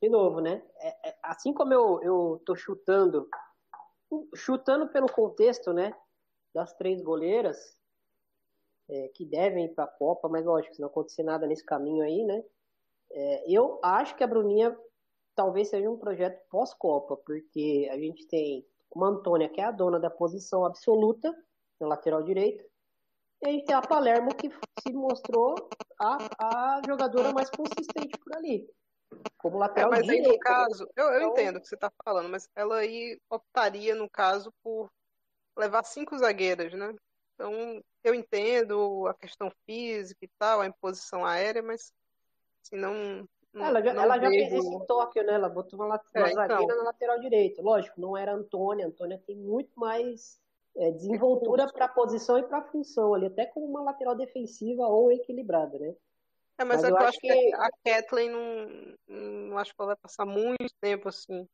[0.03, 0.63] de novo, né?
[0.79, 3.29] É, é, assim como eu, eu tô chutando,
[4.35, 5.95] chutando pelo contexto, né?
[6.53, 7.77] Das três goleiras
[8.89, 12.05] é, que devem ir para a Copa, mas lógico, se não acontecer nada nesse caminho
[12.05, 12.45] aí, né?
[13.11, 14.77] É, eu acho que a Bruninha
[15.35, 19.99] talvez seja um projeto pós-Copa, porque a gente tem uma Antônia, que é a dona
[19.99, 21.35] da posição absoluta
[21.81, 22.65] na lateral direita,
[23.43, 24.49] e a gente tem a Palermo, que
[24.81, 25.55] se mostrou
[26.01, 28.69] a, a jogadora mais consistente por ali.
[29.45, 30.27] Como lateral é, mas direita.
[30.27, 31.33] aí no caso, eu, eu então...
[31.33, 34.91] entendo o que você está falando, mas ela aí optaria, no caso, por
[35.55, 36.95] levar cinco zagueiras, né?
[37.35, 41.93] Então, eu entendo a questão física e tal, a imposição aérea, mas
[42.63, 45.35] assim, não, ela já, ela já fez esse toque, né?
[45.35, 46.79] Ela botou uma, uma é, zagueira então.
[46.79, 47.61] na lateral direita.
[47.61, 48.87] Lógico, não era a Antônia.
[48.87, 50.41] A Antônia tem muito mais
[50.75, 54.87] é, desenvoltura para a posição e para a função ali, até como uma lateral defensiva
[54.87, 55.95] ou equilibrada, né?
[56.59, 59.81] É, mas, mas é eu, eu acho que, que a Kathleen não, não acho que
[59.81, 61.49] ela vai passar muito tempo assim.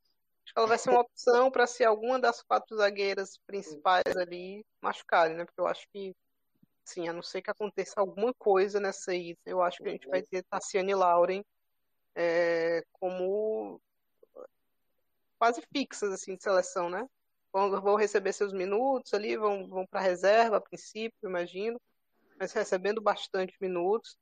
[0.45, 4.65] Acho que ela vai ser uma opção para ser alguma das quatro zagueiras principais ali
[4.81, 5.45] machucarem, né?
[5.45, 6.15] Porque eu acho que,
[6.85, 10.09] sim, a não ser que aconteça alguma coisa nessa ida, eu acho que a gente
[10.09, 11.43] vai ter Tassiane Lauren
[12.15, 13.81] é, como
[15.39, 17.07] quase fixas assim de seleção, né?
[17.53, 21.81] Vão, vão receber seus minutos ali, vão, vão para reserva a princípio, imagino,
[22.39, 24.17] mas recebendo bastante minutos.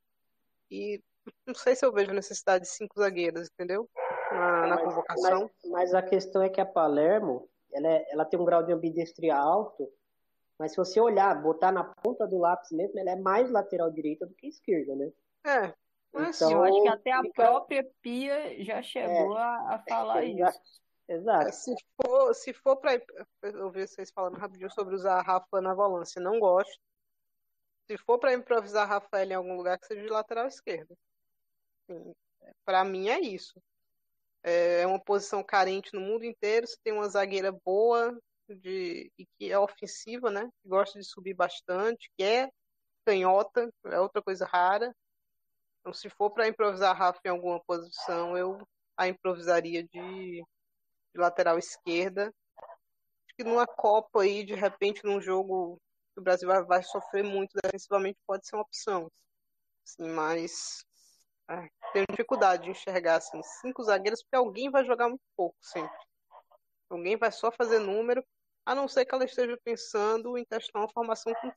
[0.70, 1.02] E
[1.46, 3.88] não sei se eu vejo necessidade de cinco zagueiras, entendeu?
[4.30, 5.50] Na, na mas, convocação.
[5.62, 8.72] Mas, mas, a questão é que a Palermo, ela, é, ela tem um grau de
[8.72, 9.90] ambidestria alto,
[10.58, 14.26] mas se você olhar, botar na ponta do lápis mesmo, ela é mais lateral direita
[14.26, 15.12] do que esquerda, né?
[15.46, 15.72] É,
[16.14, 20.60] então, eu acho que até a própria Pia já chegou é, a, a, falar isso.
[21.08, 21.52] Exato.
[21.52, 23.00] Se for, se for para
[23.64, 26.78] ouvir vocês falando rapidinho sobre usar a Rafa na volância, não gosto.
[27.88, 30.94] Se for para improvisar Rafael em algum lugar, que seja de lateral esquerda.
[32.62, 33.58] Para mim é isso.
[34.42, 36.66] É uma posição carente no mundo inteiro.
[36.66, 38.14] Se tem uma zagueira boa
[38.46, 40.50] de, e que é ofensiva, né?
[40.62, 42.50] Que gosta de subir bastante, que é
[43.06, 44.94] canhota, é outra coisa rara.
[45.80, 48.60] Então, se for para improvisar Rafa em alguma posição, eu
[48.98, 50.44] a improvisaria de, de
[51.14, 52.30] lateral esquerda.
[52.58, 55.80] Acho que numa Copa aí, de repente, num jogo
[56.18, 59.08] que o Brasil vai, vai sofrer muito defensivamente, pode ser uma opção.
[59.84, 60.84] Assim, mas
[61.48, 65.96] é, tenho dificuldade de enxergar assim, cinco zagueiros, porque alguém vai jogar muito pouco sempre.
[66.90, 68.24] Alguém vai só fazer número,
[68.66, 71.52] a não ser que ela esteja pensando em testar uma formação com,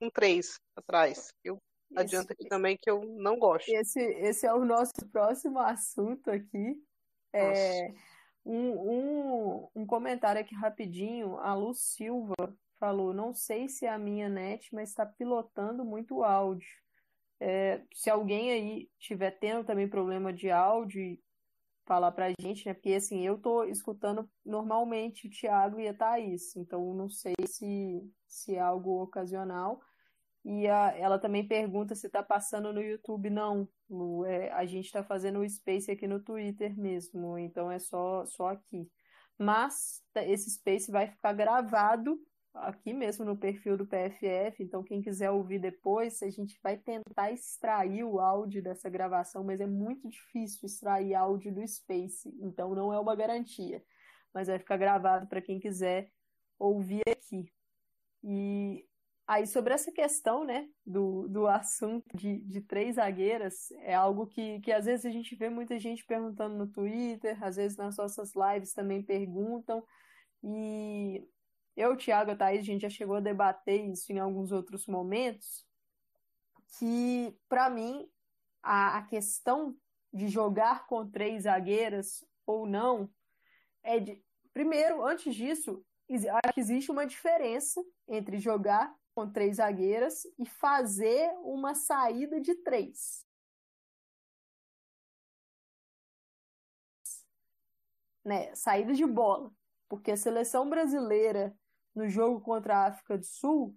[0.00, 1.32] com três atrás.
[1.42, 1.58] Eu
[1.96, 3.68] Adianta aqui também que eu não gosto.
[3.68, 6.74] Esse, esse é o nosso próximo assunto aqui.
[7.32, 7.92] É,
[8.44, 11.38] um, um, um comentário aqui rapidinho.
[11.38, 12.34] A Lu Silva
[12.84, 16.68] falou: Não sei se é a minha net, mas está pilotando muito áudio.
[17.40, 21.18] É, se alguém aí tiver tendo também problema de áudio,
[21.86, 22.74] falar pra gente, né?
[22.74, 28.02] Porque assim, eu tô escutando normalmente o Thiago e a Thaís, então não sei se,
[28.26, 29.80] se é algo ocasional.
[30.44, 33.30] E a, ela também pergunta se está passando no YouTube.
[33.30, 37.78] Não, Lu, é, a gente está fazendo o Space aqui no Twitter mesmo, então é
[37.78, 38.86] só, só aqui.
[39.38, 42.20] Mas esse Space vai ficar gravado
[42.54, 47.32] aqui mesmo no perfil do PFF, então quem quiser ouvir depois, a gente vai tentar
[47.32, 52.92] extrair o áudio dessa gravação, mas é muito difícil extrair áudio do Space, então não
[52.92, 53.82] é uma garantia.
[54.32, 56.10] Mas vai ficar gravado para quem quiser
[56.58, 57.52] ouvir aqui.
[58.22, 58.84] E
[59.26, 64.60] Aí, sobre essa questão, né, do, do assunto de, de três zagueiras, é algo que,
[64.60, 68.32] que às vezes a gente vê muita gente perguntando no Twitter, às vezes nas nossas
[68.34, 69.82] lives também perguntam,
[70.42, 71.26] e
[71.76, 74.86] eu, Thiago e a Thaís, a gente já chegou a debater isso em alguns outros
[74.86, 75.66] momentos,
[76.78, 78.08] que, para mim,
[78.62, 79.76] a, a questão
[80.12, 83.10] de jogar com três zagueiras ou não
[83.82, 84.22] é de.
[84.52, 91.28] Primeiro, antes disso, acho que existe uma diferença entre jogar com três zagueiras e fazer
[91.42, 93.24] uma saída de três.
[98.24, 99.52] Né, saída de bola.
[99.88, 101.56] Porque a seleção brasileira,
[101.94, 103.76] no jogo contra a África do Sul,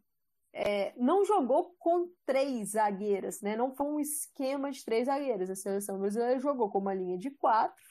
[0.54, 3.56] é, não jogou com três zagueiras, né?
[3.56, 5.50] Não foi um esquema de três zagueiras.
[5.50, 7.86] A seleção brasileira jogou com uma linha de quatro.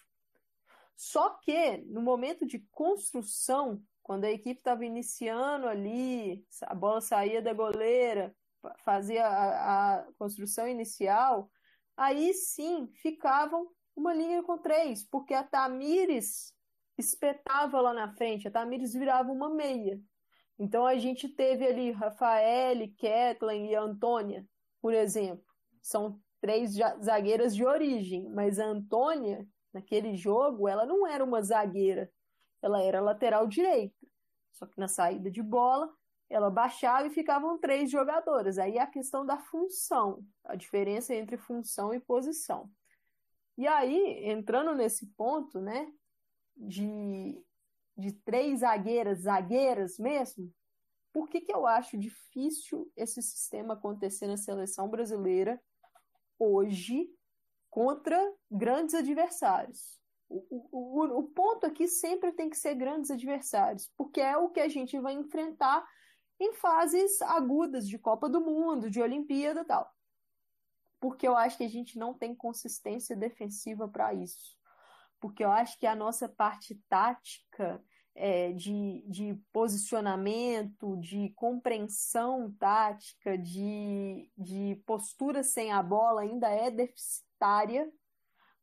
[0.96, 7.42] Só que, no momento de construção quando a equipe estava iniciando ali, a bola saía
[7.42, 8.32] da goleira,
[8.84, 11.50] fazia a, a, construção inicial,
[11.96, 16.54] aí sim ficavam uma linha com três, porque a Tamires
[16.96, 20.00] espetava lá na frente, a Tamires virava uma meia.
[20.58, 24.46] Então a gente teve ali Rafael, Kathleen e Antônia,
[24.80, 25.44] por exemplo.
[25.82, 26.72] São três
[27.02, 32.10] zagueiras de origem, mas a Antônia, naquele jogo, ela não era uma zagueira,
[32.62, 34.06] ela era lateral direita.
[34.52, 35.92] Só que na saída de bola,
[36.28, 38.58] ela baixava e ficavam três jogadoras.
[38.58, 42.70] Aí é a questão da função, a diferença entre função e posição.
[43.56, 45.90] E aí, entrando nesse ponto, né,
[46.56, 47.42] de,
[47.96, 50.52] de três zagueiras, zagueiras mesmo,
[51.12, 55.58] por que, que eu acho difícil esse sistema acontecer na seleção brasileira
[56.38, 57.10] hoje
[57.70, 58.20] contra
[58.50, 59.98] grandes adversários?
[60.28, 64.60] O, o, o ponto aqui sempre tem que ser grandes adversários, porque é o que
[64.60, 65.86] a gente vai enfrentar
[66.38, 69.90] em fases agudas de Copa do Mundo, de Olimpíada e tal.
[71.00, 74.56] Porque eu acho que a gente não tem consistência defensiva para isso.
[75.20, 77.82] Porque eu acho que a nossa parte tática,
[78.14, 86.70] é, de, de posicionamento, de compreensão tática, de, de postura sem a bola ainda é
[86.70, 87.90] deficitária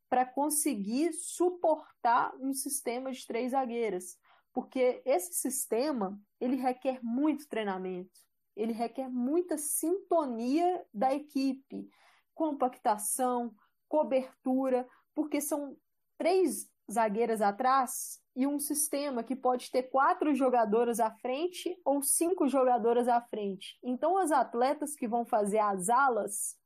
[0.10, 4.18] para conseguir suportar um sistema de três zagueiras,
[4.54, 8.20] porque esse sistema ele requer muito treinamento,
[8.56, 11.90] ele requer muita sintonia da equipe,
[12.36, 13.56] compactação,
[13.88, 15.76] cobertura, porque são
[16.24, 22.48] três zagueiras atrás e um sistema que pode ter quatro jogadoras à frente ou cinco
[22.48, 23.78] jogadoras à frente.
[23.84, 26.58] Então, as atletas que vão fazer as alas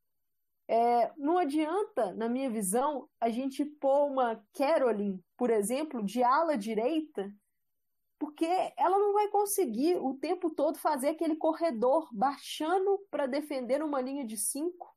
[0.69, 6.55] é, não adianta, na minha visão, a gente pôr uma Caroline, por exemplo, de ala
[6.55, 7.33] direita,
[8.19, 8.45] porque
[8.77, 14.23] ela não vai conseguir o tempo todo fazer aquele corredor baixando para defender uma linha
[14.23, 14.95] de cinco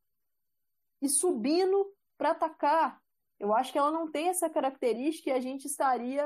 [1.01, 3.01] e subindo para atacar.
[3.41, 6.25] Eu acho que ela não tem essa característica e a gente estaria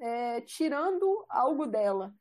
[0.00, 2.12] é, tirando algo dela.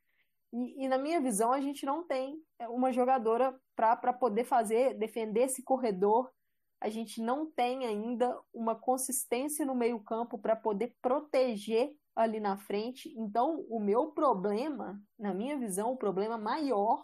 [0.53, 2.39] E, e, na minha visão, a gente não tem
[2.69, 6.29] uma jogadora para poder fazer, defender esse corredor
[6.79, 13.13] a gente não tem ainda uma consistência no meio-campo para poder proteger ali na frente.
[13.17, 17.03] Então, o meu problema, na minha visão, o problema maior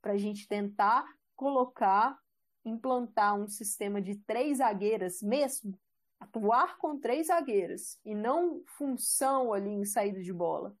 [0.00, 2.18] para a gente tentar colocar,
[2.64, 5.78] implantar um sistema de três zagueiras mesmo,
[6.20, 10.76] atuar com três zagueiras e não função ali em saída de bola,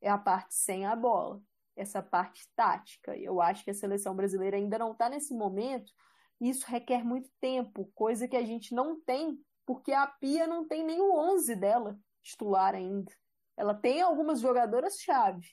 [0.00, 1.42] é a parte sem a bola,
[1.74, 3.16] essa parte tática.
[3.16, 5.92] Eu acho que a seleção brasileira ainda não está nesse momento
[6.40, 10.84] isso requer muito tempo, coisa que a gente não tem, porque a Pia não tem
[10.84, 13.12] nem o 11 dela titular ainda.
[13.56, 15.46] Ela tem algumas jogadoras-chave,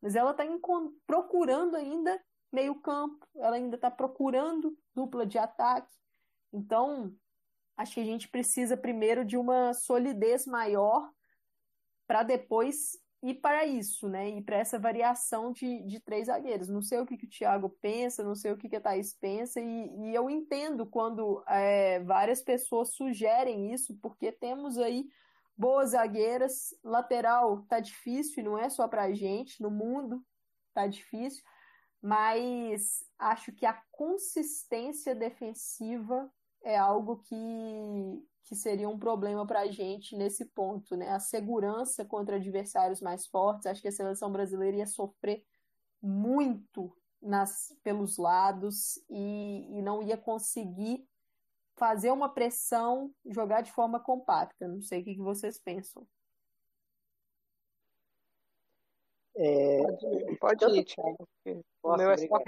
[0.00, 0.44] mas ela está
[1.06, 2.22] procurando ainda
[2.52, 5.94] meio-campo, ela ainda está procurando dupla de ataque.
[6.52, 7.14] Então,
[7.80, 11.10] acho que a gente precisa primeiro de uma solidez maior
[12.06, 14.28] para depois e para isso, né?
[14.28, 16.68] E para essa variação de, de três zagueiros.
[16.68, 19.14] Não sei o que, que o Thiago pensa, não sei o que, que a Thaís
[19.14, 25.08] pensa, e, e eu entendo quando é, várias pessoas sugerem isso, porque temos aí
[25.56, 30.22] boas zagueiras, lateral tá difícil, e não é só pra gente, no mundo
[30.74, 31.42] tá difícil,
[32.00, 36.30] mas acho que a consistência defensiva
[36.62, 37.34] é algo que,
[38.44, 41.10] que seria um problema para a gente nesse ponto, né?
[41.10, 43.66] A segurança contra adversários mais fortes.
[43.66, 45.44] Acho que a seleção brasileira ia sofrer
[46.02, 51.06] muito nas, pelos lados e, e não ia conseguir
[51.76, 54.68] fazer uma pressão, jogar de forma compacta.
[54.68, 56.06] Não sei o que, que vocês pensam.
[59.34, 59.82] É...
[60.38, 61.28] Pode, pode ir, Thiago.
[61.82, 62.38] O meu é só.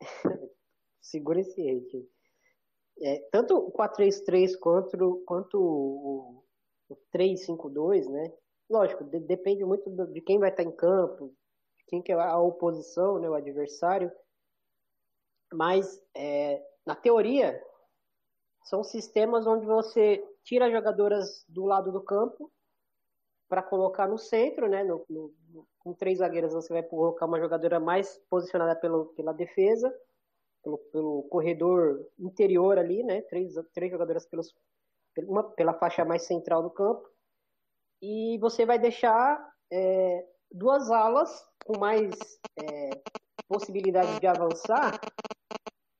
[1.00, 2.08] Segura esse rede.
[3.00, 6.44] É, tanto o 4-3-3 quanto, quanto o,
[6.88, 8.32] o 3-5-2, né?
[8.68, 11.28] Lógico, de, depende muito de quem vai estar em campo,
[11.78, 14.10] de quem que é a oposição, né, o adversário.
[15.52, 17.62] Mas, é, na teoria,
[18.64, 22.52] são sistemas onde você tira jogadoras do lado do campo
[23.48, 24.84] para colocar no centro, né?
[24.84, 29.90] No, no, com três zagueiras você vai colocar uma jogadora mais posicionada pelo, pela defesa,
[30.62, 33.22] pelo, pelo corredor interior ali, né?
[33.22, 34.54] Três, três jogadoras pelos,
[35.26, 37.08] uma pela faixa mais central do campo.
[38.00, 42.14] E você vai deixar é, duas alas com mais
[42.58, 42.90] é,
[43.48, 45.00] possibilidade de avançar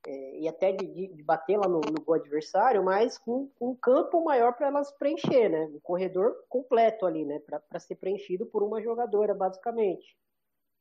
[0.06, 3.76] é, e até de, de, bater lá no, no gol adversário, mas com, com um
[3.76, 5.64] campo maior para elas preencher, né?
[5.66, 7.40] Um corredor completo ali, né?
[7.40, 10.16] Para ser preenchido por uma jogadora, basicamente.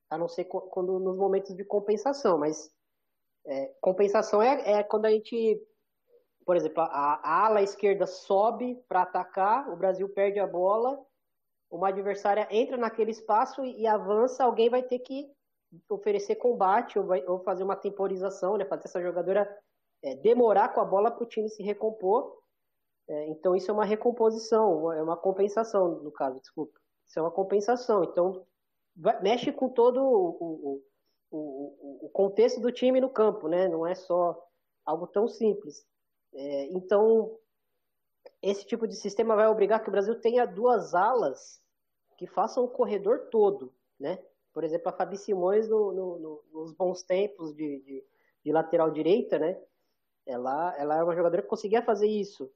[0.10, 2.72] A não ser quando nos momentos de compensação, mas
[3.48, 5.62] é, compensação é, é, quando a gente,
[6.46, 11.00] por exemplo, a, a ala esquerda sobe para atacar, o Brasil perde a bola,
[11.72, 15.30] uma adversária entra naquele espaço e, e avança, alguém vai ter que
[15.90, 19.48] oferecer combate ou, vai, ou fazer uma temporização, né, fazer essa jogadora
[20.04, 22.38] é, demorar com a bola para o time se recompor.
[23.10, 26.78] É, então isso é uma recomposição, é uma compensação no caso, desculpa.
[27.08, 28.04] Isso é uma compensação.
[28.04, 28.46] Então
[28.96, 30.84] vai, mexe com todo o, o,
[31.32, 33.68] o, o, contexto do time no campo, né?
[33.68, 34.42] Não é só
[34.86, 35.86] algo tão simples.
[36.34, 37.38] É, então
[38.42, 41.62] esse tipo de sistema vai obrigar que o Brasil tenha duas alas
[42.18, 44.20] que façam o corredor todo, né?
[44.54, 48.04] Por exemplo, a Fabi Simões, no, no, no, nos bons tempos de, de,
[48.44, 49.60] de, lateral direita, né?
[50.26, 52.52] Ela, ela é uma jogadora que conseguia fazer isso.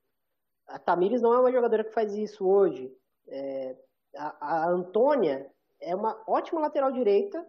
[0.68, 2.92] A Tamires não é uma jogadora que faz isso hoje.
[3.28, 3.78] É,
[4.16, 7.46] a, a Antônia é uma ótima lateral direita,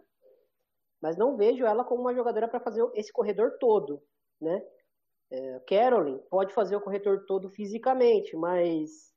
[1.03, 4.01] mas não vejo ela como uma jogadora para fazer esse corredor todo,
[4.39, 4.65] né?
[5.29, 9.13] É, Carolyn pode fazer o corredor todo fisicamente, mas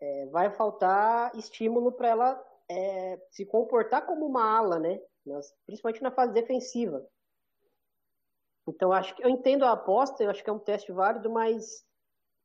[0.00, 5.00] é, vai faltar estímulo para ela é, se comportar como uma ala, né?
[5.64, 7.06] Principalmente na fase defensiva.
[8.66, 11.84] Então, acho que eu entendo a aposta, eu acho que é um teste válido, mas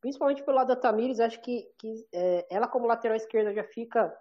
[0.01, 4.15] principalmente pelo lado da Tamires, acho que, que é, ela como lateral esquerda já fica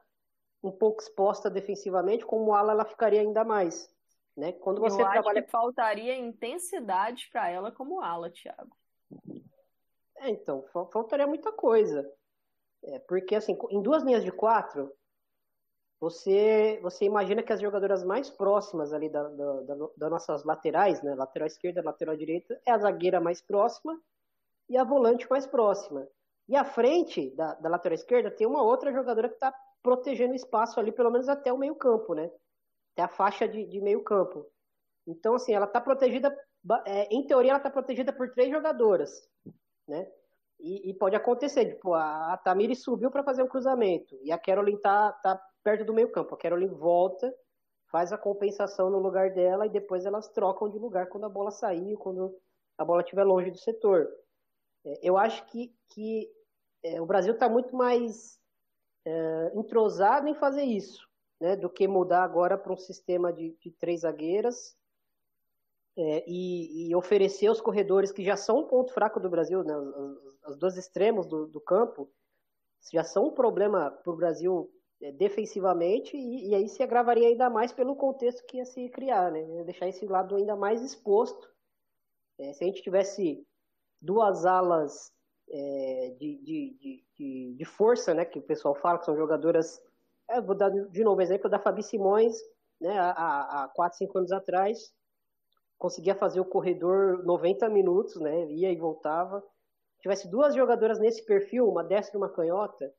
[0.63, 3.95] um pouco exposta defensivamente, como ala ela ficaria ainda mais.
[4.37, 4.53] Né?
[4.53, 5.39] Quando você eu trabalha...
[5.39, 8.77] acho que faltaria intensidade para ela como ala, Thiago.
[10.19, 12.11] É, então, faltaria muita coisa.
[12.85, 14.93] É, porque, assim, em duas linhas de quatro,
[15.99, 21.03] você, você imagina que as jogadoras mais próximas ali da, da, da, das nossas laterais,
[21.03, 23.99] né, lateral esquerda, lateral direita, é a zagueira mais próxima
[24.69, 26.07] e a volante mais próxima.
[26.49, 30.37] E à frente da, da lateral esquerda tem uma outra jogadora que está protegendo o
[30.37, 32.31] espaço ali, pelo menos até o meio campo, né?
[32.97, 34.47] Até a faixa de, de meio campo.
[35.07, 36.35] Então, assim, ela está protegida,
[36.87, 39.29] é, em teoria, ela está protegida por três jogadoras,
[39.87, 40.11] né?
[40.59, 44.39] E, e, pode acontecer, tipo, a, a Tamiri subiu para fazer um cruzamento e a
[44.39, 46.35] Caroline tá, tá perto do meio campo.
[46.35, 47.31] A Caroline volta,
[47.91, 51.51] faz a compensação no lugar dela e depois elas trocam de lugar quando a bola
[51.51, 52.35] sair, quando
[52.79, 54.09] a bola estiver longe do setor.
[54.87, 56.33] É, eu acho que, que
[56.83, 58.41] é, o Brasil está muito mais
[59.05, 61.07] é, entrosado em fazer isso,
[61.41, 64.77] né, do que mudar agora para um sistema de, de três zagueiras
[65.97, 69.75] é, e, e, oferecer os corredores que já são um ponto fraco do Brasil, né,
[70.47, 72.11] os dois extremos do, do, campo,
[72.93, 77.49] já são um problema para o Brasil é, defensivamente e, e, aí se agravaria ainda
[77.49, 81.51] mais pelo contexto que ia se criar, né, deixar esse lado ainda mais exposto.
[82.39, 83.47] É, se a gente tivesse
[84.01, 85.11] duas alas
[85.49, 89.81] é, de, de, de, de, força, né, que o pessoal fala que são jogadoras,
[90.29, 92.35] é, vou dar de novo o exemplo da Fabi Simões,
[92.81, 94.93] né, há, há 4, 5 anos atrás,
[95.79, 98.47] conseguia fazer o corredor 90 minutos, né?
[98.51, 99.41] Ia e voltava.
[99.97, 102.93] Se tivesse duas jogadoras nesse perfil, uma destra e uma canhota,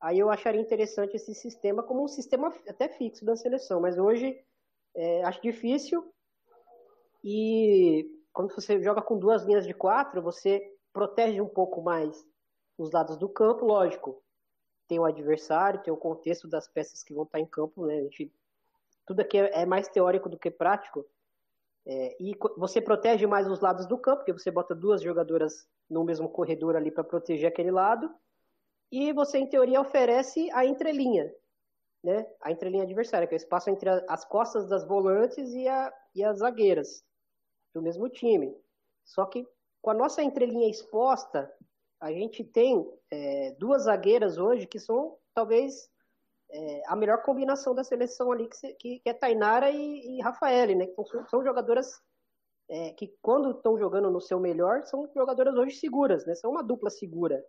[0.00, 3.80] aí eu acharia interessante esse sistema como um sistema até fixo da seleção.
[3.80, 4.38] Mas hoje
[4.94, 6.12] é, acho difícil.
[7.24, 10.62] E quando você joga com duas linhas de quatro, você
[10.92, 12.24] protege um pouco mais
[12.76, 14.22] os lados do campo, lógico.
[14.92, 18.02] Tem o adversário, tem o contexto das peças que vão estar em campo, né?
[18.02, 18.30] Gente,
[19.06, 21.06] tudo aqui é mais teórico do que prático.
[21.86, 26.04] É, e você protege mais os lados do campo, porque você bota duas jogadoras no
[26.04, 28.14] mesmo corredor ali para proteger aquele lado.
[28.90, 31.34] E você, em teoria, oferece a entrelinha,
[32.04, 32.26] né?
[32.42, 36.22] A entrelinha adversária, que é o espaço entre as costas das volantes e, a, e
[36.22, 37.02] as zagueiras
[37.72, 38.54] do mesmo time.
[39.06, 39.48] Só que
[39.80, 41.50] com a nossa entrelinha exposta,
[42.02, 45.88] a gente tem é, duas zagueiras hoje que são talvez
[46.50, 50.86] é, a melhor combinação da seleção ali, que, que, que é Tainara e, e né?
[50.88, 52.02] Que são, são jogadoras
[52.68, 56.34] é, que, quando estão jogando no seu melhor, são jogadoras hoje seguras, né?
[56.34, 57.40] São uma dupla segura.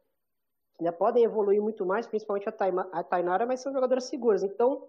[0.80, 0.92] Né?
[0.92, 4.44] Podem evoluir muito mais, principalmente a, Taima, a Tainara, mas são jogadoras seguras.
[4.44, 4.88] Então,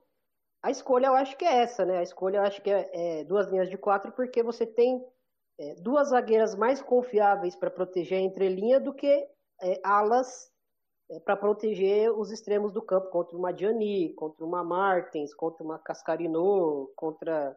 [0.63, 1.99] a escolha eu acho que é essa, né?
[1.99, 5.03] A escolha eu acho que é, é duas linhas de quatro, porque você tem
[5.59, 9.27] é, duas zagueiras mais confiáveis para proteger a entrelinha do que
[9.65, 10.53] é, alas
[11.11, 15.79] é, para proteger os extremos do campo contra uma Gianni, contra uma Martins, contra uma
[15.79, 17.57] Cascarino, contra,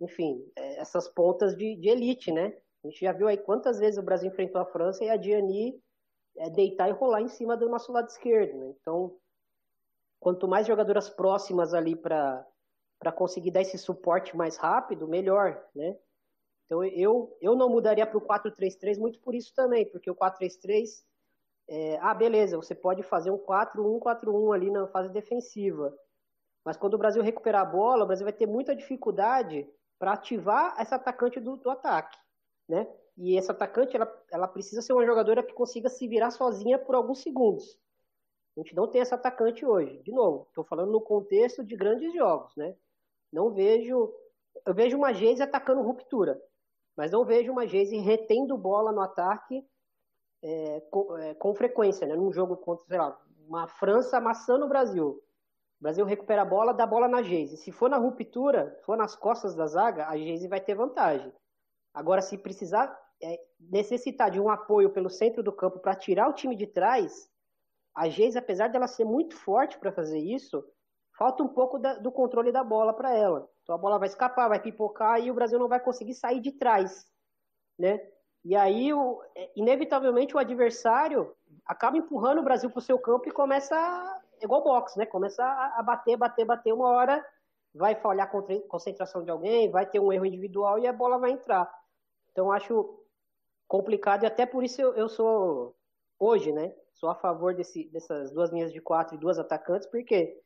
[0.00, 2.56] enfim, é, essas pontas de, de, elite, né?
[2.84, 5.78] A gente já viu aí quantas vezes o Brasil enfrentou a França e a Gianni
[6.36, 8.74] é, deitar e rolar em cima do nosso lado esquerdo, né?
[8.80, 9.16] Então,
[10.20, 12.46] quanto mais jogadoras próximas ali para
[13.16, 15.96] conseguir dar esse suporte mais rápido, melhor, né?
[16.70, 21.02] Então eu, eu não mudaria para o 4-3-3 muito por isso também, porque o 4-3-3,
[21.72, 25.96] é, ah, beleza, você pode fazer um 4-1-4-1 ali na fase defensiva.
[26.64, 30.74] Mas quando o Brasil recuperar a bola, o Brasil vai ter muita dificuldade para ativar
[30.80, 32.18] essa atacante do, do, ataque,
[32.68, 32.92] né?
[33.16, 36.96] E essa atacante, ela, ela precisa ser uma jogadora que consiga se virar sozinha por
[36.96, 37.78] alguns segundos.
[38.56, 40.02] A gente não tem essa atacante hoje.
[40.02, 42.74] De novo, estou falando no contexto de grandes jogos, né?
[43.32, 44.12] Não vejo.
[44.66, 46.42] Eu vejo uma Geise atacando ruptura,
[46.96, 49.64] mas não vejo uma Geise retendo bola no ataque
[50.42, 52.14] é, com, é, com, frequência, né?
[52.14, 55.22] Num jogo contra, sei lá, uma França amassando o Brasil.
[55.80, 57.56] O Brasil recupera a bola, dá a bola na Geise.
[57.56, 61.32] Se for na ruptura, for nas costas da zaga, a Geise vai ter vantagem.
[61.92, 66.34] Agora, se precisar é, necessitar de um apoio pelo centro do campo para tirar o
[66.34, 67.28] time de trás,
[67.94, 70.64] a Geise, apesar dela ser muito forte para fazer isso,
[71.18, 73.48] falta um pouco da, do controle da bola para ela.
[73.62, 76.52] Então a bola vai escapar, vai pipocar e o Brasil não vai conseguir sair de
[76.52, 77.06] trás,
[77.78, 78.00] né?
[78.44, 81.34] E aí, o, é, inevitavelmente, o adversário
[81.66, 85.06] acaba empurrando o Brasil para o seu campo e começa, a, igual boxe, né?
[85.06, 86.72] Começa a, a bater, bater, bater.
[86.72, 87.24] Uma hora
[87.74, 91.30] vai falhar a concentração de alguém, vai ter um erro individual e a bola vai
[91.30, 91.70] entrar.
[92.32, 92.98] Então, acho
[93.68, 95.76] complicado e até por isso eu, eu sou,
[96.18, 96.74] hoje, né?
[96.94, 100.38] Sou a favor desse, dessas duas linhas de quatro e duas atacantes, porque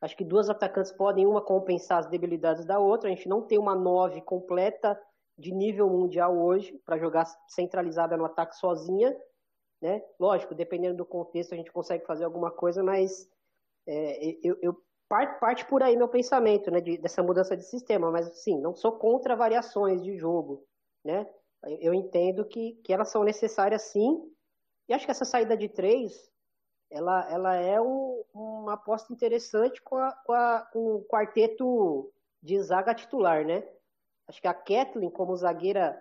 [0.00, 3.08] acho que duas atacantes podem uma compensar as debilidades da outra.
[3.08, 4.98] A gente não tem uma nove completa
[5.38, 9.16] de nível mundial hoje para jogar centralizada no ataque sozinha,
[9.80, 10.02] né?
[10.18, 13.28] Lógico, dependendo do contexto a gente consegue fazer alguma coisa, mas
[13.86, 16.80] é, eu, eu parte, parte por aí meu pensamento, né?
[16.80, 20.66] De, dessa mudança de sistema, mas sim, não sou contra variações de jogo,
[21.04, 21.28] né?
[21.80, 24.20] Eu entendo que, que elas são necessárias sim,
[24.88, 26.30] e acho que essa saída de três,
[26.90, 32.10] ela, ela é um, uma aposta interessante com, a, com, a, com, o quarteto
[32.42, 33.68] de zaga titular, né?
[34.28, 36.00] Acho que a Kathleen, como zagueira,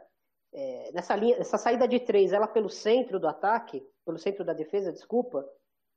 [0.53, 4.53] é, nessa linha, essa saída de três, ela pelo centro do ataque, pelo centro da
[4.53, 5.47] defesa, desculpa,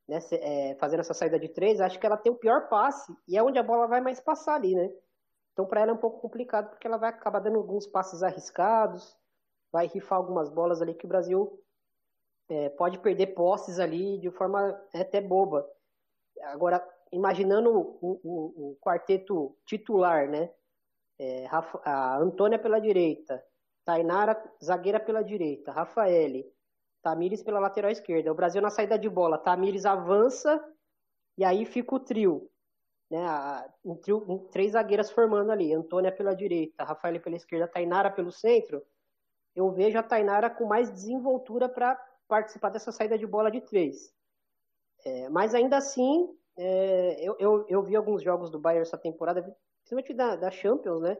[0.09, 3.37] né, é, fazendo essa saída de três, acho que ela tem o pior passe e
[3.37, 4.91] é onde a bola vai mais passar ali, né?
[5.53, 9.17] Então para ela é um pouco complicado porque ela vai acabar dando alguns passes arriscados,
[9.73, 11.63] vai rifar algumas bolas ali que o Brasil
[12.49, 15.69] é, pode perder posses ali de forma até boba.
[16.43, 20.53] Agora, imaginando o, o, o quarteto titular, né?
[21.23, 21.47] É,
[21.85, 23.45] a Antônia pela direita,
[23.85, 26.51] Tainara, zagueira pela direita, Rafaele,
[27.03, 28.33] Tamires pela lateral esquerda.
[28.33, 30.59] O Brasil na saída de bola, Tamires avança
[31.37, 32.51] e aí fica o trio.
[33.11, 33.21] Né,
[33.85, 38.33] um trio um, três zagueiras formando ali, Antônia pela direita, Rafael pela esquerda, Tainara pelo
[38.33, 38.83] centro,
[39.55, 44.11] eu vejo a Tainara com mais desenvoltura para participar dessa saída de bola de três.
[45.05, 49.43] É, mas ainda assim, é, eu, eu, eu, vi alguns jogos do Bayern essa temporada,
[49.81, 51.17] principalmente da, da Champions, né?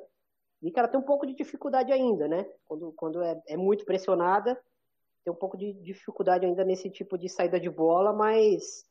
[0.63, 2.47] E ela tem um pouco de dificuldade ainda, né?
[2.67, 4.55] Quando, quando é, é muito pressionada,
[5.25, 8.85] tem um pouco de dificuldade ainda nesse tipo de saída de bola, mas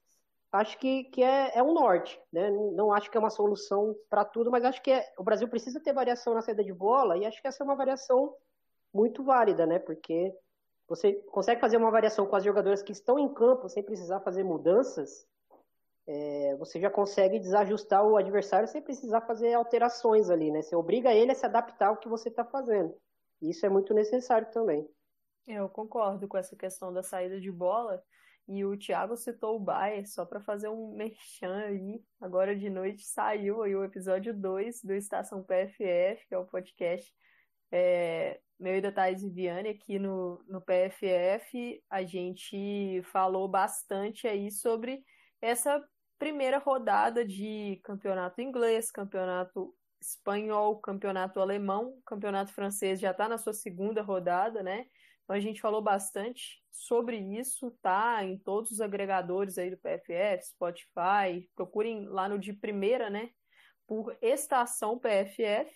[0.51, 2.49] acho que, que é, é um norte, né?
[2.49, 5.79] Não acho que é uma solução para tudo, mas acho que é, o Brasil precisa
[5.79, 8.35] ter variação na saída de bola e acho que essa é uma variação
[8.91, 9.77] muito válida, né?
[9.77, 10.33] Porque
[10.87, 14.43] você consegue fazer uma variação com as jogadoras que estão em campo sem precisar fazer
[14.43, 15.27] mudanças.
[16.11, 20.63] É, você já consegue desajustar o adversário sem precisar fazer alterações ali, né?
[20.63, 22.95] Você obriga ele a se adaptar ao que você está fazendo.
[23.39, 24.89] E isso é muito necessário também.
[25.45, 28.01] Eu concordo com essa questão da saída de bola.
[28.47, 32.01] E o Thiago citou o Bayer, só para fazer um merchan aí.
[32.19, 37.13] Agora de noite saiu aí o episódio 2 do Estação PFF, que é o podcast
[37.71, 44.49] é, meu e da Thais Viviane aqui no, no PFF, a gente falou bastante aí
[44.49, 45.03] sobre
[45.41, 45.79] essa
[46.19, 53.53] primeira rodada de campeonato inglês, campeonato espanhol, campeonato alemão, campeonato francês já está na sua
[53.53, 54.85] segunda rodada, né?
[55.23, 58.23] Então a gente falou bastante sobre isso, tá?
[58.23, 63.29] Em todos os agregadores aí do PFF, Spotify, procurem lá no de primeira, né?
[63.87, 65.71] Por estação PFF.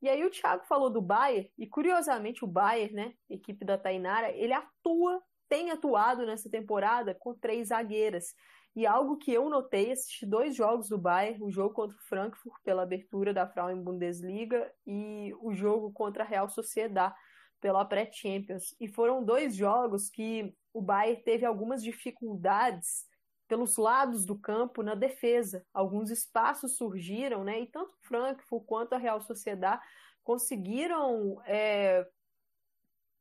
[0.00, 4.30] E aí o Thiago falou do Bayer, e curiosamente o Bayer, né, equipe da Tainara,
[4.30, 8.32] ele atua, tem atuado nessa temporada com três zagueiras.
[8.76, 12.54] E algo que eu notei, assisti dois jogos do Bayern, o jogo contra o Frankfurt
[12.62, 17.12] pela abertura da Frauen Bundesliga e o jogo contra a Real Sociedad
[17.60, 18.76] pela pré-Champions.
[18.78, 23.06] E foram dois jogos que o Bayern teve algumas dificuldades
[23.48, 25.64] pelos lados do campo na defesa.
[25.72, 27.60] Alguns espaços surgiram, né?
[27.60, 29.80] E tanto o Frankfurt quanto a Real Sociedad
[30.22, 32.06] conseguiram é,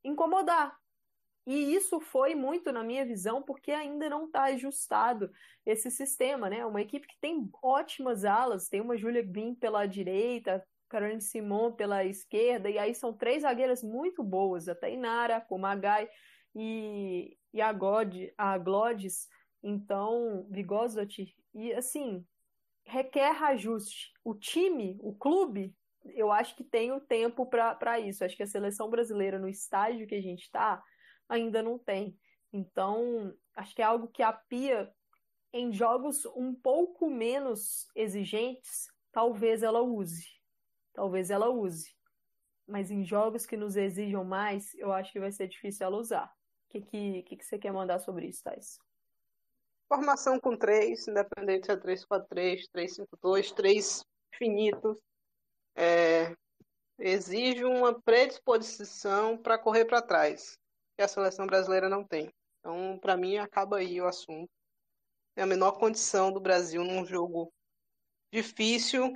[0.03, 0.77] incomodar
[1.47, 5.31] e isso foi muito, na minha visão, porque ainda não está ajustado
[5.65, 6.65] esse sistema, né?
[6.65, 12.03] Uma equipe que tem ótimas alas, tem uma Julia Green pela direita, Caroline Simon pela
[12.03, 16.09] esquerda, e aí são três zagueiras muito boas, a Tainara, a Magai
[16.53, 19.29] e, e a, God, a Glodis,
[19.63, 21.33] então, Vigosdottir.
[21.55, 22.25] E assim,
[22.83, 24.11] requer ajuste.
[24.21, 25.73] O time, o clube,
[26.13, 28.25] eu acho que tem o tempo para isso.
[28.25, 30.83] Acho que a seleção brasileira, no estágio que a gente está,
[31.27, 32.17] ainda não tem.
[32.51, 34.91] Então, acho que é algo que a Pia,
[35.53, 40.27] em jogos um pouco menos exigentes, talvez ela use.
[40.93, 41.95] Talvez ela use.
[42.65, 46.25] Mas em jogos que nos exijam mais, eu acho que vai ser difícil ela usar.
[46.25, 48.77] O que, que, que, que você quer mandar sobre isso, Thais?
[49.87, 54.05] Formação com três, independente se é 3-4-3, 3-5-2, três
[54.37, 54.97] finitos.
[55.75, 56.35] É,
[56.99, 60.59] exige uma predisposição para correr para trás
[60.97, 62.33] que a seleção brasileira não tem.
[62.59, 64.49] Então, para mim, acaba aí o assunto.
[65.35, 67.53] É a menor condição do Brasil num jogo
[68.33, 69.15] difícil,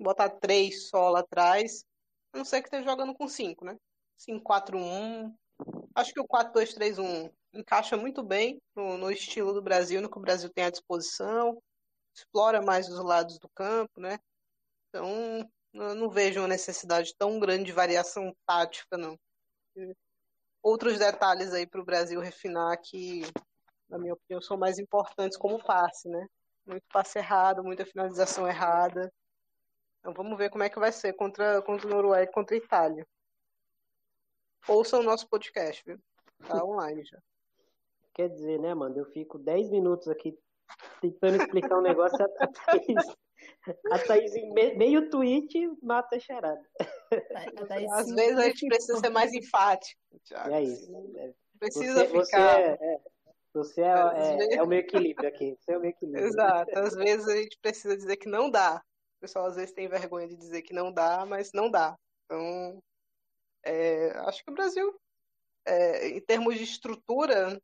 [0.00, 1.84] botar três só lá atrás,
[2.32, 3.76] a não ser que esteja jogando com cinco, né?
[4.16, 5.34] 5-4-1.
[5.94, 10.22] Acho que o 4-2-3-1 encaixa muito bem no, no, estilo do Brasil, no que o
[10.22, 11.62] Brasil tem à disposição,
[12.14, 14.18] explora mais os lados do campo, né?
[14.88, 19.18] Então, eu não vejo uma necessidade tão grande de variação tática, não
[20.66, 23.22] outros detalhes aí para o Brasil refinar que,
[23.88, 26.26] na minha opinião, são mais importantes como passe, né?
[26.66, 29.12] Muito passe errado, muita finalização errada.
[30.00, 32.58] Então vamos ver como é que vai ser contra, contra o Noruega e contra a
[32.58, 33.06] Itália.
[34.66, 36.00] Ouçam o nosso podcast, viu?
[36.48, 37.18] Tá online já.
[38.12, 38.98] Quer dizer, né, mano?
[38.98, 40.36] Eu fico 10 minutos aqui
[41.00, 42.28] tentando explicar um negócio a
[43.92, 46.62] a Thaís em meio tweet mata a charada.
[47.92, 50.00] Às vezes a gente precisa ser mais enfático.
[50.24, 50.54] Thiago.
[50.54, 51.16] É isso.
[51.16, 51.34] É.
[51.58, 52.60] Precisa você, ficar.
[52.60, 53.00] Você, é,
[53.52, 55.56] você é, é, é, o meu equilíbrio aqui.
[55.58, 56.26] Você é o meu equilíbrio.
[56.26, 56.78] Exato.
[56.78, 58.82] Às vezes a gente precisa dizer que não dá.
[59.16, 61.96] O pessoal às vezes tem vergonha de dizer que não dá, mas não dá.
[62.24, 62.82] Então,
[63.64, 64.94] é, acho que o Brasil,
[65.64, 67.60] é, em termos de estrutura,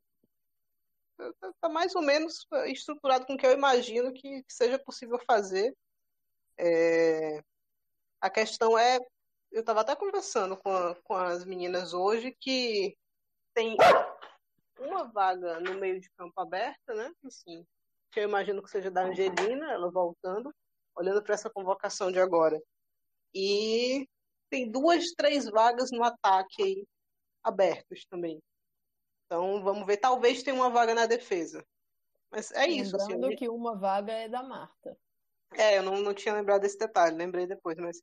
[1.19, 5.19] está tá mais ou menos estruturado com o que eu imagino que, que seja possível
[5.27, 5.74] fazer.
[6.64, 7.43] É,
[8.20, 9.01] a questão é
[9.51, 12.97] eu estava até conversando com, a, com as meninas hoje que
[13.52, 13.76] tem
[14.78, 17.12] uma vaga no meio de campo aberta, né?
[17.24, 17.66] Assim,
[18.10, 20.55] que eu imagino que seja da Angelina, ela voltando,
[20.97, 22.62] olhando para essa convocação de agora.
[23.34, 24.09] E
[24.48, 26.86] tem duas, três vagas no ataque aí
[27.43, 28.40] abertos também.
[29.26, 31.64] Então vamos ver, talvez tenha uma vaga na defesa.
[32.30, 32.97] Mas é isso.
[32.97, 34.97] Assim, Lembrando assim, que uma vaga é da Marta.
[35.55, 38.01] É, eu não, não tinha lembrado desse detalhe, lembrei depois, mas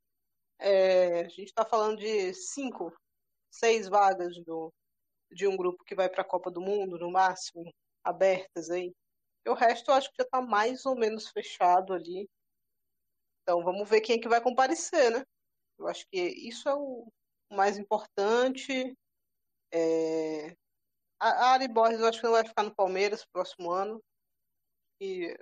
[0.60, 2.94] é, a gente está falando de cinco,
[3.50, 4.72] seis vagas do,
[5.32, 7.72] de um grupo que vai para a Copa do Mundo, no máximo,
[8.04, 8.94] abertas aí.
[9.46, 12.30] E o resto eu acho que já está mais ou menos fechado ali.
[13.42, 15.24] Então vamos ver quem é que vai comparecer, né?
[15.78, 17.08] Eu acho que isso é o
[17.52, 18.96] mais importante.
[19.72, 20.56] É...
[21.20, 24.02] A Ari Borges eu acho que não vai ficar no Palmeiras no próximo ano.
[25.02, 25.36] E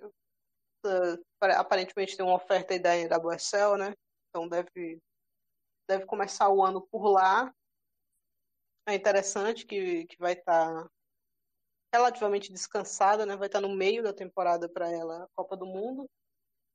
[1.42, 3.94] aparentemente tem uma oferta aí da, Boecel, né?
[4.30, 5.00] Então deve
[5.88, 7.54] deve começar o ano por lá.
[8.86, 10.90] É interessante que, que vai estar tá
[11.94, 13.36] relativamente descansada, né?
[13.36, 16.10] Vai estar tá no meio da temporada para ela a Copa do Mundo,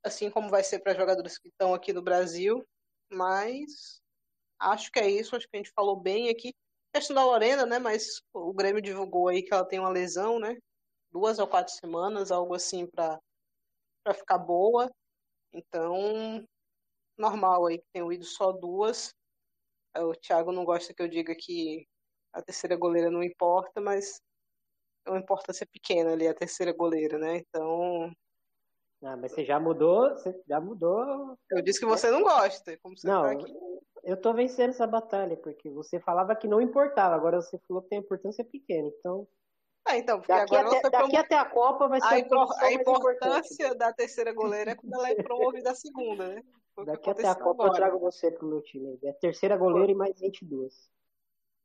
[0.05, 2.67] assim como vai ser para jogadores que estão aqui no Brasil.
[3.11, 4.01] Mas
[4.59, 6.55] acho que é isso, acho que a gente falou bem aqui.
[6.95, 7.79] Questão da Lorena, né?
[7.79, 10.57] Mas o Grêmio divulgou aí que ela tem uma lesão, né?
[11.11, 13.19] Duas ou quatro semanas, algo assim, para
[14.13, 14.91] ficar boa.
[15.53, 16.45] Então,
[17.17, 19.15] normal aí, que tenham ido só duas.
[19.97, 21.87] O Thiago não gosta que eu diga que
[22.33, 24.21] a terceira goleira não importa, mas
[25.07, 27.37] é uma importância pequena ali, a terceira goleira, né?
[27.37, 28.11] Então.
[29.03, 31.37] Ah, mas você já mudou, você já mudou.
[31.51, 33.53] Eu disse que você não gosta, como você não, tá aqui.
[34.05, 37.91] eu tô vencendo essa batalha, porque você falava que não importava, agora você falou que
[37.91, 39.27] tem importância pequena, então.
[39.93, 42.49] É, então, porque daqui agora até, daqui até a Copa vai ser a, a, impor...
[42.59, 46.43] a importância da terceira goleira é quando ela é promovida a segunda, né?
[46.75, 47.69] Foi daqui até a Copa agora.
[47.69, 48.99] eu trago você pro meu time.
[49.05, 49.95] É terceira goleira foi.
[49.95, 50.91] e mais 22.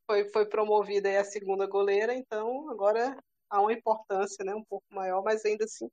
[0.06, 3.18] Foi, foi promovida aí a segunda goleira, então agora
[3.50, 5.90] há uma importância né, um pouco maior, mas ainda assim,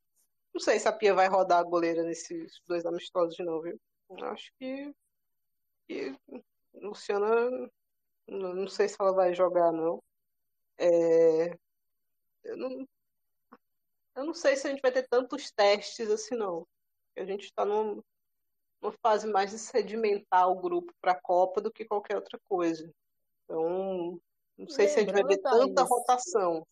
[0.52, 3.80] não sei se a Pia vai rodar a goleira nesses dois amistosos de novo, viu?
[4.22, 4.92] Acho que,
[5.86, 6.16] que
[6.74, 7.28] Luciana,
[8.26, 10.02] não sei se ela vai jogar, não.
[10.78, 11.56] É,
[12.44, 12.88] eu não.
[14.16, 16.66] Eu não sei se a gente vai ter tantos testes assim, não.
[17.16, 18.02] A gente está numa,
[18.80, 22.88] numa fase mais de sedimentar o grupo para a Copa do que qualquer outra coisa.
[23.44, 24.20] Então,
[24.56, 26.66] não sei Lembrando, se a gente vai ver tanta rotação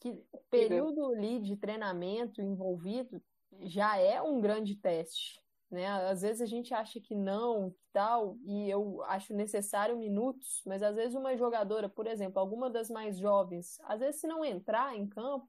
[0.00, 3.22] que o período ali de treinamento envolvido
[3.60, 5.41] já é um grande teste.
[5.72, 5.86] Né?
[5.86, 10.94] Às vezes a gente acha que não, tal, e eu acho necessário minutos, mas às
[10.94, 15.08] vezes uma jogadora, por exemplo, alguma das mais jovens, às vezes se não entrar em
[15.08, 15.48] campo,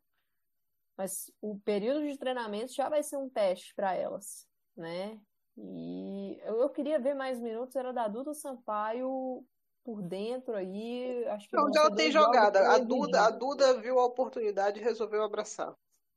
[0.95, 4.47] mas o período de treinamento já vai ser um teste para elas,
[4.77, 5.19] né?
[5.57, 9.45] E eu, eu, queria ver mais minutos, era da Duda Sampaio
[9.83, 11.25] por dentro aí.
[11.27, 12.71] Acho que Onde ela tem jogada.
[12.71, 15.75] A Duda, a Duda viu a oportunidade e resolveu abraçar.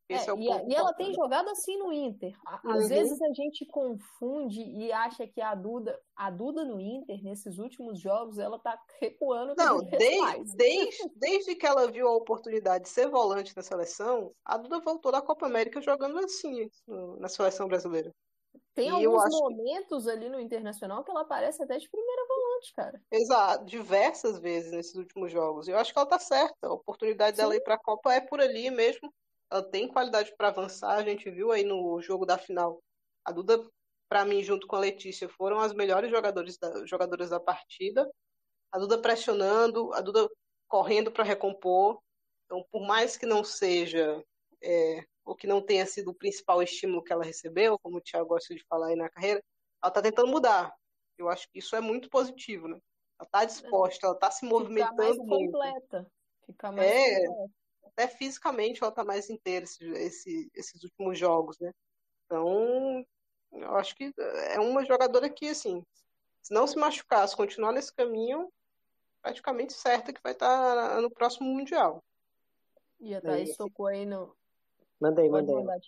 [0.08, 2.32] Esse é, é e, e ela tem jogado assim no Inter.
[2.46, 2.88] Às uhum.
[2.88, 8.00] vezes a gente confunde e acha que a Duda, a Duda no Inter, nesses últimos
[8.00, 9.54] jogos, ela tá recuando.
[9.56, 14.56] Não, desde, desde, desde que ela viu a oportunidade de ser volante na seleção, a
[14.56, 16.70] Duda voltou da Copa América jogando assim
[17.18, 18.14] na seleção brasileira.
[18.74, 20.10] Tem e alguns momentos que...
[20.10, 23.02] ali no Internacional que ela aparece até de primeira volante, cara.
[23.10, 25.66] Exato, diversas vezes nesses últimos jogos.
[25.66, 26.66] Eu acho que ela tá certa.
[26.66, 27.42] A oportunidade Sim.
[27.42, 29.10] dela ir para a Copa é por ali mesmo.
[29.50, 30.96] Ela tem qualidade para avançar.
[30.96, 32.82] A gente viu aí no jogo da final.
[33.24, 33.64] A Duda,
[34.08, 38.10] para mim, junto com a Letícia, foram as melhores jogadores da, jogadoras da partida.
[38.72, 40.28] A Duda pressionando, a Duda
[40.68, 42.00] correndo para recompor.
[42.44, 44.22] Então, por mais que não seja
[44.62, 48.28] é, ou que não tenha sido o principal estímulo que ela recebeu, como o Thiago
[48.28, 49.42] gosta de falar aí na carreira,
[49.82, 50.72] ela está tentando mudar.
[51.18, 52.78] Eu acho que isso é muito positivo, né?
[53.18, 55.52] Ela está disposta, ela está se movimentando Ficar mais muito.
[55.52, 56.06] completa.
[56.46, 57.52] Ficar mais é, completa.
[57.96, 61.72] Até fisicamente ela está mais inteira esse, esse, esses últimos jogos, né?
[62.26, 63.04] Então,
[63.52, 64.12] eu acho que
[64.52, 65.82] é uma jogadora que, assim,
[66.42, 68.52] se não se machucar, se continuar nesse caminho,
[69.22, 72.04] praticamente certa que vai estar tá no próximo Mundial.
[73.00, 74.36] E a Thaís tocou aí no,
[75.00, 75.54] Mandei, mandei.
[75.54, 75.78] Mandar,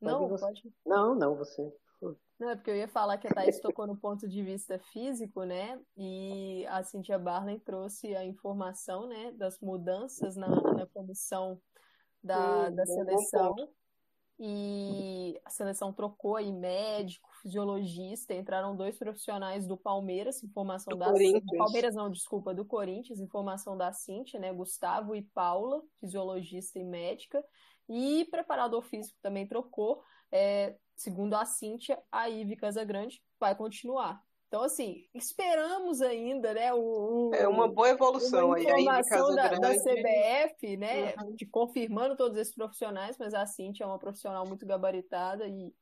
[0.00, 0.52] não, você.
[0.86, 1.72] Não, não, você.
[2.38, 5.44] Não, é porque eu ia falar que a Thaís tocou no ponto de vista físico,
[5.44, 5.80] né?
[5.96, 11.60] E a Cintia Barley trouxe a informação, né, das mudanças na, na comissão
[12.22, 13.54] da, da seleção.
[14.36, 21.12] E a seleção trocou aí médico, fisiologista, entraram dois profissionais do Palmeiras, informação do da
[21.12, 21.56] Corinthians.
[21.56, 24.52] Palmeiras não, desculpa, do Corinthians, informação da Cintia, né?
[24.52, 27.44] Gustavo e Paula, fisiologista e médica.
[27.88, 30.02] E preparador físico também trocou.
[30.32, 34.22] É, segundo a Cíntia, a Ive Casagrande vai continuar.
[34.48, 36.72] Então, assim, esperamos ainda, né?
[36.72, 38.68] O, o é uma boa evolução uma aí.
[38.68, 41.12] A informação da, da, CBF, né?
[41.20, 41.34] Uhum.
[41.34, 45.74] De confirmando todos esses profissionais, mas a Cintia é uma profissional muito gabaritada e,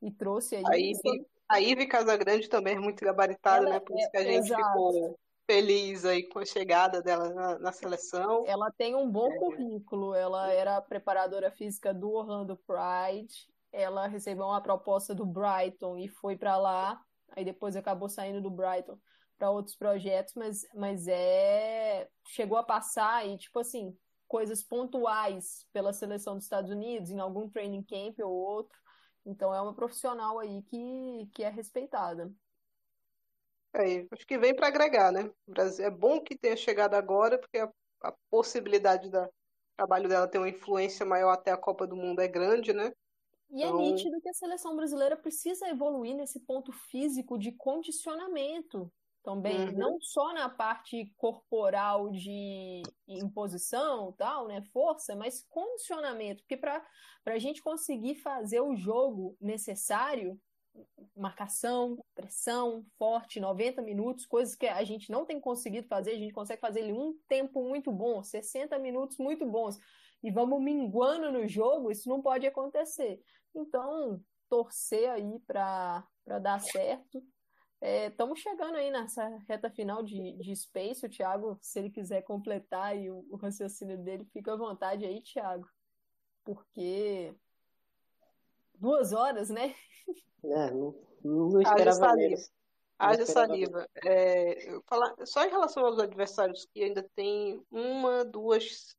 [0.00, 0.62] e trouxe aí.
[0.64, 3.80] A Ive, a Ive Casagrande também é muito gabaritada, Ela né?
[3.80, 4.62] Por isso que a é, gente exato.
[4.62, 8.44] ficou feliz aí com a chegada dela na, na seleção.
[8.46, 9.38] Ela tem um bom é.
[9.38, 10.14] currículo.
[10.14, 13.52] Ela era preparadora física do Orlando Pride.
[13.74, 17.00] Ela recebeu uma proposta do Brighton e foi para lá.
[17.36, 18.96] Aí depois acabou saindo do Brighton
[19.36, 23.96] para outros projetos, mas, mas é chegou a passar e tipo assim
[24.28, 28.78] coisas pontuais pela seleção dos Estados Unidos em algum training camp ou outro.
[29.26, 32.32] Então é uma profissional aí que, que é respeitada.
[33.74, 35.28] É, acho que vem para agregar, né?
[35.80, 37.68] É bom que tenha chegado agora, porque a,
[38.02, 39.28] a possibilidade do
[39.76, 42.92] trabalho dela ter uma influência maior até a Copa do Mundo é grande, né?
[43.54, 43.78] E é então...
[43.78, 49.72] é nítido que a seleção brasileira precisa evoluir nesse ponto físico de condicionamento também, uhum.
[49.72, 56.82] não só na parte corporal de imposição, tal, né, força, mas condicionamento, porque para
[57.24, 60.38] a gente conseguir fazer o jogo necessário,
[61.16, 66.34] marcação, pressão forte, 90 minutos, coisas que a gente não tem conseguido fazer, a gente
[66.34, 69.78] consegue fazer ele um tempo muito bom, 60 minutos muito bons,
[70.22, 73.22] e vamos minguando no jogo, isso não pode acontecer.
[73.54, 76.04] Então, torcer aí para
[76.40, 77.22] dar certo.
[77.80, 81.04] Estamos é, chegando aí nessa reta final de, de Space.
[81.04, 85.22] O Thiago, se ele quiser completar aí o, o raciocínio dele, fica à vontade aí,
[85.22, 85.68] Thiago.
[86.42, 87.34] Porque
[88.74, 89.74] duas horas, né?
[90.44, 92.50] É, não, não esperava menos.
[92.98, 93.88] Haja saliva.
[94.04, 98.96] É, eu falar, só em relação aos adversários que ainda tem uma, duas,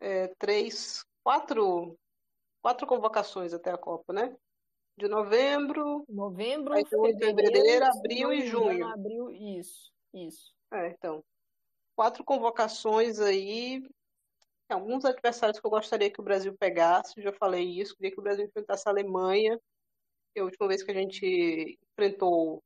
[0.00, 1.98] é, três, quatro,
[2.62, 4.34] quatro convocações até a Copa, né?
[4.96, 6.04] De novembro.
[6.08, 8.86] Novembro, aí fevereiro, fevereiro, abril e junho.
[8.86, 10.54] Abril, isso, isso.
[10.72, 11.24] É, então.
[11.96, 13.82] Quatro convocações aí.
[14.68, 18.22] Alguns adversários que eu gostaria que o Brasil pegasse, já falei isso, queria que o
[18.22, 19.60] Brasil enfrentasse a Alemanha.
[20.32, 22.62] Que a última vez que a gente enfrentou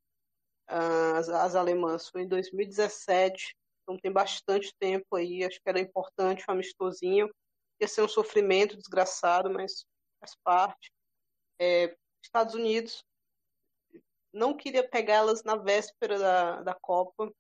[0.69, 6.45] as, as alemãs foi em 2017, então tem bastante tempo aí, acho que era importante
[6.49, 7.29] um amistosinho.
[7.81, 9.85] Ia ser um sofrimento desgraçado, mas
[10.21, 10.93] faz parte.
[11.59, 13.05] É, Estados Unidos,
[14.33, 17.33] não queria pegá-las na véspera da, da Copa,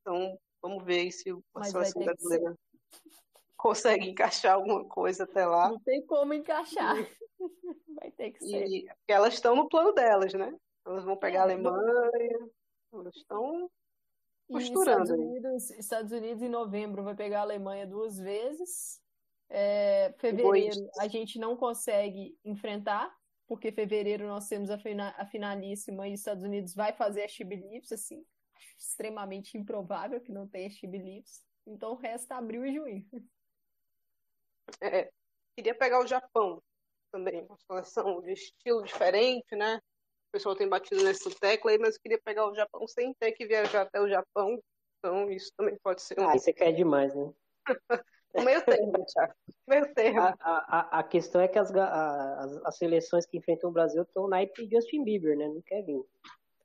[0.00, 2.56] então vamos ver se a seleção brasileira
[3.56, 5.68] consegue encaixar alguma coisa até lá.
[5.68, 6.96] Não tem como encaixar.
[8.00, 8.66] Vai ter que ser.
[8.66, 10.56] E, elas estão no plano delas, né?
[10.86, 12.50] Elas vão pegar a é, Alemanha,
[12.92, 13.70] elas estão
[14.50, 15.02] costurando.
[15.02, 19.00] Estados Unidos, Estados Unidos em novembro vai pegar a Alemanha duas vezes.
[19.50, 23.12] É, fevereiro a gente não consegue enfrentar,
[23.46, 27.90] porque fevereiro nós temos a, fina, a finalíssima e Estados Unidos vai fazer a Chibilips,
[27.90, 28.24] assim,
[28.78, 31.44] extremamente improvável que não tenha Chibilips.
[31.66, 33.06] Então resta abril e junho.
[34.80, 35.10] É,
[35.56, 36.62] queria pegar o Japão
[37.10, 39.80] também, uma seleção de estilo diferente, né?
[40.30, 43.32] o pessoal tem batido nessa tecla aí, mas eu queria pegar o Japão sem ter
[43.32, 44.62] que viajar até o Japão.
[44.98, 46.28] Então, isso também pode ser um.
[46.28, 47.32] Ah, você quer demais, né?
[48.34, 49.34] o meio termo, Thiago.
[49.66, 50.20] Meio termo.
[50.20, 54.28] A, a, a questão é que as, as, as seleções que enfrentam o Brasil estão
[54.28, 55.48] na de Justin Bieber, né?
[55.48, 56.00] Não quer vir.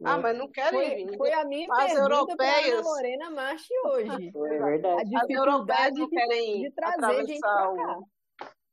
[0.04, 1.18] Ah, mas não querem foi, vir.
[1.18, 2.82] Foi a minha as pergunta europeias...
[2.82, 4.32] para Lorena Marchi hoje.
[4.36, 5.16] É verdade.
[5.16, 8.08] As europeias não querem de atravessar o,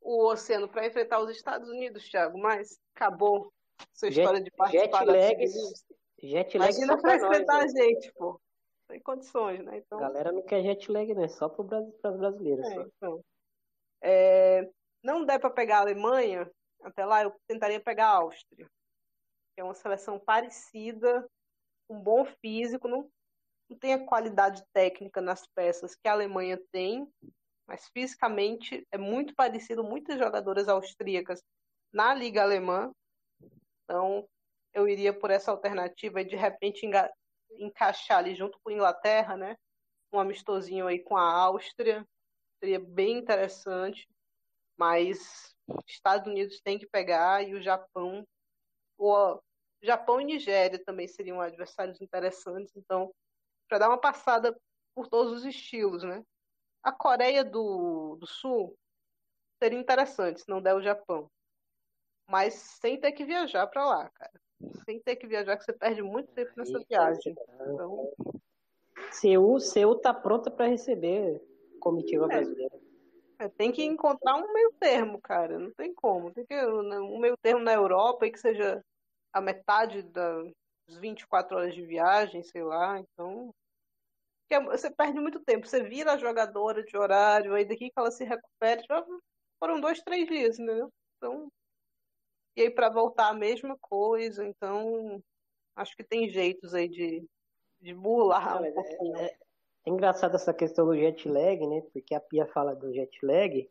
[0.02, 3.52] o oceano para enfrentar os Estados Unidos, Thiago, mas acabou
[3.94, 5.46] sua história jet, de participar jet lag,
[6.22, 8.40] jet lag Imagina pra enfrentar a gente, pô.
[8.92, 9.78] Tem condições, né?
[9.78, 9.98] Então...
[9.98, 11.26] A galera não quer jet lag, né?
[11.26, 12.66] Só para os brasileiros.
[12.66, 13.24] É, então.
[14.02, 14.70] é,
[15.02, 16.50] não der para pegar a Alemanha,
[16.82, 18.66] até lá eu tentaria pegar a Áustria.
[19.54, 21.26] Que é uma seleção parecida,
[21.88, 23.08] com um bom físico, não,
[23.70, 27.10] não tem a qualidade técnica nas peças que a Alemanha tem,
[27.66, 31.42] mas fisicamente é muito parecido, muitas jogadoras austríacas
[31.90, 32.92] na Liga Alemã,
[33.84, 34.28] então,
[34.74, 36.84] eu iria por essa alternativa e de repente
[37.58, 39.56] encaixar ali junto com a Inglaterra, né?
[40.12, 42.06] Um amistosinho aí com a Áustria.
[42.58, 44.08] Seria bem interessante.
[44.76, 45.54] Mas
[45.86, 48.26] Estados Unidos tem que pegar e o Japão.
[48.98, 49.40] O
[49.82, 52.74] Japão e Nigéria também seriam adversários interessantes.
[52.76, 53.12] Então,
[53.68, 54.56] para dar uma passada
[54.94, 56.22] por todos os estilos, né?
[56.82, 58.76] A Coreia do, do Sul
[59.62, 61.30] seria interessante se não der o Japão
[62.32, 64.40] mas sem ter que viajar para lá, cara.
[64.84, 67.34] Sem ter que viajar, que você perde muito tempo nessa viagem.
[67.60, 68.12] Então...
[69.10, 71.40] Seul, Seul tá pronta para receber
[71.80, 72.28] comitiva é.
[72.28, 72.80] brasileira.
[73.38, 75.58] É, tem que encontrar um meio termo, cara.
[75.58, 76.32] Não tem como.
[76.32, 78.82] Tem que um meio termo na Europa e que seja
[79.32, 80.52] a metade das
[81.00, 82.98] 24 horas de viagem, sei lá.
[82.98, 83.52] Então,
[84.66, 85.66] você perde muito tempo.
[85.66, 89.04] Você vira a jogadora de horário, aí daqui que ela se recupere, já
[89.58, 90.92] foram dois, três dias, entendeu?
[91.16, 91.48] Então,
[92.56, 95.22] e aí para voltar a mesma coisa, então
[95.76, 97.26] acho que tem jeitos aí de,
[97.80, 99.16] de burlar Não, um pouquinho.
[99.16, 99.36] É, é, é,
[99.86, 101.82] engraçado essa questão do jet lag, né?
[101.92, 103.70] Porque a Pia fala do jet lag,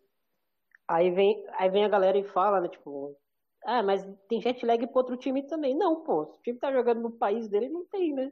[0.88, 3.18] aí vem, aí vem a galera e fala, né, tipo,
[3.64, 5.76] ah, mas tem jet lag pro outro time também.
[5.76, 8.32] Não, pô, se o time tá jogando no país dele, não tem, né?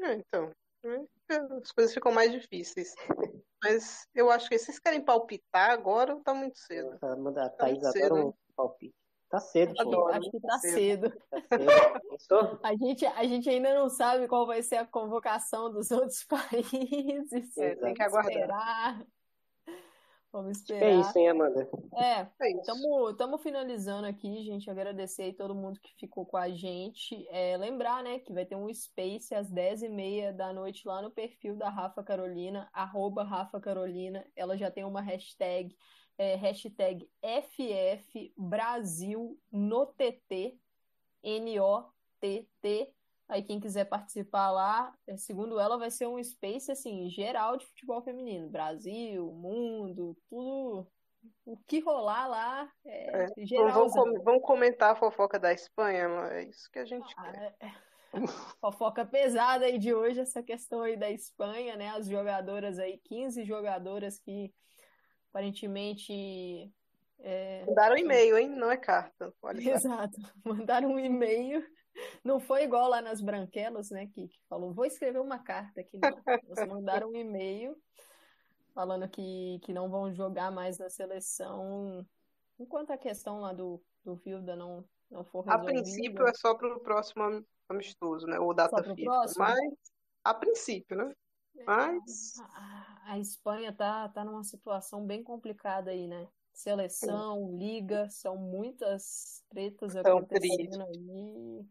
[0.00, 0.52] É, então,
[1.62, 2.94] as coisas ficam mais difíceis.
[3.62, 6.98] Mas eu acho que se vocês querem palpitar agora, tá muito cedo.
[7.02, 8.94] A, a Thaís tá adora um palpite.
[9.28, 10.08] Tá cedo, pô.
[10.08, 11.10] Acho que tá cedo.
[11.30, 12.60] Tá cedo.
[12.62, 17.56] a, gente, a gente ainda não sabe qual vai ser a convocação dos outros países.
[17.58, 18.32] É, tem que aguardar.
[18.32, 19.06] Esperar.
[20.36, 20.86] Vamos esperar.
[20.86, 21.66] É isso, hein, Amanda?
[21.94, 22.28] É,
[22.60, 24.70] estamos finalizando aqui, gente.
[24.70, 27.26] Agradecer aí todo mundo que ficou com a gente.
[27.30, 31.56] É, lembrar, né, que vai ter um Space às 10h30 da noite lá no perfil
[31.56, 34.26] da Rafa Carolina, arroba Rafa Carolina.
[34.36, 35.74] Ela já tem uma hashtag
[36.18, 40.58] é, hashtag FF Brasil no TT,
[41.22, 42.92] N-O-T-T.
[43.28, 47.66] Aí quem quiser participar lá, é, segundo ela, vai ser um space assim, geral de
[47.66, 48.48] futebol feminino.
[48.48, 50.86] Brasil, mundo, tudo.
[51.44, 53.88] O que rolar lá é, é geral.
[53.88, 57.56] Vamos, com, vamos, comentar a fofoca da Espanha, é isso que a gente ah, quer.
[57.60, 57.86] É.
[58.60, 61.90] Fofoca pesada aí de hoje, essa questão aí da Espanha, né?
[61.90, 64.54] As jogadoras aí, 15 jogadoras que
[65.36, 66.72] aparentemente
[67.18, 67.64] É...
[67.66, 68.48] Mandaram e-mail, hein?
[68.48, 69.32] Não é carta.
[69.58, 70.16] Exato.
[70.44, 71.64] Mandaram um e-mail.
[72.22, 74.06] Não foi igual lá nas branquelas, né?
[74.06, 75.98] Que, que falou, vou escrever uma carta aqui.
[75.98, 76.10] Não.
[76.44, 77.76] Eles mandaram um e-mail
[78.74, 82.06] falando que, que não vão jogar mais na seleção
[82.58, 85.70] enquanto a questão lá do, do Vilda não, não for resolvida.
[85.70, 88.38] A princípio é só para o próximo amistoso, né?
[88.38, 89.24] Ou data FIFA.
[89.38, 89.58] Mas,
[90.22, 91.12] a princípio, né?
[91.58, 92.34] É, Mas...
[93.06, 96.28] A, Espanha tá, tá numa situação bem complicada aí, né?
[96.52, 97.58] Seleção, Sim.
[97.58, 101.66] liga, são muitas tretas Tão acontecendo aí.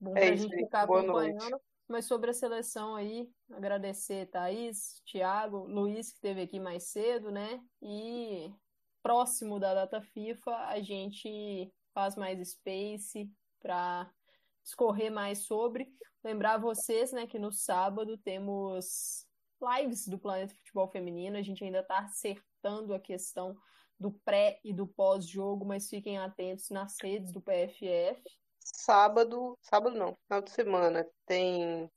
[0.00, 1.50] Bom é pra gente ficar Boa acompanhando.
[1.50, 1.64] Noite.
[1.86, 7.62] Mas sobre a seleção aí, agradecer Thaís, Thiago, Luiz, que esteve aqui mais cedo, né?
[7.82, 8.52] E
[9.02, 14.10] próximo da data FIFA, a gente faz mais space para
[14.62, 15.92] discorrer mais sobre.
[16.22, 19.26] Lembrar vocês, né, que no sábado temos
[19.60, 21.36] lives do Planeta Futebol Feminino.
[21.36, 23.56] A gente ainda está acertando a questão
[23.98, 28.22] do pré e do pós-jogo, mas fiquem atentos nas redes do PFF.
[28.58, 31.90] Sábado, sábado não, final de semana, tem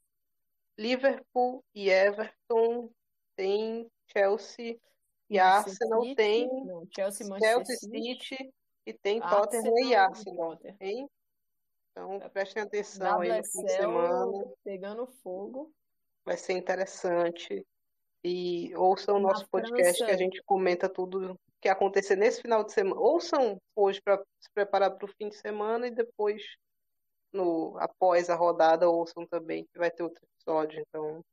[0.77, 2.91] Liverpool e Everton,
[3.35, 4.77] tem Chelsea
[5.29, 8.53] e Arsenal, City, tem não, Chelsea, Chelsea City, City
[8.85, 10.57] e tem Tottenham e Arsenal.
[10.79, 11.09] Hein?
[11.91, 14.53] Então prestem atenção aí no fim de semana.
[14.63, 15.73] Pegando fogo.
[16.27, 17.65] Vai ser interessante.
[18.21, 22.73] E ouçam o nosso podcast que a gente comenta tudo que acontecer nesse final de
[22.73, 22.99] semana.
[22.99, 26.43] Ouçam hoje para se preparar para o fim de semana e depois,
[27.31, 30.83] no após a rodada, ouçam também que vai ter outro episódio.
[30.89, 31.23] Então,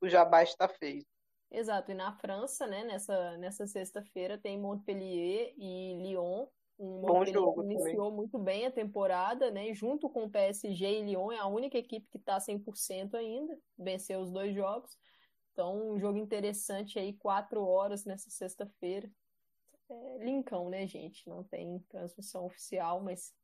[0.00, 1.04] o jabá está feito.
[1.50, 1.90] Exato.
[1.90, 6.46] E na França, né, nessa, nessa sexta-feira, tem Montpellier e Lyon
[6.78, 8.16] um Bom jogo iniciou também.
[8.16, 9.72] muito bem a temporada, né?
[9.72, 14.20] Junto com o PSG e Lyon, é a única equipe que está 100% ainda, venceu
[14.20, 14.98] os dois jogos.
[15.52, 19.10] Então, um jogo interessante aí, quatro horas nessa sexta-feira.
[19.90, 21.28] É Lincão, né, gente?
[21.28, 23.34] Não tem transmissão oficial, mas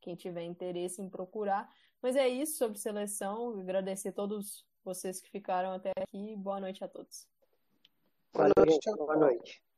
[0.00, 1.68] quem tiver interesse em procurar.
[2.00, 3.60] Mas é isso sobre seleção.
[3.60, 6.34] Agradecer a todos vocês que ficaram até aqui.
[6.36, 7.28] Boa noite a todos.
[8.32, 8.90] Boa noite.
[8.96, 9.71] Boa noite.